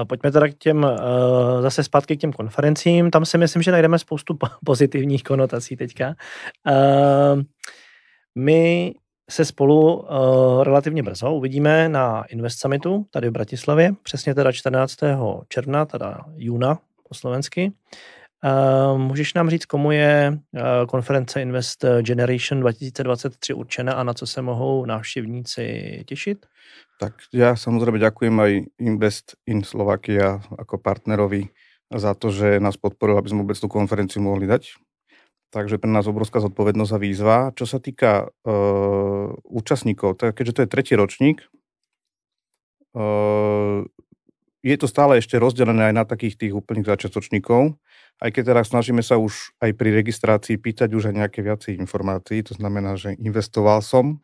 Pojďme 0.07 0.31
teda 0.31 0.47
k 0.47 0.57
těm, 0.57 0.83
uh, 0.83 1.61
zase 1.61 1.83
zpátky 1.83 2.17
k 2.17 2.19
těm 2.19 2.33
konferencím. 2.33 3.11
Tam 3.11 3.25
si 3.25 3.37
myslím, 3.37 3.61
že 3.61 3.71
najdeme 3.71 3.99
spoustu 3.99 4.37
pozitivních 4.65 5.23
konotací 5.23 5.75
teďka. 5.75 6.15
Uh, 6.63 7.41
my 8.35 8.93
se 9.31 9.45
spolu 9.45 9.95
uh, 9.95 10.63
relativně 10.63 11.03
brzo 11.03 11.33
uvidíme 11.33 11.89
na 11.89 12.23
Invest 12.23 12.59
Summitu 12.59 13.05
tady 13.11 13.29
v 13.29 13.31
Bratislavě, 13.31 13.91
přesně 14.03 14.35
teda 14.35 14.51
14. 14.51 14.97
června, 15.47 15.85
teda 15.85 16.17
júna 16.35 16.79
po 17.09 17.15
slovensky. 17.15 17.71
Uh, 18.93 18.97
můžeš 18.97 19.33
nám 19.33 19.49
říct, 19.49 19.65
komu 19.65 19.91
je 19.91 20.33
uh, 20.33 20.61
konference 20.87 21.41
Invest 21.41 21.85
Generation 22.01 22.59
2023 22.59 23.53
určena 23.53 23.93
a 23.93 24.03
na 24.03 24.13
co 24.13 24.27
se 24.27 24.41
mohou 24.41 24.85
návštěvníci 24.85 26.03
těšit? 26.07 26.45
Tak 27.01 27.17
ja 27.33 27.57
samozrejme 27.57 27.97
ďakujem 27.97 28.35
aj 28.37 28.51
Invest 28.77 29.33
in 29.49 29.65
Slovakia 29.65 30.37
ako 30.53 30.77
partnerovi 30.77 31.49
za 31.89 32.13
to, 32.13 32.29
že 32.29 32.61
nás 32.61 32.77
podporil, 32.77 33.17
aby 33.17 33.33
sme 33.33 33.41
vôbec 33.41 33.57
tú 33.57 33.65
konferenciu 33.65 34.21
mohli 34.21 34.45
dať. 34.45 34.77
Takže 35.51 35.83
pre 35.83 35.91
nás 35.91 36.07
obrovská 36.07 36.39
zodpovednosť 36.39 36.91
a 36.95 36.99
výzva. 37.03 37.37
Čo 37.51 37.67
sa 37.67 37.83
týka 37.83 38.31
uh, 38.31 39.35
účastníkov, 39.43 40.15
tak 40.15 40.39
keďže 40.39 40.55
to 40.55 40.61
je 40.63 40.71
tretí 40.71 40.93
ročník, 40.95 41.43
uh, 42.95 43.83
je 44.61 44.75
to 44.77 44.87
stále 44.87 45.17
ešte 45.17 45.41
rozdelené 45.41 45.91
aj 45.91 45.95
na 45.97 46.05
takých 46.05 46.37
tých 46.37 46.53
úplných 46.53 46.87
začiatočníkov, 46.87 47.75
aj 48.21 48.29
keď 48.29 48.43
teraz 48.53 48.69
snažíme 48.69 49.01
sa 49.01 49.17
už 49.17 49.57
aj 49.57 49.73
pri 49.73 49.89
registrácii 49.91 50.61
pýtať 50.61 50.93
už 50.93 51.09
aj 51.09 51.15
nejaké 51.17 51.41
viacej 51.41 51.81
informácií, 51.81 52.45
to 52.45 52.53
znamená, 52.53 52.93
že 52.93 53.17
investoval 53.17 53.81
som, 53.81 54.21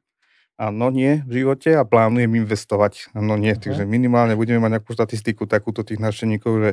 áno, 0.61 0.93
nie 0.93 1.25
v 1.25 1.41
živote 1.43 1.73
a 1.73 1.83
plánujem 1.83 2.29
investovať, 2.37 3.09
áno, 3.17 3.33
nie, 3.35 3.57
uh-huh. 3.57 3.65
takže 3.65 3.89
minimálne 3.89 4.37
budeme 4.37 4.61
mať 4.61 4.77
nejakú 4.77 4.93
štatistiku 4.93 5.49
takúto 5.49 5.81
tých 5.81 5.97
návštevníkov, 5.97 6.53
že 6.61 6.71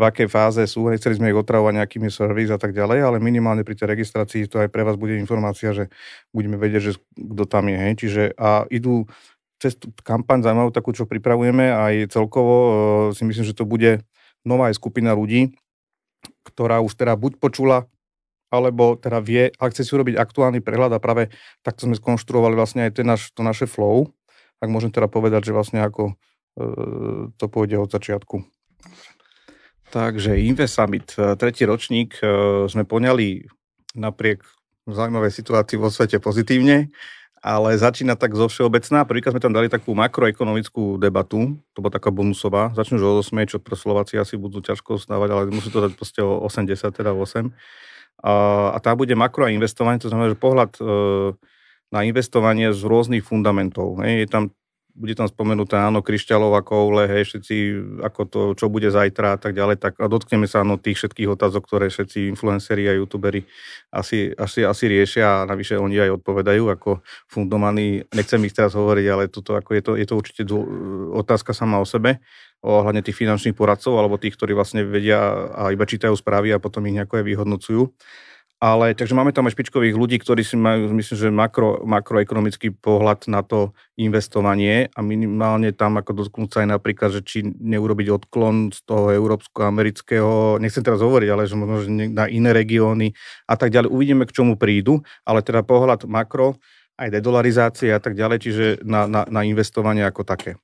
v 0.00 0.08
akej 0.08 0.28
fáze 0.32 0.64
sú, 0.64 0.88
nechceli 0.88 1.20
sme 1.20 1.28
ich 1.28 1.36
otravovať 1.36 1.84
nejakými 1.84 2.08
servis 2.08 2.48
a 2.48 2.56
tak 2.56 2.72
ďalej, 2.72 3.04
ale 3.04 3.16
minimálne 3.20 3.60
pri 3.60 3.76
tej 3.76 3.92
registrácii 3.92 4.48
to 4.48 4.64
aj 4.64 4.72
pre 4.72 4.80
vás 4.80 4.96
bude 4.96 5.20
informácia, 5.20 5.76
že 5.76 5.92
budeme 6.32 6.56
vedieť, 6.56 6.82
že 6.82 6.92
kto 7.12 7.44
tam 7.44 7.68
je. 7.68 7.76
Hej. 7.76 7.94
Čiže 8.00 8.22
a 8.40 8.64
idú 8.72 9.04
cez 9.60 9.76
tú 9.76 9.92
kampaň 10.00 10.40
zaujímavú 10.40 10.72
takú, 10.72 10.96
čo 10.96 11.04
pripravujeme 11.04 11.68
aj 11.68 12.16
celkovo 12.16 12.56
e, 12.56 12.72
si 13.12 13.28
myslím, 13.28 13.44
že 13.44 13.52
to 13.52 13.68
bude 13.68 14.00
nová 14.40 14.72
aj 14.72 14.80
skupina 14.80 15.12
ľudí, 15.12 15.52
ktorá 16.48 16.80
už 16.80 16.96
teda 16.96 17.12
buď 17.12 17.36
počula, 17.36 17.84
alebo 18.48 18.96
teda 18.96 19.20
vie, 19.20 19.52
ak 19.60 19.76
chce 19.76 19.84
si 19.84 19.92
urobiť 19.92 20.16
aktuálny 20.16 20.64
prehľad 20.64 20.96
a 20.96 20.98
práve 20.98 21.28
takto 21.60 21.84
sme 21.84 21.94
skonštruovali 21.94 22.56
vlastne 22.56 22.88
aj 22.88 22.92
ten 22.96 23.06
naš, 23.06 23.28
to 23.36 23.44
naše 23.44 23.68
flow, 23.68 24.08
tak 24.64 24.72
môžem 24.72 24.88
teda 24.88 25.12
povedať, 25.12 25.52
že 25.52 25.54
vlastne 25.54 25.84
ako 25.84 26.02
e, 26.08 26.14
to 27.36 27.46
pôjde 27.52 27.76
od 27.76 27.92
začiatku. 27.92 28.40
Takže 29.90 30.38
Invest 30.38 30.78
Summit, 30.78 31.18
e, 31.18 31.34
tretí 31.34 31.66
ročník, 31.66 32.14
e, 32.22 32.26
sme 32.70 32.86
poňali 32.86 33.42
napriek 33.98 34.46
zaujímavej 34.86 35.34
situácii 35.34 35.76
vo 35.82 35.90
svete 35.90 36.22
pozitívne, 36.22 36.94
ale 37.42 37.74
začína 37.74 38.14
tak 38.14 38.38
zo 38.38 38.46
všeobecná. 38.46 39.02
Prvýkrát 39.02 39.34
sme 39.34 39.42
tam 39.42 39.50
dali 39.50 39.66
takú 39.66 39.98
makroekonomickú 39.98 40.94
debatu, 41.02 41.58
to 41.74 41.78
bola 41.82 41.90
taká 41.90 42.14
bonusová. 42.14 42.70
Začnú 42.78 43.02
už 43.02 43.04
o 43.04 43.12
8, 43.18 43.50
čo 43.50 43.58
pre 43.58 43.74
Slováci 43.74 44.14
asi 44.14 44.38
budú 44.38 44.62
ťažko 44.62 45.02
stávať, 45.02 45.28
ale 45.34 45.50
musí 45.50 45.74
to 45.74 45.82
dať 45.82 45.98
proste 45.98 46.22
o 46.22 46.38
80, 46.46 46.70
teda 46.94 47.10
8. 47.10 47.50
A, 48.22 48.32
a 48.76 48.78
tá 48.78 48.94
bude 48.94 49.18
makro 49.18 49.42
a 49.42 49.50
investovanie, 49.50 49.98
to 49.98 50.12
znamená, 50.12 50.30
že 50.30 50.38
pohľad 50.38 50.70
e, 50.78 50.82
na 51.90 52.00
investovanie 52.06 52.70
z 52.70 52.80
rôznych 52.86 53.26
fundamentov. 53.26 53.98
Je 54.06 54.28
tam 54.30 54.54
bude 55.00 55.16
tam 55.16 55.24
spomenuté, 55.24 55.80
áno, 55.80 56.04
kryšťalová 56.04 56.60
koule, 56.60 57.08
hej, 57.08 57.24
všetci, 57.32 57.56
ako 58.04 58.20
to, 58.28 58.40
čo 58.52 58.68
bude 58.68 58.92
zajtra 58.92 59.34
a 59.34 59.38
tak 59.40 59.56
ďalej, 59.56 59.80
tak 59.80 59.96
a 59.96 60.04
dotkneme 60.12 60.44
sa 60.44 60.60
áno, 60.60 60.76
tých 60.76 61.00
všetkých 61.00 61.32
otázok, 61.32 61.64
ktoré 61.64 61.88
všetci 61.88 62.28
influenceri 62.28 62.84
a 62.84 62.92
youtuberi 63.00 63.48
asi, 63.88 64.28
asi, 64.36 64.60
asi 64.60 64.84
riešia 64.92 65.42
a 65.42 65.48
navyše 65.48 65.80
oni 65.80 65.96
aj 66.04 66.20
odpovedajú 66.20 66.68
ako 66.68 67.00
fundovaní, 67.32 68.04
nechcem 68.12 68.44
ich 68.44 68.52
teraz 68.52 68.76
hovoriť, 68.76 69.06
ale 69.08 69.32
toto, 69.32 69.56
ako 69.56 69.70
je, 69.72 69.82
to, 69.82 69.92
je 69.96 70.04
to 70.04 70.14
určite 70.20 70.42
dô, 70.44 70.68
otázka 71.16 71.56
sama 71.56 71.80
o 71.80 71.88
sebe, 71.88 72.20
ohľadne 72.60 73.00
tých 73.00 73.16
finančných 73.16 73.56
poradcov 73.56 73.96
alebo 73.96 74.20
tých, 74.20 74.36
ktorí 74.36 74.52
vlastne 74.52 74.84
vedia 74.84 75.48
a 75.56 75.72
iba 75.72 75.88
čítajú 75.88 76.12
správy 76.12 76.52
a 76.52 76.60
potom 76.60 76.84
ich 76.84 76.92
nejako 76.92 77.24
aj 77.24 77.24
vyhodnocujú. 77.24 77.82
Ale 78.60 78.92
takže 78.92 79.16
máme 79.16 79.32
tam 79.32 79.48
aj 79.48 79.56
špičkových 79.56 79.96
ľudí, 79.96 80.20
ktorí 80.20 80.44
si 80.44 80.52
majú, 80.52 80.92
myslím, 80.92 81.16
že 81.16 81.28
makro, 81.32 81.80
makroekonomický 81.80 82.76
pohľad 82.76 83.24
na 83.32 83.40
to 83.40 83.72
investovanie 83.96 84.92
a 84.92 85.00
minimálne 85.00 85.72
tam 85.72 85.96
ako 85.96 86.12
dotknúť 86.12 86.48
sa 86.52 86.58
aj 86.60 86.68
napríklad, 86.76 87.08
že 87.08 87.24
či 87.24 87.38
neurobiť 87.56 88.12
odklon 88.12 88.68
z 88.68 88.84
toho 88.84 89.16
európsko-amerického, 89.16 90.60
nechcem 90.60 90.84
teraz 90.84 91.00
hovoriť, 91.00 91.28
ale 91.32 91.48
že 91.48 91.56
možno 91.56 91.88
že 91.88 92.12
na 92.12 92.28
iné 92.28 92.52
regióny 92.52 93.16
a 93.48 93.56
tak 93.56 93.72
ďalej. 93.72 93.88
Uvidíme, 93.88 94.28
k 94.28 94.36
čomu 94.36 94.60
prídu, 94.60 95.00
ale 95.24 95.40
teda 95.40 95.64
pohľad 95.64 96.04
makro, 96.04 96.60
aj 97.00 97.16
dedolarizácie 97.16 97.88
a 97.96 98.00
tak 98.00 98.12
ďalej, 98.12 98.38
čiže 98.44 98.64
na, 98.84 99.08
na, 99.08 99.24
na 99.24 99.40
investovanie 99.40 100.04
ako 100.04 100.20
také. 100.28 100.60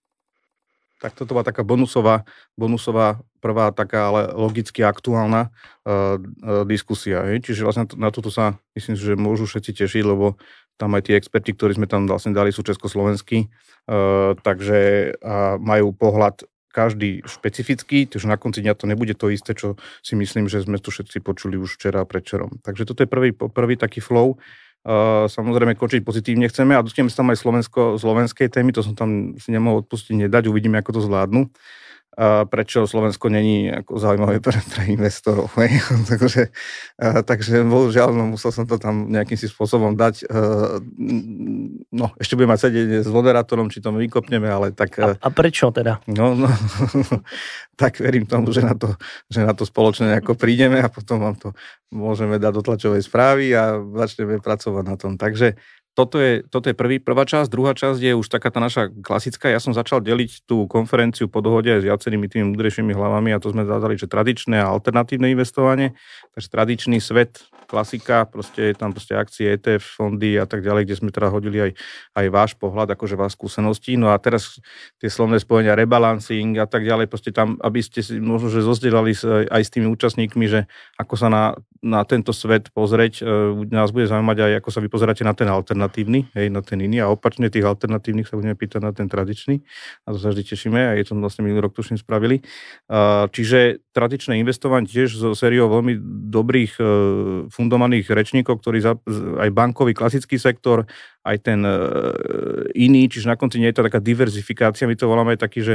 Tak 0.97 1.13
toto 1.13 1.37
bola 1.37 1.45
taká 1.45 1.61
bonusová, 1.61 2.25
bonusová 2.57 3.21
prvá 3.45 3.69
taká, 3.71 4.09
ale 4.09 4.33
logicky 4.33 4.81
aktuálna 4.81 5.53
uh, 5.53 6.17
uh, 6.17 6.65
diskusia. 6.65 7.21
Hej. 7.29 7.47
Čiže 7.47 7.69
vlastne 7.69 7.85
na 8.01 8.09
toto 8.09 8.33
sa 8.33 8.57
myslím, 8.75 8.97
že 8.97 9.13
môžu 9.13 9.45
všetci 9.45 9.85
tešiť, 9.85 10.05
lebo 10.09 10.41
tam 10.81 10.97
aj 10.97 11.09
tí 11.09 11.13
experti, 11.13 11.53
ktorí 11.53 11.77
sme 11.77 11.89
tam 11.89 12.09
vlastne 12.09 12.33
dali, 12.33 12.49
sú 12.49 12.65
československí, 12.65 13.47
uh, 13.47 14.35
takže 14.41 15.13
uh, 15.21 15.61
majú 15.61 15.93
pohľad 15.93 16.49
každý 16.73 17.25
špecifický, 17.25 18.05
takže 18.05 18.29
na 18.29 18.37
konci 18.37 18.61
dňa 18.61 18.77
to 18.77 18.85
nebude 18.85 19.17
to 19.17 19.33
isté, 19.33 19.57
čo 19.57 19.81
si 20.05 20.13
myslím, 20.13 20.45
že 20.45 20.61
sme 20.61 20.77
tu 20.77 20.93
všetci 20.93 21.25
počuli 21.25 21.57
už 21.57 21.81
včera 21.81 22.05
a 22.05 22.09
predčerom. 22.09 22.61
Takže 22.61 22.85
toto 22.85 23.01
je 23.01 23.09
prvý, 23.09 23.33
prvý 23.33 23.81
taký 23.81 24.05
flow. 24.05 24.37
Uh, 24.37 24.66
samozrejme 25.27 25.75
končiť 25.75 26.07
pozitívne 26.07 26.47
chceme 26.47 26.79
a 26.79 26.85
dostaneme 26.85 27.11
sa 27.11 27.27
tam 27.27 27.35
aj 27.35 27.43
Slovensko, 27.43 27.81
slovenskej 27.99 28.47
témy, 28.47 28.71
to 28.71 28.87
som 28.87 28.95
tam 28.95 29.35
si 29.35 29.51
nemohol 29.51 29.83
odpustiť 29.83 30.27
nedať, 30.27 30.47
uvidíme, 30.47 30.79
ako 30.79 30.97
to 30.97 31.01
zvládnu 31.03 31.51
prečo 32.49 32.89
Slovensko 32.89 33.29
není 33.29 33.69
ako 33.69 34.01
zaujímavé 34.01 34.41
pre, 34.41 34.57
pre 34.57 34.89
investorov. 34.89 35.53
takže, 36.11 36.49
takže 37.29 37.61
bohužiaľ, 37.61 38.17
no, 38.17 38.33
musel 38.33 38.57
som 38.57 38.65
to 38.65 38.81
tam 38.81 39.13
nejakým 39.13 39.37
si 39.37 39.45
spôsobom 39.53 39.93
dať. 39.93 40.25
No, 41.93 42.07
ešte 42.17 42.33
budeme 42.33 42.57
mať 42.57 42.73
sedieť 42.73 43.05
s 43.05 43.11
moderátorom, 43.13 43.69
či 43.69 43.85
to 43.85 43.93
vykopneme, 43.93 44.49
ale 44.49 44.73
tak... 44.73 44.97
A, 44.97 45.21
a 45.21 45.29
prečo 45.29 45.69
teda? 45.69 46.01
No, 46.09 46.33
no 46.33 46.49
tak 47.81 48.01
verím 48.01 48.25
tomu, 48.25 48.49
že 48.49 48.65
na, 48.65 48.73
to, 48.73 48.97
že 49.29 49.45
na 49.45 49.53
to 49.53 49.69
spoločne 49.69 50.17
nejako 50.17 50.41
prídeme 50.41 50.81
a 50.81 50.89
potom 50.89 51.21
vám 51.21 51.37
to 51.37 51.53
môžeme 51.93 52.41
dať 52.41 52.53
do 52.57 52.63
tlačovej 52.65 53.05
správy 53.05 53.53
a 53.53 53.77
začneme 53.77 54.41
pracovať 54.41 54.85
na 54.89 54.97
tom. 54.97 55.21
Takže 55.21 55.61
toto 55.97 56.21
je, 56.21 56.45
toto 56.45 56.69
je 56.69 56.77
prvý, 56.77 57.01
prvá 57.01 57.25
časť. 57.25 57.49
Druhá 57.49 57.73
časť 57.73 57.97
je 57.97 58.13
už 58.13 58.29
taká 58.29 58.53
tá 58.53 58.61
naša 58.61 58.93
klasická. 58.93 59.49
Ja 59.49 59.57
som 59.57 59.73
začal 59.73 60.05
deliť 60.05 60.45
tú 60.45 60.69
konferenciu 60.69 61.33
po 61.33 61.41
dohode 61.41 61.73
s 61.73 61.89
viacerými 61.89 62.29
tými 62.29 62.53
múdrejšími 62.53 62.93
hlavami 62.93 63.33
a 63.33 63.41
to 63.41 63.49
sme 63.49 63.65
zadali, 63.65 63.97
že 63.97 64.05
tradičné 64.05 64.61
a 64.61 64.69
alternatívne 64.69 65.33
investovanie. 65.33 65.97
Takže 66.37 66.53
tradičný 66.53 67.01
svet, 67.01 67.49
klasika, 67.65 68.29
proste 68.29 68.71
je 68.71 68.75
tam 68.77 68.93
proste 68.93 69.17
akcie, 69.17 69.57
ETF, 69.57 69.81
fondy 69.97 70.37
a 70.37 70.45
tak 70.45 70.61
ďalej, 70.61 70.85
kde 70.85 70.99
sme 71.01 71.09
teda 71.09 71.33
hodili 71.33 71.59
aj, 71.65 71.71
aj 72.13 72.27
váš 72.29 72.53
pohľad, 72.61 72.93
akože 72.93 73.17
vás 73.17 73.33
skúseností. 73.33 73.97
No 73.97 74.13
a 74.13 74.21
teraz 74.21 74.61
tie 75.01 75.09
slovné 75.09 75.41
spojenia 75.41 75.73
rebalancing 75.73 76.61
a 76.61 76.69
tak 76.69 76.85
ďalej, 76.85 77.09
proste 77.09 77.33
tam, 77.33 77.57
aby 77.65 77.81
ste 77.81 78.05
si 78.05 78.21
možno, 78.21 78.53
že 78.53 78.61
zozdelali 78.61 79.17
aj 79.49 79.63
s 79.65 79.73
tými 79.73 79.89
účastníkmi, 79.89 80.45
že 80.45 80.69
ako 81.01 81.15
sa 81.17 81.33
na, 81.33 81.57
na 81.81 82.05
tento 82.05 82.37
svet 82.37 82.69
pozrieť, 82.77 83.25
e, 83.25 83.73
nás 83.73 83.97
bude 83.97 84.05
zaujímať 84.05 84.37
aj, 84.45 84.53
ako 84.61 84.69
sa 84.69 84.85
vy 84.85 84.89
pozeráte 84.93 85.25
na 85.25 85.33
ten 85.33 85.49
alternatívny 85.49 85.86
alternatívny, 85.87 86.27
hej, 86.35 86.51
na 86.51 86.61
ten 86.61 86.83
iný. 86.83 86.99
A 87.01 87.15
opačne 87.15 87.47
tých 87.47 87.63
alternatívnych 87.63 88.27
sa 88.27 88.35
budeme 88.35 88.59
pýtať 88.59 88.81
na 88.83 88.91
ten 88.91 89.07
tradičný. 89.07 89.63
A 90.05 90.13
to 90.13 90.19
sa 90.19 90.35
vždy 90.35 90.43
tešíme. 90.43 90.77
A 90.77 90.93
je 90.99 91.07
to 91.07 91.15
vlastne 91.15 91.47
minulý 91.47 91.71
rok 91.71 91.79
tuším 91.79 91.97
spravili. 91.97 92.43
Čiže 93.31 93.87
tradičné 93.95 94.43
investovanie 94.43 94.91
tiež 94.91 95.15
zo 95.15 95.31
sériou 95.33 95.71
veľmi 95.71 95.97
dobrých 96.29 96.73
e, 96.77 96.85
fundovaných 97.49 98.13
rečníkov, 98.13 98.61
ktorí 98.61 98.85
aj 99.41 99.51
bankový 99.55 99.97
klasický 99.97 100.37
sektor, 100.37 100.85
aj 101.25 101.37
ten 101.41 101.65
e, 101.65 101.75
iný, 102.77 103.09
čiže 103.09 103.31
na 103.31 103.41
konci 103.41 103.57
nie 103.57 103.73
je 103.73 103.81
to 103.81 103.87
taká 103.89 104.05
diverzifikácia, 104.05 104.85
my 104.85 104.99
to 104.99 105.09
voláme 105.09 105.33
taký, 105.41 105.65
že 105.65 105.75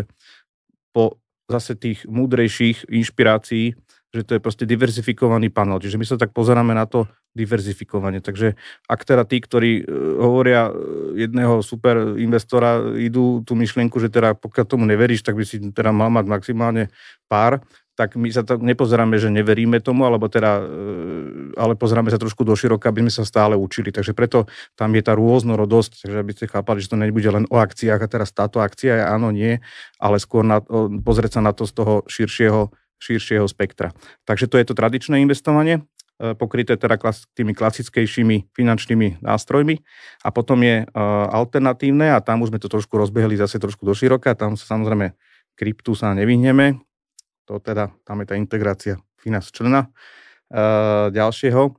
po 0.94 1.18
zase 1.50 1.74
tých 1.74 2.06
múdrejších 2.06 2.94
inšpirácií 2.94 3.74
že 4.12 4.28
to 4.28 4.36
je 4.36 4.44
proste 4.44 4.68
diverzifikovaný 4.68 5.48
panel. 5.48 5.80
Čiže 5.80 5.96
my 5.96 6.06
sa 6.06 6.20
tak 6.20 6.36
pozeráme 6.36 6.76
na 6.76 6.84
to 6.84 7.08
diverzifikovanie. 7.32 8.20
Takže 8.20 8.60
ak 8.92 9.02
teda 9.08 9.24
tí, 9.24 9.40
ktorí 9.40 9.72
e, 9.82 9.84
hovoria 10.20 10.68
e, 10.68 10.72
jedného 11.28 11.64
super 11.64 12.20
investora, 12.20 12.96
idú 13.00 13.40
tú 13.48 13.56
myšlienku, 13.56 13.96
že 14.04 14.12
teda 14.12 14.36
pokiaľ 14.36 14.66
tomu 14.68 14.84
neveríš, 14.84 15.24
tak 15.24 15.40
by 15.40 15.44
si 15.48 15.64
teda 15.72 15.96
mal 15.96 16.12
mať 16.12 16.26
maximálne 16.28 16.92
pár, 17.32 17.64
tak 17.96 18.16
my 18.16 18.28
sa 18.32 18.42
tak 18.42 18.64
nepozeráme, 18.64 19.20
že 19.20 19.30
neveríme 19.30 19.78
tomu, 19.84 20.08
alebo 20.08 20.28
teda, 20.28 20.60
e, 20.60 20.64
ale 21.56 21.76
pozeráme 21.78 22.12
sa 22.12 22.20
trošku 22.20 22.44
do 22.44 22.56
široka, 22.56 22.92
aby 22.92 23.08
sme 23.08 23.14
sa 23.14 23.24
stále 23.24 23.56
učili. 23.56 23.96
Takže 23.96 24.12
preto 24.12 24.50
tam 24.76 24.92
je 24.96 25.04
tá 25.04 25.16
rôznorodosť, 25.16 26.04
takže 26.04 26.18
aby 26.20 26.32
ste 26.36 26.52
chápali, 26.52 26.84
že 26.84 26.92
to 26.92 27.00
nebude 27.00 27.28
len 27.28 27.48
o 27.48 27.60
akciách 27.60 28.02
a 28.02 28.12
teraz 28.12 28.36
táto 28.36 28.60
akcia 28.60 29.00
je 29.00 29.04
áno, 29.06 29.32
nie, 29.32 29.60
ale 30.00 30.20
skôr 30.20 30.44
na, 30.44 30.64
pozrieť 31.06 31.40
sa 31.40 31.42
na 31.44 31.56
to 31.56 31.64
z 31.64 31.74
toho 31.78 31.96
širšieho 32.08 32.74
širšieho 33.02 33.50
spektra. 33.50 33.98
Takže 34.30 34.46
to 34.46 34.62
je 34.62 34.66
to 34.70 34.78
tradičné 34.78 35.26
investovanie, 35.26 35.82
pokryté 36.38 36.78
teda 36.78 37.02
tými 37.34 37.58
klasickejšími 37.58 38.54
finančnými 38.54 39.26
nástrojmi. 39.26 39.82
A 40.22 40.30
potom 40.30 40.62
je 40.62 40.86
uh, 40.86 40.90
alternatívne 41.34 42.14
a 42.14 42.22
tam 42.22 42.46
už 42.46 42.54
sme 42.54 42.62
to 42.62 42.70
trošku 42.70 42.94
rozbehli 42.98 43.34
zase 43.38 43.58
trošku 43.58 43.82
do 43.82 43.98
široka. 43.98 44.38
Tam 44.38 44.54
sa 44.54 44.78
samozrejme 44.78 45.18
kryptu 45.58 45.98
sa 45.98 46.14
nevyhneme. 46.14 46.78
To 47.50 47.58
teda, 47.58 47.90
tam 48.06 48.22
je 48.22 48.26
tá 48.30 48.36
integrácia 48.38 49.02
finans 49.18 49.50
člena 49.50 49.90
uh, 49.90 51.10
ďalšieho. 51.10 51.74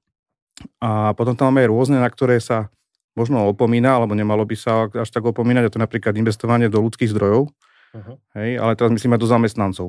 A 0.83 1.17
potom 1.19 1.35
tam 1.35 1.51
máme 1.51 1.67
aj 1.67 1.71
rôzne, 1.71 1.99
na 1.99 2.07
ktoré 2.07 2.39
sa 2.39 2.71
možno 3.13 3.45
opomína, 3.45 3.99
alebo 3.99 4.17
nemalo 4.17 4.47
by 4.47 4.57
sa 4.57 4.89
až 4.89 5.11
tak 5.13 5.25
opomínať, 5.27 5.69
a 5.69 5.73
to 5.73 5.83
napríklad 5.83 6.17
investovanie 6.17 6.73
do 6.73 6.81
ľudských 6.81 7.13
zdrojov. 7.13 7.51
Uh-huh. 7.93 8.17
Hej, 8.33 8.57
ale 8.57 8.73
teraz 8.73 8.89
myslím 8.89 9.17
aj 9.17 9.21
do 9.21 9.29
zamestnancov. 9.29 9.87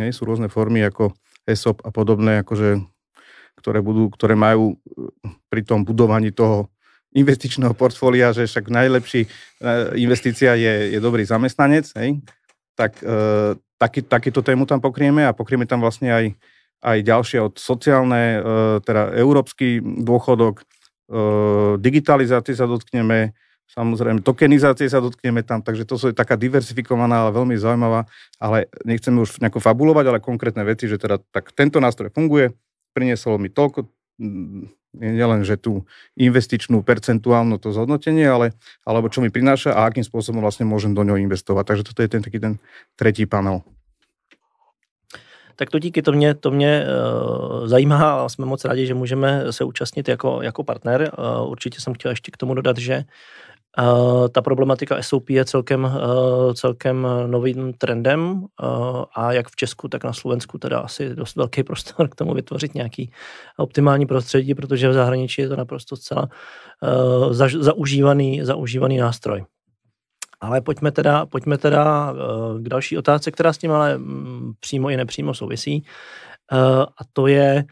Hej, 0.00 0.16
sú 0.16 0.24
rôzne 0.24 0.48
formy 0.48 0.80
ako 0.80 1.12
ESOP 1.44 1.84
a 1.84 1.92
podobné, 1.92 2.40
akože, 2.40 2.80
ktoré, 3.64 3.80
budú, 3.80 4.12
ktoré 4.12 4.36
majú 4.36 4.76
e, 4.76 5.08
pri 5.48 5.64
tom 5.64 5.88
budovaní 5.88 6.28
toho 6.36 6.68
investičného 7.16 7.72
portfólia, 7.72 8.36
že 8.36 8.44
však 8.44 8.68
najlepší 8.68 9.24
e, 9.24 9.28
investícia 10.04 10.52
je, 10.52 10.92
je 10.92 11.00
dobrý 11.00 11.24
zamestnanec, 11.24 11.88
hej, 11.96 12.20
tak 12.76 13.00
e, 13.00 13.56
taký, 13.80 14.04
takýto 14.04 14.44
tému 14.44 14.68
tam 14.68 14.84
pokrieme 14.84 15.24
a 15.24 15.32
pokrieme 15.32 15.64
tam 15.64 15.80
vlastne 15.80 16.12
aj, 16.12 16.26
aj 16.84 16.98
ďalšie 17.00 17.38
od 17.40 17.56
sociálne, 17.56 18.22
e, 18.36 18.40
teda 18.84 19.16
európsky 19.16 19.80
dôchodok, 19.80 20.60
e, 20.60 20.64
digitalizácie 21.80 22.52
sa 22.52 22.68
dotkneme, 22.68 23.32
Samozrejme, 23.64 24.22
tokenizácie 24.22 24.86
sa 24.86 25.02
dotkneme 25.02 25.42
tam, 25.42 25.58
takže 25.58 25.88
to 25.88 25.98
sú 25.98 26.12
taká 26.14 26.38
diversifikovaná, 26.38 27.26
ale 27.26 27.34
veľmi 27.34 27.58
zaujímavá, 27.58 28.06
ale 28.38 28.70
nechceme 28.86 29.18
už 29.18 29.42
nejako 29.42 29.58
fabulovať, 29.58 30.04
ale 30.04 30.18
konkrétne 30.22 30.62
veci, 30.62 30.86
že 30.86 30.94
teda 30.94 31.18
tak 31.32 31.50
tento 31.56 31.82
nástroj 31.82 32.12
funguje, 32.14 32.54
priniesol 32.94 33.42
mi 33.42 33.50
toľko, 33.50 33.90
mm, 34.22 34.70
nielen, 34.94 35.42
že 35.42 35.58
tú 35.58 35.82
investičnú 36.14 36.86
percentuálnu 36.86 37.58
to 37.58 37.74
zhodnotenie, 37.74 38.24
ale 38.30 38.54
alebo 38.86 39.10
čo 39.10 39.20
mi 39.20 39.28
prináša 39.28 39.74
a 39.74 39.90
akým 39.90 40.06
spôsobom 40.06 40.38
vlastne 40.38 40.64
môžem 40.64 40.94
do 40.94 41.02
ňoho 41.02 41.18
investovať. 41.18 41.64
Takže 41.66 41.86
toto 41.90 42.00
je 42.06 42.10
ten 42.10 42.22
taký 42.22 42.38
ten 42.38 42.62
tretí 42.94 43.26
panel. 43.26 43.66
Tak 45.56 45.70
to 45.70 45.78
díky, 45.78 46.02
to 46.02 46.12
mě, 46.12 46.34
to 46.34 46.50
mě 46.50 46.86
uh, 46.86 47.66
zajímá 47.68 48.24
a 48.24 48.28
jsme 48.28 48.46
moc 48.46 48.64
rádi, 48.64 48.86
že 48.86 48.94
můžeme 48.94 49.52
se 49.52 49.64
účastnit 49.64 50.08
jako, 50.08 50.42
jako 50.42 50.64
partner. 50.64 51.10
Uh, 51.18 51.50
určitě 51.50 51.80
jsem 51.80 51.94
chtěl 51.94 52.10
ještě 52.10 52.30
k 52.30 52.36
tomu 52.36 52.54
dodat, 52.54 52.78
že 52.78 53.04
ta 54.32 54.42
problematika 54.42 55.02
SOP 55.02 55.30
je 55.30 55.44
celkem, 55.44 55.84
uh, 55.84 56.52
celkem 56.52 57.08
novým 57.26 57.72
trendem 57.72 58.20
uh, 58.32 59.04
a 59.14 59.32
jak 59.32 59.48
v 59.48 59.56
Česku, 59.56 59.88
tak 59.88 60.04
na 60.04 60.12
Slovensku 60.12 60.58
teda 60.58 60.78
asi 60.78 61.14
dost 61.14 61.36
velký 61.36 61.62
prostor 61.62 62.08
k 62.10 62.14
tomu 62.14 62.34
vytvořit 62.34 62.74
nějaký 62.74 63.10
optimální 63.56 64.06
prostředí, 64.06 64.54
protože 64.54 64.88
v 64.88 64.92
zahraničí 64.92 65.42
je 65.42 65.48
to 65.48 65.56
naprosto 65.56 65.96
zcela 65.96 66.28
za, 67.30 67.48
zaužívaný, 67.58 68.40
zaužívaný 68.42 68.96
nástroj. 68.96 69.44
Ale 70.40 70.60
pojďme 70.60 70.92
teda, 70.92 71.26
pojďme 71.26 71.58
teda 71.58 72.14
k 72.58 72.68
další 72.68 72.98
otázce, 72.98 73.30
která 73.30 73.52
s 73.52 73.58
tím 73.58 73.72
ale 73.72 73.98
mm, 73.98 74.52
přímo 74.60 74.90
i 74.90 74.96
nepřímo 74.96 75.34
souvisí. 75.34 75.84
A 76.86 77.04
to 77.12 77.26
je 77.26 77.64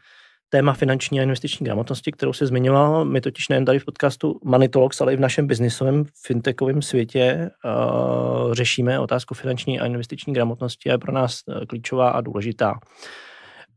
téma 0.52 0.72
finanční 0.72 1.20
a 1.20 1.22
investiční 1.22 1.64
gramotnosti, 1.64 2.12
kterou 2.12 2.32
se 2.32 2.46
zmiňoval. 2.46 3.04
My 3.04 3.20
totiž 3.20 3.48
nejen 3.48 3.64
tady 3.64 3.78
v 3.78 3.84
podcastu 3.84 4.40
Talks, 4.70 5.00
ale 5.00 5.12
i 5.12 5.16
v 5.16 5.20
našem 5.20 5.46
biznisovém 5.46 6.04
fintechovém 6.26 6.82
světě 6.82 7.50
uh, 7.64 8.52
řešíme 8.52 8.98
otázku 8.98 9.34
finanční 9.34 9.80
a 9.80 9.86
investiční 9.86 10.34
gramotnosti 10.34 10.90
a 10.90 10.92
je 10.92 10.98
pro 10.98 11.12
nás 11.12 11.40
uh, 11.46 11.64
klíčová 11.68 12.10
a 12.10 12.20
důležitá. 12.20 12.72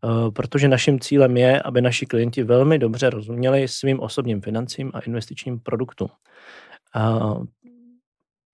Uh, 0.03 0.31
protože 0.31 0.67
naším 0.67 0.99
cílem 0.99 1.37
je, 1.37 1.61
aby 1.61 1.81
naši 1.81 2.05
klienti 2.05 2.43
velmi 2.43 2.79
dobře 2.79 3.09
rozuměli 3.09 3.67
svým 3.67 3.99
osobním 3.99 4.41
financím 4.41 4.91
a 4.93 4.99
investičním 4.99 5.59
produktům. 5.59 6.09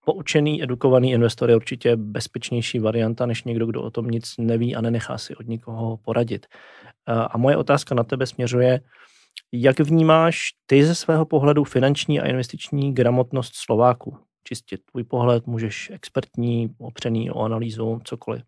Poučený, 0.05 0.63
edukovaný 0.63 1.11
investor 1.11 1.49
je 1.49 1.55
určitě 1.55 1.95
bezpečnější 1.95 2.79
varianta, 2.79 3.25
než 3.25 3.43
někdo, 3.43 3.65
kdo 3.65 3.81
o 3.81 3.89
tom 3.89 4.07
nic 4.07 4.33
neví 4.37 4.75
a 4.75 4.81
nenechá 4.81 5.17
si 5.17 5.35
od 5.35 5.47
nikoho 5.47 5.97
poradit. 5.97 6.45
A 7.07 7.37
moje 7.37 7.57
otázka 7.57 7.95
na 7.95 8.03
tebe 8.03 8.27
směřuje, 8.27 8.81
jak 9.51 9.79
vnímáš 9.79 10.49
ty 10.65 10.85
ze 10.85 10.95
svého 10.95 11.25
pohledu 11.25 11.63
finanční 11.63 12.19
a 12.19 12.27
investiční 12.27 12.93
gramotnost 12.93 13.51
Slováku? 13.55 14.17
Čistě 14.43 14.77
tvůj 14.91 15.03
pohled, 15.03 15.47
můžeš 15.47 15.91
expertní, 15.93 16.75
opřený 16.77 17.31
o 17.31 17.41
analýzu, 17.41 18.01
cokoliv. 18.03 18.41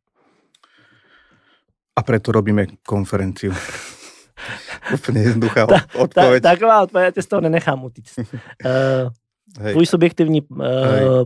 A 1.96 2.04
preto 2.04 2.32
robíme 2.32 2.66
konferenciu. 2.88 3.54
Úplně 4.94 5.22
jednoduchá 5.22 5.68
odpověď. 5.96 6.44
Ta, 6.44 6.50
taková 6.50 6.82
odpověď, 6.82 7.16
z 7.20 7.28
toho 7.28 7.42
nenechám 7.42 7.84
utíct. 7.84 8.18
Uh, 8.18 8.26
Hej. 9.60 9.74
tvůj 9.74 9.86
subjektivní 9.86 10.42
uh, 10.42 10.66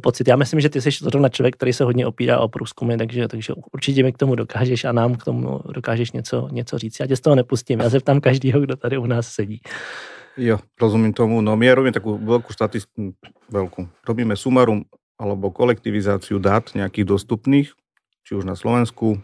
pocit. 0.04 0.28
Já 0.28 0.36
myslím, 0.36 0.60
že 0.60 0.70
ty 0.70 0.82
jsi 0.82 0.90
zrovna 0.92 1.30
člověk, 1.30 1.56
který 1.56 1.74
se 1.74 1.84
hodně 1.84 2.08
opírá 2.08 2.40
o 2.40 2.48
průzkumy, 2.48 2.98
takže, 2.98 3.28
takže 3.28 3.54
určitě 3.74 4.04
mi 4.04 4.14
k 4.14 4.18
tomu 4.18 4.36
dokážeš 4.36 4.86
a 4.86 4.92
nám 4.92 5.16
k 5.16 5.24
tomu 5.24 5.60
dokážeš 5.74 6.12
něco, 6.12 6.48
něco 6.52 6.78
říct. 6.78 7.00
Já 7.00 7.08
tě 7.08 7.16
z 7.16 7.22
toho 7.22 7.36
nepustím, 7.36 7.80
já 7.80 7.90
se 7.90 8.00
ptám 8.00 8.22
každýho, 8.22 8.62
kdo 8.62 8.76
tady 8.76 8.98
u 8.98 9.06
nás 9.06 9.28
sedí. 9.28 9.62
Jo, 10.38 10.60
rozumím 10.82 11.14
tomu. 11.14 11.42
No 11.42 11.58
my 11.58 11.66
robíme 11.74 11.98
takú 11.98 12.14
veľkú 12.14 12.54
štatistiku, 12.54 13.18
veľkú. 13.50 13.90
Robíme 14.06 14.38
sumarum 14.38 14.86
alebo 15.18 15.50
kolektivizáciu 15.50 16.38
dát 16.38 16.78
nejakých 16.78 17.10
dostupných, 17.10 17.74
či 18.22 18.38
už 18.38 18.46
na 18.46 18.54
Slovensku, 18.54 19.18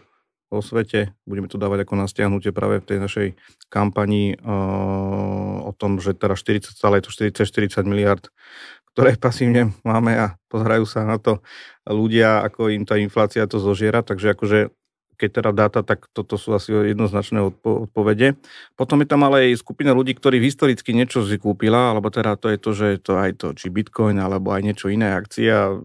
vo 0.53 0.61
svete. 0.61 1.17
Budeme 1.25 1.49
to 1.49 1.57
dávať 1.57 1.85
ako 1.85 1.93
na 1.97 2.05
stiahnutie 2.05 2.53
práve 2.53 2.77
v 2.81 2.87
tej 2.89 2.97
našej 3.01 3.27
kampani 3.73 4.37
uh, 4.37 5.65
o 5.65 5.71
tom, 5.73 5.97
že 5.97 6.13
teda 6.13 6.37
40, 6.37 6.77
stále 6.77 7.01
je 7.01 7.09
to 7.09 7.11
40-40 7.41 7.89
miliard 7.89 8.29
ktoré 8.93 9.17
pasívne 9.17 9.73
máme 9.81 10.13
a 10.13 10.25
pozerajú 10.47 10.85
sa 10.85 11.01
na 11.03 11.17
to 11.17 11.41
ľudia, 11.83 12.45
ako 12.45 12.69
im 12.69 12.85
tá 12.85 12.95
inflácia 13.01 13.49
to 13.49 13.57
zožiera, 13.57 14.05
takže 14.05 14.37
akože 14.37 14.59
keď 15.13 15.29
teda 15.29 15.51
dáta, 15.53 15.79
tak 15.85 16.09
toto 16.09 16.35
sú 16.41 16.57
asi 16.57 16.73
jednoznačné 16.73 17.39
odpo- 17.39 17.85
odpovede. 17.85 18.33
Potom 18.73 18.99
je 19.01 19.07
tam 19.07 19.21
ale 19.23 19.53
aj 19.53 19.61
skupina 19.61 19.93
ľudí, 19.93 20.17
ktorí 20.17 20.41
historicky 20.41 20.91
niečo 20.91 21.21
si 21.23 21.37
kúpila, 21.37 21.93
alebo 21.93 22.09
teda 22.09 22.33
to 22.35 22.49
je 22.49 22.57
to, 22.57 22.71
že 22.73 22.87
je 22.97 22.99
to 22.99 23.13
aj 23.15 23.31
to, 23.37 23.47
či 23.53 23.69
Bitcoin, 23.69 24.17
alebo 24.17 24.51
aj 24.51 24.61
niečo 24.65 24.89
iné 24.89 25.13
akcia, 25.13 25.79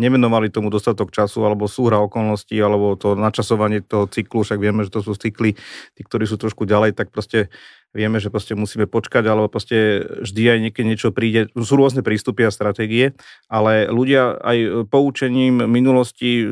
nevenovali 0.00 0.48
tomu 0.48 0.72
dostatok 0.72 1.12
času, 1.12 1.44
alebo 1.44 1.68
súhra 1.68 2.00
okolností, 2.00 2.56
alebo 2.56 2.96
to 2.96 3.12
načasovanie 3.12 3.84
toho 3.84 4.08
cyklu, 4.08 4.40
však 4.40 4.56
vieme, 4.56 4.88
že 4.88 4.90
to 4.96 5.04
sú 5.04 5.12
cykly, 5.12 5.52
tí, 5.92 6.00
ktorí 6.00 6.24
sú 6.24 6.40
trošku 6.40 6.64
ďalej, 6.64 6.96
tak 6.96 7.12
proste 7.12 7.52
vieme, 7.90 8.22
že 8.22 8.30
proste 8.30 8.54
musíme 8.54 8.86
počkať, 8.86 9.26
alebo 9.26 9.50
proste 9.50 10.06
vždy 10.22 10.42
aj 10.46 10.58
niekedy 10.62 10.86
niečo 10.86 11.10
príde. 11.10 11.50
Sú 11.58 11.74
rôzne 11.74 12.06
prístupy 12.06 12.46
a 12.46 12.54
stratégie, 12.54 13.18
ale 13.50 13.90
ľudia 13.90 14.38
aj 14.38 14.86
poučením 14.86 15.66
minulosti 15.66 16.46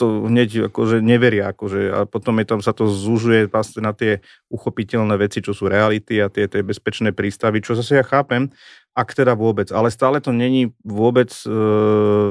to 0.00 0.24
hneď 0.24 0.72
akože 0.72 1.04
neveria, 1.04 1.52
akože, 1.52 1.80
a 1.92 1.98
potom 2.08 2.40
je 2.40 2.46
tam 2.48 2.60
sa 2.64 2.72
to 2.72 2.88
zúžuje 2.88 3.52
na 3.84 3.92
tie 3.92 4.24
uchopiteľné 4.48 5.20
veci, 5.20 5.44
čo 5.44 5.52
sú 5.52 5.68
reality 5.68 6.24
a 6.24 6.32
tie, 6.32 6.48
tie 6.48 6.64
bezpečné 6.64 7.12
prístavy, 7.12 7.60
čo 7.60 7.76
zase 7.76 8.00
ja 8.00 8.04
chápem, 8.04 8.48
ak 8.96 9.14
teda 9.14 9.34
vôbec. 9.34 9.68
Ale 9.72 9.90
stále 9.92 10.20
to 10.20 10.32
není 10.32 10.72
vôbec 10.84 11.30
e, 11.44 11.50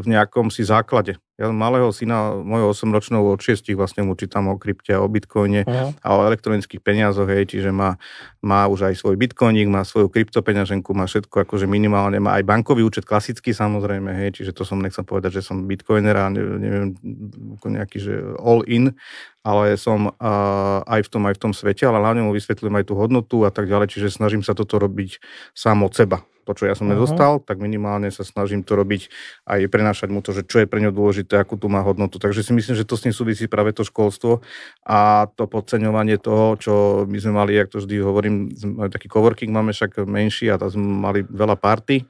v 0.02 0.06
nejakom 0.06 0.50
si 0.50 0.64
základe. 0.64 1.20
Ja 1.38 1.54
malého 1.54 1.94
syna, 1.94 2.34
mojho 2.34 2.74
8-ročného 2.74 3.22
od 3.22 3.38
6 3.38 3.70
vlastne 3.78 4.02
mu 4.02 4.18
čítam 4.18 4.50
o 4.50 4.58
krypte, 4.58 4.98
o 4.98 5.06
bitcoine 5.06 5.70
uh-huh. 5.70 5.94
a 6.02 6.10
o 6.18 6.26
elektronických 6.26 6.82
peniazoch, 6.82 7.30
hej, 7.30 7.54
čiže 7.54 7.70
má, 7.70 8.02
má 8.42 8.66
už 8.66 8.90
aj 8.90 8.98
svoj 8.98 9.22
bitcoinik, 9.22 9.70
má 9.70 9.86
svoju 9.86 10.10
kryptopeňaženku, 10.10 10.98
má 10.98 11.06
všetko 11.06 11.46
akože 11.46 11.70
minimálne, 11.70 12.18
má 12.18 12.42
aj 12.42 12.44
bankový 12.50 12.82
účet 12.82 13.06
klasický 13.06 13.54
samozrejme, 13.54 14.18
hej, 14.18 14.42
čiže 14.42 14.50
to 14.58 14.66
som 14.66 14.82
nechcel 14.82 15.06
povedať, 15.06 15.38
že 15.38 15.46
som 15.46 15.70
bitcoiner 15.70 16.18
a 16.18 16.34
neviem, 16.34 16.98
nejaký, 17.62 17.98
že 18.02 18.14
all 18.42 18.66
in, 18.66 18.98
ale 19.46 19.78
som 19.78 20.10
uh, 20.10 20.82
aj 20.90 21.06
v 21.06 21.10
tom, 21.14 21.22
aj 21.30 21.38
v 21.38 21.42
tom 21.46 21.54
svete, 21.54 21.86
ale 21.86 22.02
hlavne 22.02 22.26
mu 22.26 22.34
vysvetlím 22.34 22.82
aj 22.82 22.90
tú 22.90 22.98
hodnotu 22.98 23.46
a 23.46 23.54
tak 23.54 23.70
ďalej, 23.70 23.94
čiže 23.94 24.18
snažím 24.18 24.42
sa 24.42 24.58
toto 24.58 24.82
robiť 24.82 25.22
sám 25.54 25.86
od 25.86 25.94
seba 25.94 26.26
to, 26.48 26.56
čo 26.56 26.64
ja 26.72 26.80
som 26.80 26.88
uh-huh. 26.88 26.96
nedostal, 26.96 27.44
tak 27.44 27.60
minimálne 27.60 28.08
sa 28.08 28.24
snažím 28.24 28.64
to 28.64 28.80
robiť 28.80 29.12
aj 29.44 29.68
prenášať 29.68 30.08
mu 30.08 30.24
to, 30.24 30.32
že 30.32 30.48
čo 30.48 30.64
je 30.64 30.72
pre 30.72 30.80
ňo 30.80 30.96
dôležité, 30.96 31.27
akú 31.36 31.60
tu 31.60 31.68
má 31.68 31.84
hodnotu. 31.84 32.16
Takže 32.16 32.46
si 32.46 32.56
myslím, 32.56 32.80
že 32.80 32.88
to 32.88 32.96
s 32.96 33.04
tým 33.04 33.12
súvisí 33.12 33.52
práve 33.52 33.76
to 33.76 33.84
školstvo 33.84 34.40
a 34.88 35.28
to 35.36 35.50
podceňovanie 35.50 36.16
toho, 36.22 36.56
čo 36.56 36.74
my 37.04 37.18
sme 37.20 37.34
mali, 37.36 37.60
jak 37.60 37.68
to 37.68 37.84
vždy 37.84 37.96
hovorím, 38.00 38.54
taký 38.88 39.12
coworking 39.12 39.52
máme 39.52 39.76
však 39.76 40.08
menší 40.08 40.48
a 40.54 40.62
tam 40.62 40.72
sme 40.72 40.86
mali 40.86 41.20
veľa 41.28 41.60
party 41.60 42.08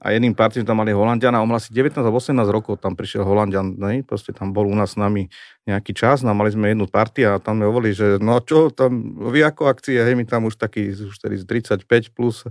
a 0.00 0.16
jedným 0.16 0.32
partim 0.32 0.64
tam 0.64 0.80
mali 0.80 0.96
Holandiana, 0.96 1.44
on 1.44 1.48
mal 1.52 1.60
asi 1.60 1.76
19 1.76 2.00
alebo 2.00 2.16
18 2.16 2.48
rokov, 2.48 2.80
tam 2.80 2.96
prišiel 2.96 3.20
Holandian, 3.20 3.76
ne? 3.76 4.00
proste 4.00 4.32
tam 4.32 4.56
bol 4.56 4.64
u 4.64 4.72
nás 4.72 4.96
s 4.96 5.00
nami 5.00 5.28
nejaký 5.68 5.92
čas, 5.92 6.24
no 6.24 6.32
mali 6.32 6.48
sme 6.48 6.72
jednu 6.72 6.88
party 6.88 7.28
a 7.28 7.36
tam 7.36 7.60
sme 7.60 7.68
hovorili, 7.68 7.92
že 7.92 8.16
no 8.16 8.40
čo, 8.40 8.72
tam, 8.72 9.12
vy 9.28 9.44
ako 9.44 9.68
akcie, 9.68 10.00
hej, 10.00 10.16
my 10.16 10.24
tam 10.24 10.48
už 10.48 10.56
taký, 10.56 10.96
už 10.96 11.20
tedy 11.20 11.36
35 11.44 11.84
plus 12.16 12.48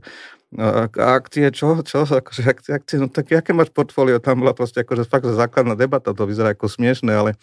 akcie, 0.98 1.46
čo, 1.54 1.82
čo, 1.86 2.10
akože 2.10 2.42
akcie, 2.46 2.72
akcie, 2.74 2.98
no 2.98 3.06
tak 3.06 3.30
aké 3.30 3.54
máš 3.54 3.70
portfólio, 3.70 4.18
tam 4.18 4.42
bola 4.42 4.54
proste 4.58 4.82
akože 4.82 5.06
fakt 5.06 5.30
základná 5.30 5.78
debata, 5.78 6.14
to 6.14 6.26
vyzerá 6.26 6.58
ako 6.58 6.66
smiešne, 6.66 7.14
ale 7.14 7.38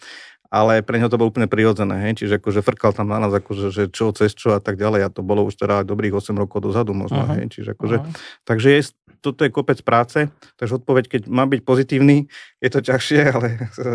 ale 0.47 0.79
pre 0.83 0.97
neho 0.97 1.11
to 1.11 1.19
bolo 1.19 1.29
úplne 1.31 1.51
prirodzené, 1.51 2.09
hej? 2.09 2.23
čiže 2.23 2.39
akože 2.39 2.63
frkal 2.63 2.95
tam 2.95 3.11
na 3.11 3.19
nás, 3.19 3.31
akože, 3.31 3.71
že 3.71 3.83
čo, 3.91 4.15
cez 4.15 4.31
čo 4.33 4.55
a 4.55 4.59
tak 4.63 4.79
ďalej 4.79 5.07
a 5.07 5.13
to 5.13 5.21
bolo 5.23 5.43
už 5.47 5.59
teda 5.59 5.83
dobrých 5.83 6.15
8 6.15 6.35
rokov 6.35 6.63
dozadu 6.63 6.95
možno, 6.95 7.23
uh-huh. 7.23 7.37
hej? 7.37 7.51
čiže 7.51 7.75
akože, 7.75 7.97
uh-huh. 7.99 8.13
takže 8.47 8.67
je, 8.79 8.81
toto 9.19 9.43
je 9.43 9.51
kopec 9.51 9.79
práce, 9.83 10.31
takže 10.55 10.79
odpoveď, 10.79 11.05
keď 11.11 11.21
má 11.27 11.43
byť 11.49 11.61
pozitívny, 11.67 12.31
je 12.57 12.69
to 12.73 12.79
ťažšie, 12.81 13.21
ale 13.35 13.47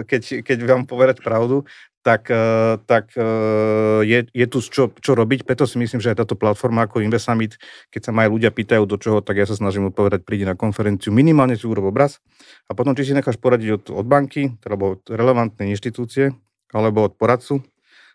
keď, 0.06 0.46
keď 0.46 0.58
vám 0.66 0.86
povedať 0.86 1.22
pravdu, 1.22 1.66
tak, 2.02 2.30
eh, 2.34 2.76
tak 2.86 3.14
eh, 3.14 4.02
je, 4.02 4.18
je 4.30 4.46
tu 4.50 4.58
čo, 4.58 4.90
čo 4.90 5.12
robiť, 5.14 5.46
preto 5.46 5.64
si 5.70 5.78
myslím, 5.78 6.02
že 6.02 6.14
aj 6.14 6.26
táto 6.26 6.34
platforma 6.34 6.86
ako 6.86 7.02
Investamit, 7.02 7.56
keď 7.94 8.10
sa 8.10 8.10
ma 8.10 8.26
aj 8.26 8.30
ľudia 8.34 8.50
pýtajú 8.50 8.84
do 8.86 8.98
čoho, 8.98 9.22
tak 9.22 9.38
ja 9.38 9.46
sa 9.46 9.54
snažím 9.54 9.90
odpovedať, 9.94 10.26
prídi 10.26 10.42
na 10.42 10.58
konferenciu, 10.58 11.14
minimálne 11.14 11.54
si 11.54 11.64
urob 11.64 11.94
obraz. 11.94 12.18
A 12.66 12.74
potom 12.74 12.92
či 12.98 13.06
si 13.06 13.14
necháš 13.14 13.38
poradiť 13.38 13.70
od, 13.82 13.84
od 14.02 14.06
banky, 14.06 14.50
alebo 14.66 14.98
od 14.98 15.02
relevantnej 15.06 15.70
inštitúcie, 15.70 16.34
alebo 16.74 17.06
od 17.06 17.14
poradcu, 17.14 17.62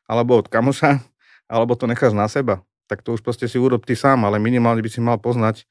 alebo 0.07 0.39
od 0.43 0.51
kamoša, 0.51 0.99
alebo 1.47 1.79
to 1.79 1.87
necháš 1.87 2.11
na 2.11 2.27
seba, 2.27 2.63
tak 2.91 3.03
to 3.03 3.15
už 3.15 3.23
proste 3.23 3.47
si 3.47 3.55
urob 3.55 3.87
ty 3.87 3.95
sám, 3.95 4.27
ale 4.27 4.39
minimálne 4.39 4.83
by 4.83 4.91
si 4.91 4.99
mal 4.99 5.19
poznať 5.19 5.63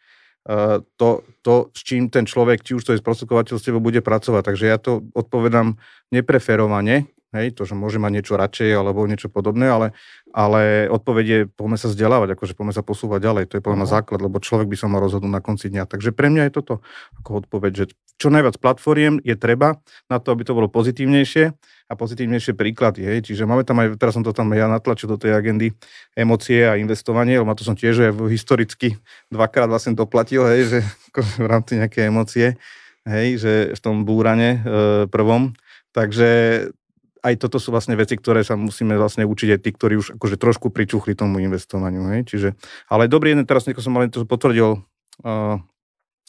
to, 0.96 1.08
to, 1.42 1.54
s 1.74 1.80
čím 1.82 2.06
ten 2.06 2.22
človek, 2.22 2.62
či 2.62 2.78
už 2.78 2.82
to 2.86 2.92
je 2.94 3.02
sprostredkovateľ, 3.02 3.58
s 3.58 3.66
tebou 3.66 3.82
bude 3.82 3.98
pracovať. 3.98 4.42
Takže 4.46 4.64
ja 4.70 4.78
to 4.78 5.02
odpovedám 5.10 5.74
nepreferovane, 6.14 7.10
hej, 7.34 7.52
to, 7.52 7.66
že 7.66 7.74
môže 7.74 7.98
mať 7.98 8.12
niečo 8.14 8.34
radšej 8.38 8.70
alebo 8.78 9.04
niečo 9.04 9.26
podobné, 9.26 9.66
ale, 9.66 9.86
ale 10.30 10.86
odpoveď 10.86 11.26
je, 11.26 11.40
poďme 11.50 11.76
sa 11.76 11.90
vzdelávať, 11.90 12.38
akože 12.38 12.54
poďme 12.54 12.74
sa 12.78 12.86
posúvať 12.86 13.20
ďalej, 13.26 13.44
to 13.50 13.54
je 13.58 13.64
podľa 13.64 13.78
mňa 13.82 13.88
základ, 13.90 14.20
lebo 14.22 14.38
človek 14.38 14.70
by 14.70 14.76
sa 14.78 14.86
mal 14.86 15.02
rozhodnúť 15.02 15.32
na 15.34 15.42
konci 15.42 15.66
dňa. 15.68 15.84
Takže 15.90 16.14
pre 16.14 16.30
mňa 16.30 16.48
je 16.48 16.52
toto 16.54 16.74
ako 17.20 17.46
odpoveď, 17.46 17.72
že 17.74 17.84
čo 18.16 18.30
najviac 18.30 18.56
platformiem 18.62 19.18
je 19.26 19.34
treba 19.34 19.82
na 20.06 20.22
to, 20.22 20.32
aby 20.32 20.46
to 20.46 20.56
bolo 20.56 20.70
pozitívnejšie 20.70 21.52
a 21.86 21.92
pozitívnejšie 21.94 22.58
príklady. 22.58 23.06
Hej. 23.06 23.30
Čiže 23.30 23.46
máme 23.46 23.62
tam 23.62 23.78
aj, 23.78 23.94
teraz 23.94 24.18
som 24.18 24.26
to 24.26 24.34
tam 24.34 24.50
ja 24.50 24.66
natlačil 24.66 25.06
do 25.06 25.18
tej 25.18 25.38
agendy, 25.38 25.70
emócie 26.18 26.66
a 26.66 26.74
investovanie, 26.74 27.38
lebo 27.38 27.54
to 27.54 27.62
som 27.62 27.78
tiež 27.78 28.10
aj 28.10 28.12
historicky 28.26 28.98
dvakrát 29.30 29.70
vlastne 29.70 29.94
doplatil, 29.94 30.42
hej, 30.50 30.62
že 30.66 30.78
v 31.42 31.46
rámci 31.46 31.78
nejaké 31.78 32.10
emócie, 32.10 32.58
hej, 33.06 33.38
že 33.38 33.52
v 33.78 33.80
tom 33.80 34.02
búrane 34.02 34.58
e, 34.58 34.60
prvom. 35.06 35.54
Takže 35.94 36.28
aj 37.26 37.34
toto 37.42 37.58
sú 37.58 37.74
vlastne 37.74 37.98
veci, 37.98 38.14
ktoré 38.14 38.46
sa 38.46 38.54
musíme 38.54 38.94
vlastne 38.94 39.26
učiť 39.26 39.58
aj 39.58 39.60
tí, 39.62 39.70
ktorí 39.74 39.94
už 39.98 40.08
akože 40.18 40.36
trošku 40.38 40.70
pričuchli 40.70 41.18
tomu 41.18 41.42
investovaniu. 41.42 42.06
Hej? 42.14 42.20
Čiže, 42.30 42.48
ale 42.86 43.10
dobrý 43.10 43.34
jeden, 43.34 43.46
teraz 43.48 43.66
som 43.66 43.90
mal 43.90 44.06
to 44.06 44.22
potvrdil 44.22 44.78
uh, 45.26 45.58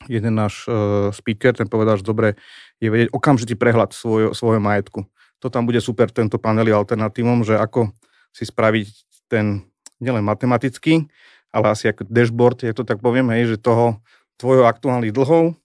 jeden 0.10 0.34
náš 0.34 0.66
uh, 0.66 1.14
speaker, 1.14 1.54
ten 1.54 1.70
povedal, 1.70 2.02
že 2.02 2.06
dobre 2.06 2.34
je 2.82 2.90
vedieť 2.90 3.10
okamžitý 3.14 3.54
prehľad 3.54 3.94
svoj, 3.94 4.34
svojho 4.34 4.62
majetku. 4.62 5.06
To 5.42 5.48
tam 5.54 5.70
bude 5.70 5.78
super, 5.84 6.10
tento 6.10 6.42
panel 6.42 6.74
alternatívom, 6.74 7.46
že 7.46 7.58
ako 7.58 7.94
si 8.34 8.44
spraviť 8.46 8.88
ten 9.30 9.66
nielen 10.02 10.26
matematický, 10.26 11.06
ale 11.54 11.74
asi 11.74 11.90
ako 11.90 12.06
dashboard, 12.10 12.66
ja 12.66 12.74
to 12.74 12.86
tak 12.86 13.02
poviem, 13.02 13.30
hej, 13.34 13.56
že 13.56 13.58
toho 13.58 14.02
tvojho 14.38 14.70
aktuálnych 14.70 15.14
dlhov, 15.14 15.58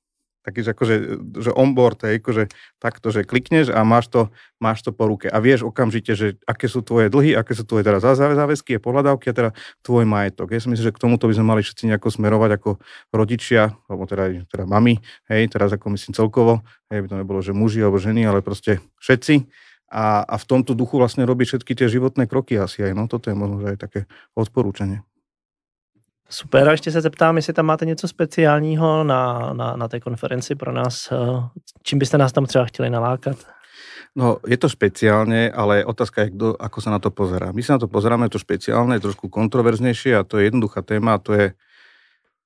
taký, 0.42 0.66
že 0.66 0.70
akože, 0.74 0.96
že 1.38 1.50
onboard, 1.54 2.02
hej, 2.02 2.18
akože 2.18 2.50
takto, 2.82 3.14
že 3.14 3.22
klikneš 3.22 3.70
a 3.70 3.86
máš 3.86 4.10
to, 4.10 4.20
máš 4.58 4.82
to 4.82 4.90
po 4.90 5.06
ruke 5.06 5.30
a 5.30 5.38
vieš 5.38 5.62
okamžite, 5.62 6.18
že 6.18 6.26
aké 6.44 6.66
sú 6.66 6.82
tvoje 6.82 7.08
dlhy, 7.08 7.38
aké 7.38 7.54
sú 7.54 7.62
tvoje 7.62 7.86
teraz 7.86 8.02
záväzky 8.02 8.76
a 8.76 8.80
pohľadávky 8.82 9.30
a 9.30 9.34
teda 9.34 9.50
tvoj 9.86 10.04
majetok. 10.04 10.50
Ja 10.50 10.60
si 10.60 10.68
myslím, 10.68 10.86
že 10.90 10.94
k 10.94 11.02
tomuto 11.02 11.30
by 11.30 11.34
sme 11.38 11.46
mali 11.46 11.60
všetci 11.62 11.88
nejako 11.88 12.08
smerovať 12.10 12.50
ako 12.58 12.70
rodičia, 13.14 13.70
alebo 13.86 14.04
teda, 14.10 14.44
teda 14.50 14.64
mami, 14.66 14.98
hej, 15.30 15.42
teraz 15.46 15.70
ako 15.70 15.94
myslím 15.94 16.12
celkovo, 16.12 16.66
hej, 16.90 17.06
by 17.06 17.08
to 17.08 17.16
nebolo, 17.22 17.38
že 17.40 17.54
muži 17.54 17.80
alebo 17.80 18.02
ženy, 18.02 18.26
ale 18.26 18.42
proste 18.42 18.82
všetci. 18.98 19.46
A, 19.92 20.24
a 20.24 20.40
v 20.40 20.48
tomto 20.48 20.72
duchu 20.72 20.96
vlastne 20.96 21.28
robiť 21.28 21.52
všetky 21.52 21.76
tie 21.76 21.84
životné 21.84 22.24
kroky 22.24 22.56
asi 22.56 22.80
aj, 22.80 22.96
no 22.96 23.12
toto 23.12 23.28
je 23.28 23.36
možno 23.36 23.60
že 23.60 23.76
aj 23.76 23.78
také 23.78 24.00
odporúčanie. 24.32 25.04
Super, 26.32 26.68
a 26.68 26.72
ještě 26.72 26.90
se 26.90 27.00
zeptám, 27.00 27.36
jestli 27.36 27.52
tam 27.52 27.66
máte 27.66 27.86
něco 27.86 28.08
speciálního 28.08 29.04
na, 29.04 29.52
na, 29.52 29.76
na 29.76 29.88
té 29.88 30.00
konferenci 30.00 30.54
pro 30.54 30.72
nás. 30.72 31.12
Eh, 31.12 31.60
čím 31.82 31.98
byste 31.98 32.18
nás 32.18 32.32
tam 32.32 32.46
třeba 32.46 32.64
chtěli 32.64 32.90
nalákat? 32.90 33.36
No, 34.16 34.44
je 34.44 34.56
to 34.56 34.68
špeciálne, 34.68 35.48
ale 35.52 35.84
otázka 35.88 36.28
je, 36.28 36.36
kdo, 36.36 36.52
ako 36.60 36.78
sa 36.84 36.92
na 36.92 37.00
to 37.00 37.08
pozerá. 37.08 37.48
My 37.52 37.64
sa 37.64 37.76
na 37.76 37.80
to 37.80 37.88
pozeráme, 37.88 38.28
to 38.28 38.36
špeciálne, 38.36 38.96
je 38.96 39.08
trošku 39.08 39.32
kontroverznejšie 39.32 40.12
a 40.16 40.24
to 40.24 40.36
je 40.36 40.52
jednoduchá 40.52 40.84
téma, 40.84 41.16
a 41.16 41.22
to 41.24 41.32
je 41.32 41.56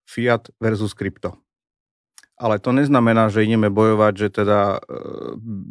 fiat 0.07 0.47
versus 0.63 0.95
krypto. 0.95 1.35
Ale 2.39 2.63
to 2.63 2.71
neznamená, 2.71 3.35
že 3.35 3.43
ideme 3.43 3.67
bojovať, 3.67 4.15
že 4.15 4.29
teda 4.31 4.79
e, 4.79 4.81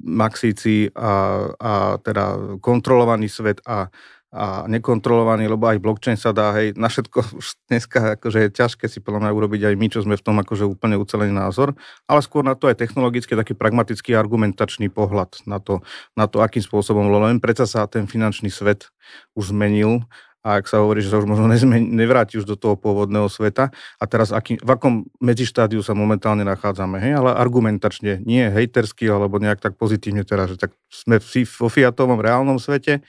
maxíci 0.03 0.91
a, 0.91 1.11
a 1.55 1.73
teda 2.03 2.59
kontrolovaný 2.59 3.31
svet 3.31 3.63
a 3.63 3.87
a 4.35 4.67
nekontrolovaný, 4.67 5.47
lebo 5.47 5.63
aj 5.71 5.79
blockchain 5.79 6.19
sa 6.19 6.35
dá, 6.35 6.51
hej, 6.59 6.75
na 6.75 6.91
všetko 6.91 7.23
dneska 7.71 8.19
akože 8.19 8.39
je 8.43 8.49
ťažké 8.51 8.85
si 8.91 8.99
podľa 8.99 9.23
mňa 9.23 9.31
urobiť 9.31 9.61
aj 9.71 9.75
my, 9.79 9.87
čo 9.87 10.03
sme 10.03 10.19
v 10.19 10.25
tom 10.27 10.35
akože 10.43 10.67
úplne 10.67 10.99
ucelený 10.99 11.31
názor, 11.31 11.71
ale 12.11 12.19
skôr 12.19 12.43
na 12.43 12.59
to 12.59 12.67
aj 12.67 12.75
technologicky 12.75 13.31
taký 13.31 13.55
pragmatický 13.55 14.11
argumentačný 14.11 14.91
pohľad 14.91 15.39
na 15.47 15.63
to, 15.63 15.79
na 16.19 16.27
to 16.27 16.43
akým 16.43 16.59
spôsobom, 16.59 17.07
lebo 17.07 17.31
len 17.31 17.39
predsa 17.39 17.63
sa 17.63 17.87
ten 17.87 18.03
finančný 18.11 18.51
svet 18.51 18.91
už 19.39 19.55
zmenil 19.55 20.03
a 20.45 20.61
ak 20.61 20.69
sa 20.69 20.77
hovorí, 20.85 21.01
že 21.01 21.09
sa 21.09 21.17
už 21.17 21.25
možno 21.25 21.49
nezmen, 21.55 21.95
nevráti 21.95 22.37
už 22.37 22.45
do 22.45 22.53
toho 22.53 22.77
pôvodného 22.77 23.25
sveta 23.31 23.73
a 23.97 24.03
teraz 24.05 24.29
aký, 24.29 24.61
v 24.61 24.69
akom 24.69 25.09
medzištádiu 25.17 25.81
sa 25.81 25.97
momentálne 25.97 26.45
nachádzame, 26.45 27.01
hej, 27.01 27.17
ale 27.17 27.33
argumentačne, 27.33 28.21
nie 28.21 28.45
hejtersky 28.45 29.09
alebo 29.09 29.41
nejak 29.41 29.63
tak 29.63 29.73
pozitívne 29.79 30.21
teraz, 30.21 30.53
že 30.53 30.61
tak 30.61 30.71
sme 30.91 31.17
vo 31.57 31.67
fiatovom 31.71 32.21
reálnom 32.21 32.61
svete, 32.61 33.01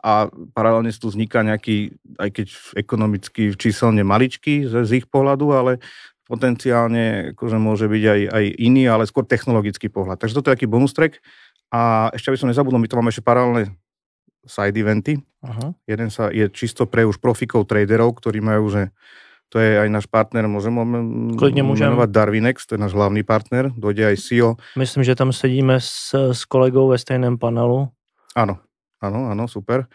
a 0.00 0.32
paralelne 0.56 0.88
tu 0.96 1.12
vzniká 1.12 1.44
nejaký, 1.44 1.94
aj 2.16 2.30
keď 2.32 2.46
ekonomicky 2.76 3.52
číselne 3.54 4.00
maličký 4.00 4.64
z, 4.64 4.88
z 4.88 4.90
ich 5.04 5.06
pohľadu, 5.06 5.46
ale 5.52 5.72
potenciálne 6.24 7.34
akože 7.36 7.58
môže 7.58 7.86
byť 7.90 8.04
aj, 8.06 8.20
aj 8.30 8.44
iný, 8.62 8.86
ale 8.86 9.04
skôr 9.04 9.26
technologický 9.26 9.90
pohľad. 9.90 10.22
Takže 10.22 10.36
toto 10.38 10.48
je 10.48 10.54
taký 10.56 10.66
bonus 10.70 10.94
track. 10.94 11.18
A 11.70 12.10
ešte 12.14 12.30
aby 12.30 12.38
som 12.38 12.50
nezabudol, 12.50 12.82
my 12.82 12.88
to 12.90 12.98
máme 12.98 13.10
ešte 13.10 13.22
paralelné 13.22 13.74
side 14.46 14.78
eventy. 14.78 15.20
Aha. 15.42 15.74
Jeden 15.84 16.08
sa 16.08 16.30
je 16.30 16.46
čisto 16.50 16.86
pre 16.86 17.04
už 17.04 17.20
profikov, 17.20 17.66
traderov, 17.66 18.16
ktorí 18.18 18.40
majú, 18.40 18.70
že 18.72 18.82
to 19.50 19.58
je 19.58 19.82
aj 19.82 19.88
náš 19.90 20.06
partner, 20.06 20.46
môžem 20.46 20.70
Klidne 21.34 21.66
môžem. 21.66 21.90
menovať 21.90 22.08
Darwinex, 22.14 22.70
to 22.70 22.78
je 22.78 22.80
náš 22.80 22.94
hlavný 22.94 23.26
partner, 23.26 23.74
dojde 23.74 24.14
aj 24.14 24.16
CEO. 24.22 24.54
Myslím, 24.78 25.02
že 25.02 25.18
tam 25.18 25.34
sedíme 25.34 25.82
s, 25.82 26.14
s 26.14 26.46
kolegou 26.46 26.86
ve 26.86 26.98
stejném 27.02 27.34
panelu. 27.34 27.90
Áno, 28.38 28.62
Áno, 29.00 29.32
áno, 29.32 29.44
super. 29.48 29.88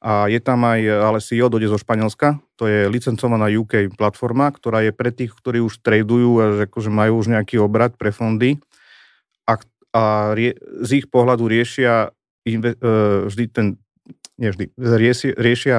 A 0.00 0.32
je 0.32 0.40
tam 0.40 0.64
aj, 0.64 0.80
ale 0.88 1.18
CEO 1.20 1.52
dojde 1.52 1.68
zo 1.68 1.76
Španielska, 1.76 2.40
to 2.56 2.64
je 2.64 2.88
licencovaná 2.88 3.52
UK 3.52 3.92
platforma, 3.92 4.48
ktorá 4.48 4.80
je 4.80 4.96
pre 4.96 5.12
tých, 5.12 5.36
ktorí 5.36 5.60
už 5.60 5.84
tradujú 5.84 6.40
a 6.40 6.44
že 6.56 6.62
akože 6.72 6.88
majú 6.88 7.20
už 7.20 7.36
nejaký 7.36 7.60
obrad 7.60 8.00
pre 8.00 8.08
fondy. 8.08 8.56
A, 9.44 9.60
a 9.92 10.32
rie, 10.32 10.56
z 10.80 11.04
ich 11.04 11.06
pohľadu 11.12 11.44
riešia 11.44 12.16
inve, 12.48 12.80
uh, 12.80 13.28
vždy 13.28 13.44
ten, 13.52 13.66
nie 14.40 14.48
vždy, 14.48 14.72
riešia, 14.80 15.32
riešia 15.36 15.78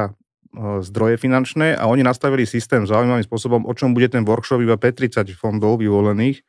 zdroje 0.83 1.15
finančné 1.15 1.79
a 1.79 1.87
oni 1.87 2.03
nastavili 2.03 2.43
systém 2.43 2.83
zaujímavým 2.83 3.23
spôsobom, 3.23 3.63
o 3.63 3.73
čom 3.73 3.95
bude 3.95 4.11
ten 4.11 4.27
workshop 4.27 4.59
iba 4.59 4.75
30 4.75 5.23
fondov 5.31 5.79
vyvolených 5.79 6.43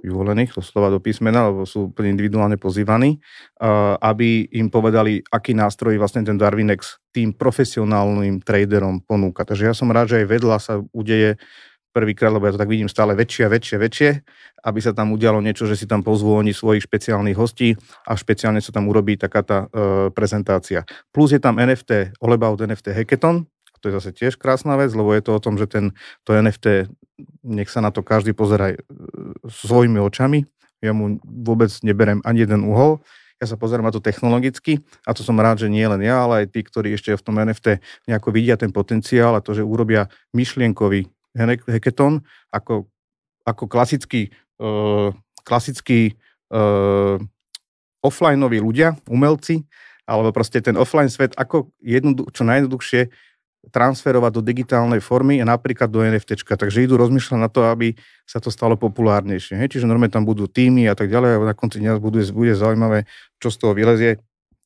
vyvolených, 0.00 0.56
to 0.56 0.64
slova 0.64 0.88
do 0.88 0.98
písmena, 0.98 1.52
lebo 1.52 1.68
sú 1.68 1.92
úplne 1.92 2.16
individuálne 2.16 2.56
pozývaní, 2.56 3.20
aby 4.00 4.48
im 4.56 4.72
povedali, 4.72 5.20
aký 5.28 5.52
nástroj 5.52 6.00
vlastne 6.00 6.24
ten 6.24 6.40
Darwinex 6.40 7.00
tým 7.12 7.36
profesionálnym 7.36 8.40
traderom 8.40 9.04
ponúka. 9.04 9.44
Takže 9.44 9.70
ja 9.70 9.74
som 9.76 9.92
rád, 9.92 10.16
že 10.16 10.24
aj 10.24 10.26
vedľa 10.26 10.56
sa 10.58 10.80
udeje 10.92 11.36
prvýkrát, 11.90 12.30
lebo 12.30 12.46
ja 12.46 12.54
to 12.54 12.62
tak 12.62 12.70
vidím 12.70 12.86
stále 12.86 13.18
väčšie 13.18 13.50
väčšie, 13.50 13.76
väčšie, 13.76 14.10
aby 14.62 14.78
sa 14.78 14.94
tam 14.94 15.10
udialo 15.10 15.42
niečo, 15.42 15.66
že 15.66 15.74
si 15.74 15.90
tam 15.90 16.06
pozvú 16.06 16.38
oni 16.38 16.54
svojich 16.54 16.86
špeciálnych 16.86 17.34
hostí 17.34 17.74
a 18.06 18.14
špeciálne 18.14 18.62
sa 18.62 18.70
tam 18.70 18.86
urobí 18.86 19.18
taká 19.18 19.42
tá 19.42 19.58
e, 19.66 19.66
prezentácia. 20.14 20.86
Plus 21.10 21.34
je 21.34 21.42
tam 21.42 21.58
NFT, 21.58 22.14
All 22.22 22.34
About 22.38 22.62
NFT 22.62 22.94
Hackathon, 22.94 23.50
to 23.80 23.88
je 23.88 23.96
zase 23.96 24.10
tiež 24.12 24.36
krásna 24.36 24.76
vec, 24.76 24.92
lebo 24.92 25.10
je 25.16 25.24
to 25.24 25.32
o 25.34 25.40
tom, 25.42 25.56
že 25.56 25.66
ten, 25.66 25.96
to 26.28 26.36
NFT, 26.36 26.92
nech 27.42 27.70
sa 27.72 27.80
na 27.84 27.90
to 27.90 28.04
každý 28.04 28.36
pozerá 28.36 28.74
e, 28.74 28.78
svojimi 29.46 30.00
očami. 30.00 30.46
Ja 30.80 30.96
mu 30.96 31.20
vôbec 31.24 31.68
neberem 31.84 32.24
ani 32.24 32.44
jeden 32.44 32.64
uhol. 32.64 33.00
Ja 33.40 33.48
sa 33.48 33.56
pozerám 33.56 33.88
na 33.88 33.94
to 33.94 34.04
technologicky 34.04 34.84
a 35.08 35.16
to 35.16 35.24
som 35.24 35.40
rád, 35.40 35.64
že 35.64 35.72
nie 35.72 35.84
len 35.84 36.04
ja, 36.04 36.28
ale 36.28 36.44
aj 36.44 36.46
tí, 36.52 36.60
ktorí 36.60 36.92
ešte 36.92 37.16
v 37.16 37.24
tom 37.24 37.40
NFT 37.40 37.80
nejako 38.04 38.28
vidia 38.36 38.60
ten 38.60 38.68
potenciál 38.68 39.32
a 39.32 39.40
to, 39.40 39.56
že 39.56 39.64
urobia 39.64 40.12
myšlienkový 40.36 41.08
hackathon 41.64 42.20
ako, 42.52 42.84
ako 43.48 43.64
klasický, 43.64 44.28
uh, 44.60 45.08
klasický 45.40 46.20
uh, 46.52 47.16
offlineoví 48.04 48.60
ľudia, 48.60 49.00
umelci, 49.08 49.64
alebo 50.04 50.36
proste 50.36 50.60
ten 50.60 50.76
offline 50.76 51.08
svet, 51.08 51.32
ako 51.38 51.72
jednodu, 51.80 52.28
čo 52.34 52.42
najjednoduchšie 52.44 53.08
transferovať 53.68 54.40
do 54.40 54.42
digitálnej 54.42 55.04
formy 55.04 55.36
a 55.38 55.44
napríklad 55.44 55.92
do 55.92 56.00
NFT. 56.00 56.48
Takže 56.48 56.88
idú 56.88 56.96
rozmýšľať 56.96 57.38
na 57.38 57.52
to, 57.52 57.68
aby 57.68 57.92
sa 58.24 58.40
to 58.40 58.48
stalo 58.48 58.80
populárnejšie. 58.80 59.60
Hej? 59.60 59.76
Čiže 59.76 59.84
normálne 59.84 60.12
tam 60.12 60.24
budú 60.24 60.48
týmy 60.48 60.88
a 60.88 60.96
tak 60.96 61.12
ďalej 61.12 61.36
a 61.36 61.52
na 61.52 61.56
konci 61.56 61.84
dňa 61.84 62.00
bude, 62.00 62.24
bude 62.32 62.56
zaujímavé, 62.56 63.04
čo 63.36 63.52
z 63.52 63.56
toho 63.60 63.76
vylezie, 63.76 64.16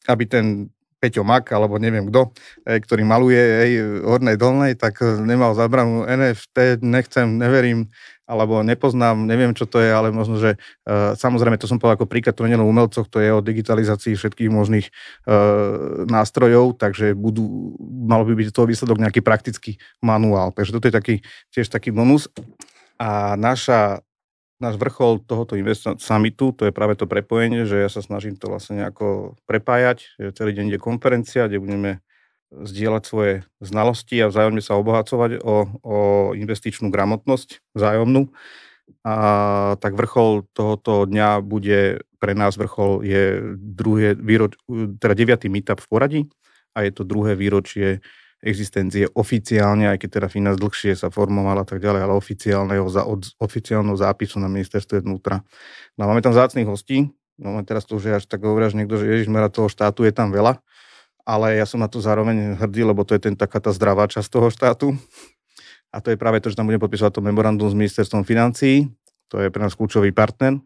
aby 0.07 0.25
ten 0.31 0.71
Peťo 1.05 1.21
Mak, 1.21 1.53
alebo 1.53 1.77
neviem 1.77 2.09
kto, 2.09 2.33
ktorý 2.65 3.05
maluje 3.05 3.37
hej, 3.37 3.73
hornej 4.09 4.41
dolnej, 4.41 4.73
tak 4.73 5.05
nemal 5.21 5.53
zabranu 5.53 6.09
NFT, 6.09 6.81
nechcem, 6.81 7.29
neverím, 7.37 7.93
alebo 8.25 8.65
nepoznám, 8.65 9.29
neviem, 9.29 9.53
čo 9.53 9.69
to 9.69 9.81
je, 9.85 9.93
ale 9.93 10.09
možno, 10.09 10.41
že 10.41 10.57
uh, 10.57 11.13
samozrejme, 11.13 11.61
to 11.61 11.69
som 11.69 11.77
povedal 11.77 12.01
ako 12.01 12.09
príklad, 12.09 12.33
to 12.33 12.49
nie 12.49 12.57
len 12.57 12.65
umelcoch, 12.65 13.05
to 13.09 13.21
je 13.21 13.29
o 13.33 13.45
digitalizácii 13.45 14.17
všetkých 14.17 14.49
možných 14.49 14.89
uh, 14.89 16.09
nástrojov, 16.09 16.81
takže 16.81 17.13
budú, 17.13 17.77
malo 17.83 18.25
by 18.25 18.33
byť 18.37 18.49
toho 18.53 18.69
výsledok 18.69 19.01
nejaký 19.01 19.21
praktický 19.21 19.77
manuál. 20.01 20.57
Takže 20.57 20.73
toto 20.73 20.89
je 20.89 20.95
taký, 20.95 21.15
tiež 21.53 21.69
taký 21.69 21.93
bonus. 21.93 22.33
A 22.97 23.35
naša, 23.35 24.01
náš 24.63 24.79
vrchol 24.79 25.21
tohoto 25.27 25.59
Invest 25.59 25.85
Summitu, 25.99 26.55
to 26.55 26.65
je 26.65 26.73
práve 26.73 26.95
to 26.95 27.11
prepojenie, 27.11 27.67
že 27.67 27.83
ja 27.85 27.91
sa 27.91 28.01
snažím 28.01 28.39
to 28.39 28.49
vlastne 28.49 28.81
nejako 28.81 29.37
prepájať, 29.45 30.33
celý 30.33 30.55
deň 30.55 30.77
je 30.77 30.81
konferencia, 30.81 31.51
kde 31.51 31.59
budeme 31.59 32.04
zdieľať 32.63 33.03
svoje 33.03 33.33
znalosti 33.59 34.23
a 34.23 34.31
vzájomne 34.31 34.63
sa 34.63 34.79
obohacovať 34.79 35.43
o, 35.43 35.57
o 35.83 35.99
investičnú 36.39 36.89
gramotnosť 36.95 37.75
vzájomnú. 37.75 38.31
A 39.05 39.17
tak 39.81 39.97
vrchol 39.97 40.45
tohoto 40.53 41.09
dňa 41.09 41.41
bude, 41.41 42.05
pre 42.21 42.33
nás 42.37 42.55
vrchol 42.55 43.03
je 43.03 43.41
druhé 43.57 44.15
výroč, 44.15 44.61
teda 45.01 45.15
9. 45.17 45.49
meetup 45.49 45.81
v 45.81 45.89
poradí 45.89 46.21
a 46.77 46.85
je 46.85 46.93
to 46.93 47.03
druhé 47.03 47.33
výročie 47.33 48.05
existencie 48.45 49.09
oficiálne, 49.17 49.89
aj 49.89 50.05
keď 50.05 50.21
teda 50.21 50.29
Finans 50.29 50.61
dlhšie 50.61 50.93
sa 50.93 51.09
formovala 51.09 51.65
a 51.65 51.69
tak 51.69 51.81
ďalej, 51.81 52.01
ale 52.05 52.13
oficiálneho, 52.13 52.85
od 52.85 53.33
oficiálneho 53.41 53.97
zápisu 53.97 54.37
na 54.37 54.53
ministerstve 54.53 55.01
vnútra. 55.01 55.41
No 55.97 56.05
máme 56.05 56.21
tam 56.21 56.37
zácných 56.37 56.69
hostí, 56.69 57.09
no 57.41 57.57
teraz 57.65 57.89
to 57.89 57.97
už 57.97 58.05
je 58.05 58.13
až 58.21 58.25
tak 58.29 58.45
hovoríš 58.45 58.77
niekto, 58.77 59.01
že 59.01 59.09
Ježiš, 59.09 59.33
toho 59.49 59.73
štátu 59.73 60.05
je 60.05 60.13
tam 60.13 60.29
veľa, 60.29 60.61
ale 61.25 61.57
ja 61.57 61.65
som 61.65 61.81
na 61.81 61.89
to 61.89 62.05
zároveň 62.05 62.61
hrdý, 62.61 62.85
lebo 62.85 63.03
to 63.03 63.17
je 63.17 63.29
ten, 63.29 63.35
taká 63.35 63.61
tá 63.61 63.73
zdravá 63.73 64.05
časť 64.09 64.29
toho 64.29 64.49
štátu. 64.53 64.93
A 65.89 66.05
to 66.05 66.13
je 66.13 66.21
práve 66.21 66.39
to, 66.45 66.53
že 66.53 66.57
tam 66.59 66.69
budeme 66.69 66.85
podpísať 66.85 67.17
to 67.17 67.25
memorandum 67.25 67.71
s 67.71 67.77
ministerstvom 67.77 68.29
financií, 68.29 68.93
to 69.33 69.41
je 69.41 69.49
pre 69.49 69.65
nás 69.65 69.73
kľúčový 69.73 70.13
partner. 70.13 70.61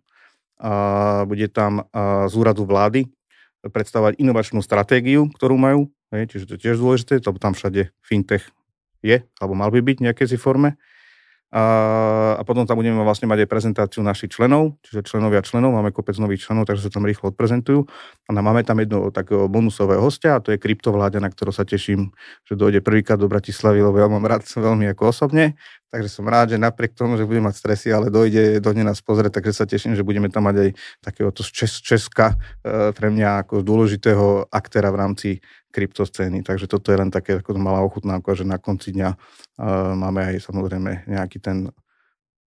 A 0.58 1.22
bude 1.22 1.46
tam 1.46 1.86
z 2.26 2.34
úradu 2.34 2.66
vlády 2.66 3.06
predstavovať 3.62 4.18
inovačnú 4.18 4.58
stratégiu, 4.58 5.30
ktorú 5.30 5.54
majú, 5.54 5.86
hej, 6.10 6.26
čiže 6.26 6.44
to 6.50 6.52
je 6.58 6.62
tiež 6.66 6.76
dôležité, 6.82 7.22
lebo 7.22 7.38
tam 7.38 7.54
všade 7.54 7.94
fintech 8.02 8.50
je, 8.98 9.22
alebo 9.38 9.54
mal 9.54 9.70
by 9.70 9.78
byť 9.78 9.96
v 10.02 10.04
nejakej 10.10 10.38
forme. 10.40 10.74
A, 11.48 12.36
a 12.36 12.42
potom 12.44 12.68
tam 12.68 12.76
budeme 12.76 13.00
vlastne 13.00 13.24
mať 13.24 13.44
aj 13.44 13.48
prezentáciu 13.48 14.04
našich 14.04 14.36
členov, 14.36 14.76
čiže 14.84 15.00
členovia 15.08 15.40
členov, 15.40 15.72
máme 15.72 15.96
kopec 15.96 16.12
nových 16.20 16.44
členov, 16.44 16.68
takže 16.68 16.84
sa 16.84 16.92
tam 16.92 17.08
rýchlo 17.08 17.32
odprezentujú. 17.32 17.88
A 18.28 18.36
máme 18.36 18.60
tam 18.68 18.76
jedno 18.84 19.08
takého 19.08 19.48
bonusového 19.48 20.04
hostia, 20.04 20.36
a 20.36 20.44
to 20.44 20.52
je 20.52 20.60
kryptovláďa, 20.60 21.24
na 21.24 21.32
ktorého 21.32 21.56
sa 21.56 21.64
teším, 21.64 22.12
že 22.44 22.52
dojde 22.52 22.84
prvýkrát 22.84 23.16
do 23.16 23.32
Bratislavy, 23.32 23.80
lebo 23.80 23.96
ja 23.96 24.12
mám 24.12 24.28
rád 24.28 24.44
veľmi 24.68 24.92
ako 24.92 25.08
osobne. 25.08 25.56
Takže 25.88 26.20
som 26.20 26.28
rád, 26.28 26.52
že 26.52 26.60
napriek 26.60 26.92
tomu, 26.92 27.16
že 27.16 27.24
budem 27.24 27.48
mať 27.48 27.64
stresy, 27.64 27.88
ale 27.88 28.12
dojde, 28.12 28.60
dojde 28.60 28.84
nás 28.84 29.00
pozrieť, 29.00 29.40
takže 29.40 29.56
sa 29.56 29.64
teším, 29.64 29.96
že 29.96 30.04
budeme 30.04 30.28
tam 30.28 30.44
mať 30.44 30.68
aj 30.68 30.70
takéhoto 31.00 31.40
Čes, 31.40 31.80
Česka 31.80 32.36
e, 32.60 32.92
pre 32.92 33.08
mňa 33.08 33.48
ako 33.48 33.64
dôležitého 33.64 34.52
aktéra 34.52 34.92
v 34.92 35.00
rámci 35.00 35.28
kryptoscény. 35.78 36.42
Takže 36.42 36.66
toto 36.66 36.90
je 36.90 36.98
len 36.98 37.14
také 37.14 37.38
ako 37.38 37.54
malá 37.54 37.86
ochutnávka, 37.86 38.34
že 38.34 38.42
na 38.42 38.58
konci 38.58 38.90
dňa 38.90 39.14
uh, 39.14 39.94
máme 39.94 40.34
aj 40.34 40.50
samozrejme 40.50 41.06
nejaký 41.06 41.38
ten 41.38 41.70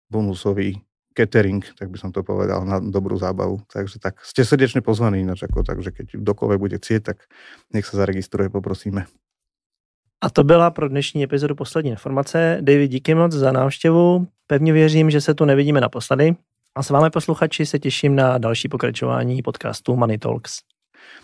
bonusový 0.10 0.82
catering, 1.14 1.62
tak 1.78 1.94
by 1.94 1.98
som 2.02 2.10
to 2.10 2.26
povedal, 2.26 2.66
na 2.66 2.82
dobrú 2.82 3.14
zábavu. 3.22 3.62
Takže 3.70 4.02
tak 4.02 4.26
ste 4.26 4.42
srdečne 4.42 4.82
pozvaní 4.82 5.22
ináč, 5.22 5.46
ako, 5.46 5.62
takže 5.62 5.94
keď 5.94 6.18
dokoľvek 6.18 6.60
bude 6.60 6.78
chcieť, 6.82 7.02
tak 7.06 7.30
nech 7.70 7.86
sa 7.86 8.02
zaregistruje, 8.02 8.50
poprosíme. 8.50 9.06
A 10.22 10.30
to 10.30 10.44
byla 10.44 10.72
pro 10.72 10.90
dnešní 10.90 11.24
epizodu 11.24 11.56
poslední 11.56 11.92
informace. 11.92 12.58
David, 12.62 12.92
díky 12.92 13.16
moc 13.16 13.32
za 13.32 13.52
návštěvu. 13.52 14.28
Pevně 14.48 14.74
věřím, 14.74 15.12
že 15.12 15.22
se 15.22 15.34
tu 15.34 15.46
nevidíme 15.46 15.82
naposledy. 15.82 16.36
A 16.76 16.84
s 16.84 16.90
vámi 16.90 17.10
posluchači 17.10 17.66
se 17.66 17.80
těším 17.80 18.16
na 18.16 18.38
další 18.38 18.68
pokračování 18.68 19.42
podcastu 19.42 19.96
Money 19.96 20.18
Talks. 20.18 20.60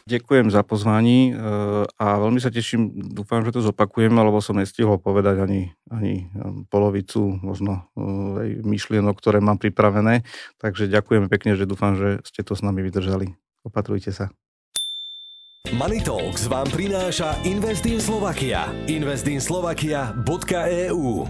Ďakujem 0.06 0.54
za 0.54 0.62
pozvání 0.62 1.34
eh, 1.34 1.38
a 1.98 2.08
veľmi 2.22 2.38
sa 2.38 2.54
teším, 2.54 2.94
dúfam, 3.10 3.42
že 3.42 3.58
to 3.58 3.66
zopakujem, 3.66 4.14
lebo 4.14 4.38
som 4.38 4.62
nestihol 4.62 5.02
povedať 5.02 5.42
ani, 5.42 5.74
ani 5.90 6.30
eh, 6.30 6.66
polovicu 6.70 7.42
možno 7.42 7.90
eh, 7.98 8.62
myšlienok, 8.62 9.18
ktoré 9.18 9.42
mám 9.42 9.58
pripravené. 9.58 10.22
Takže 10.62 10.86
ďakujem 10.86 11.26
pekne, 11.26 11.58
že 11.58 11.66
dúfam, 11.66 11.98
že 11.98 12.22
ste 12.22 12.46
to 12.46 12.54
s 12.54 12.62
nami 12.62 12.86
vydržali. 12.86 13.34
Opatrujte 13.66 14.14
sa. 14.14 14.30
Money 15.74 16.06
Talks 16.06 16.46
vám 16.46 16.70
prináša 16.70 17.42
Investin 17.42 17.98
Slovakia. 17.98 18.70
Slovakia.eu 19.42 21.26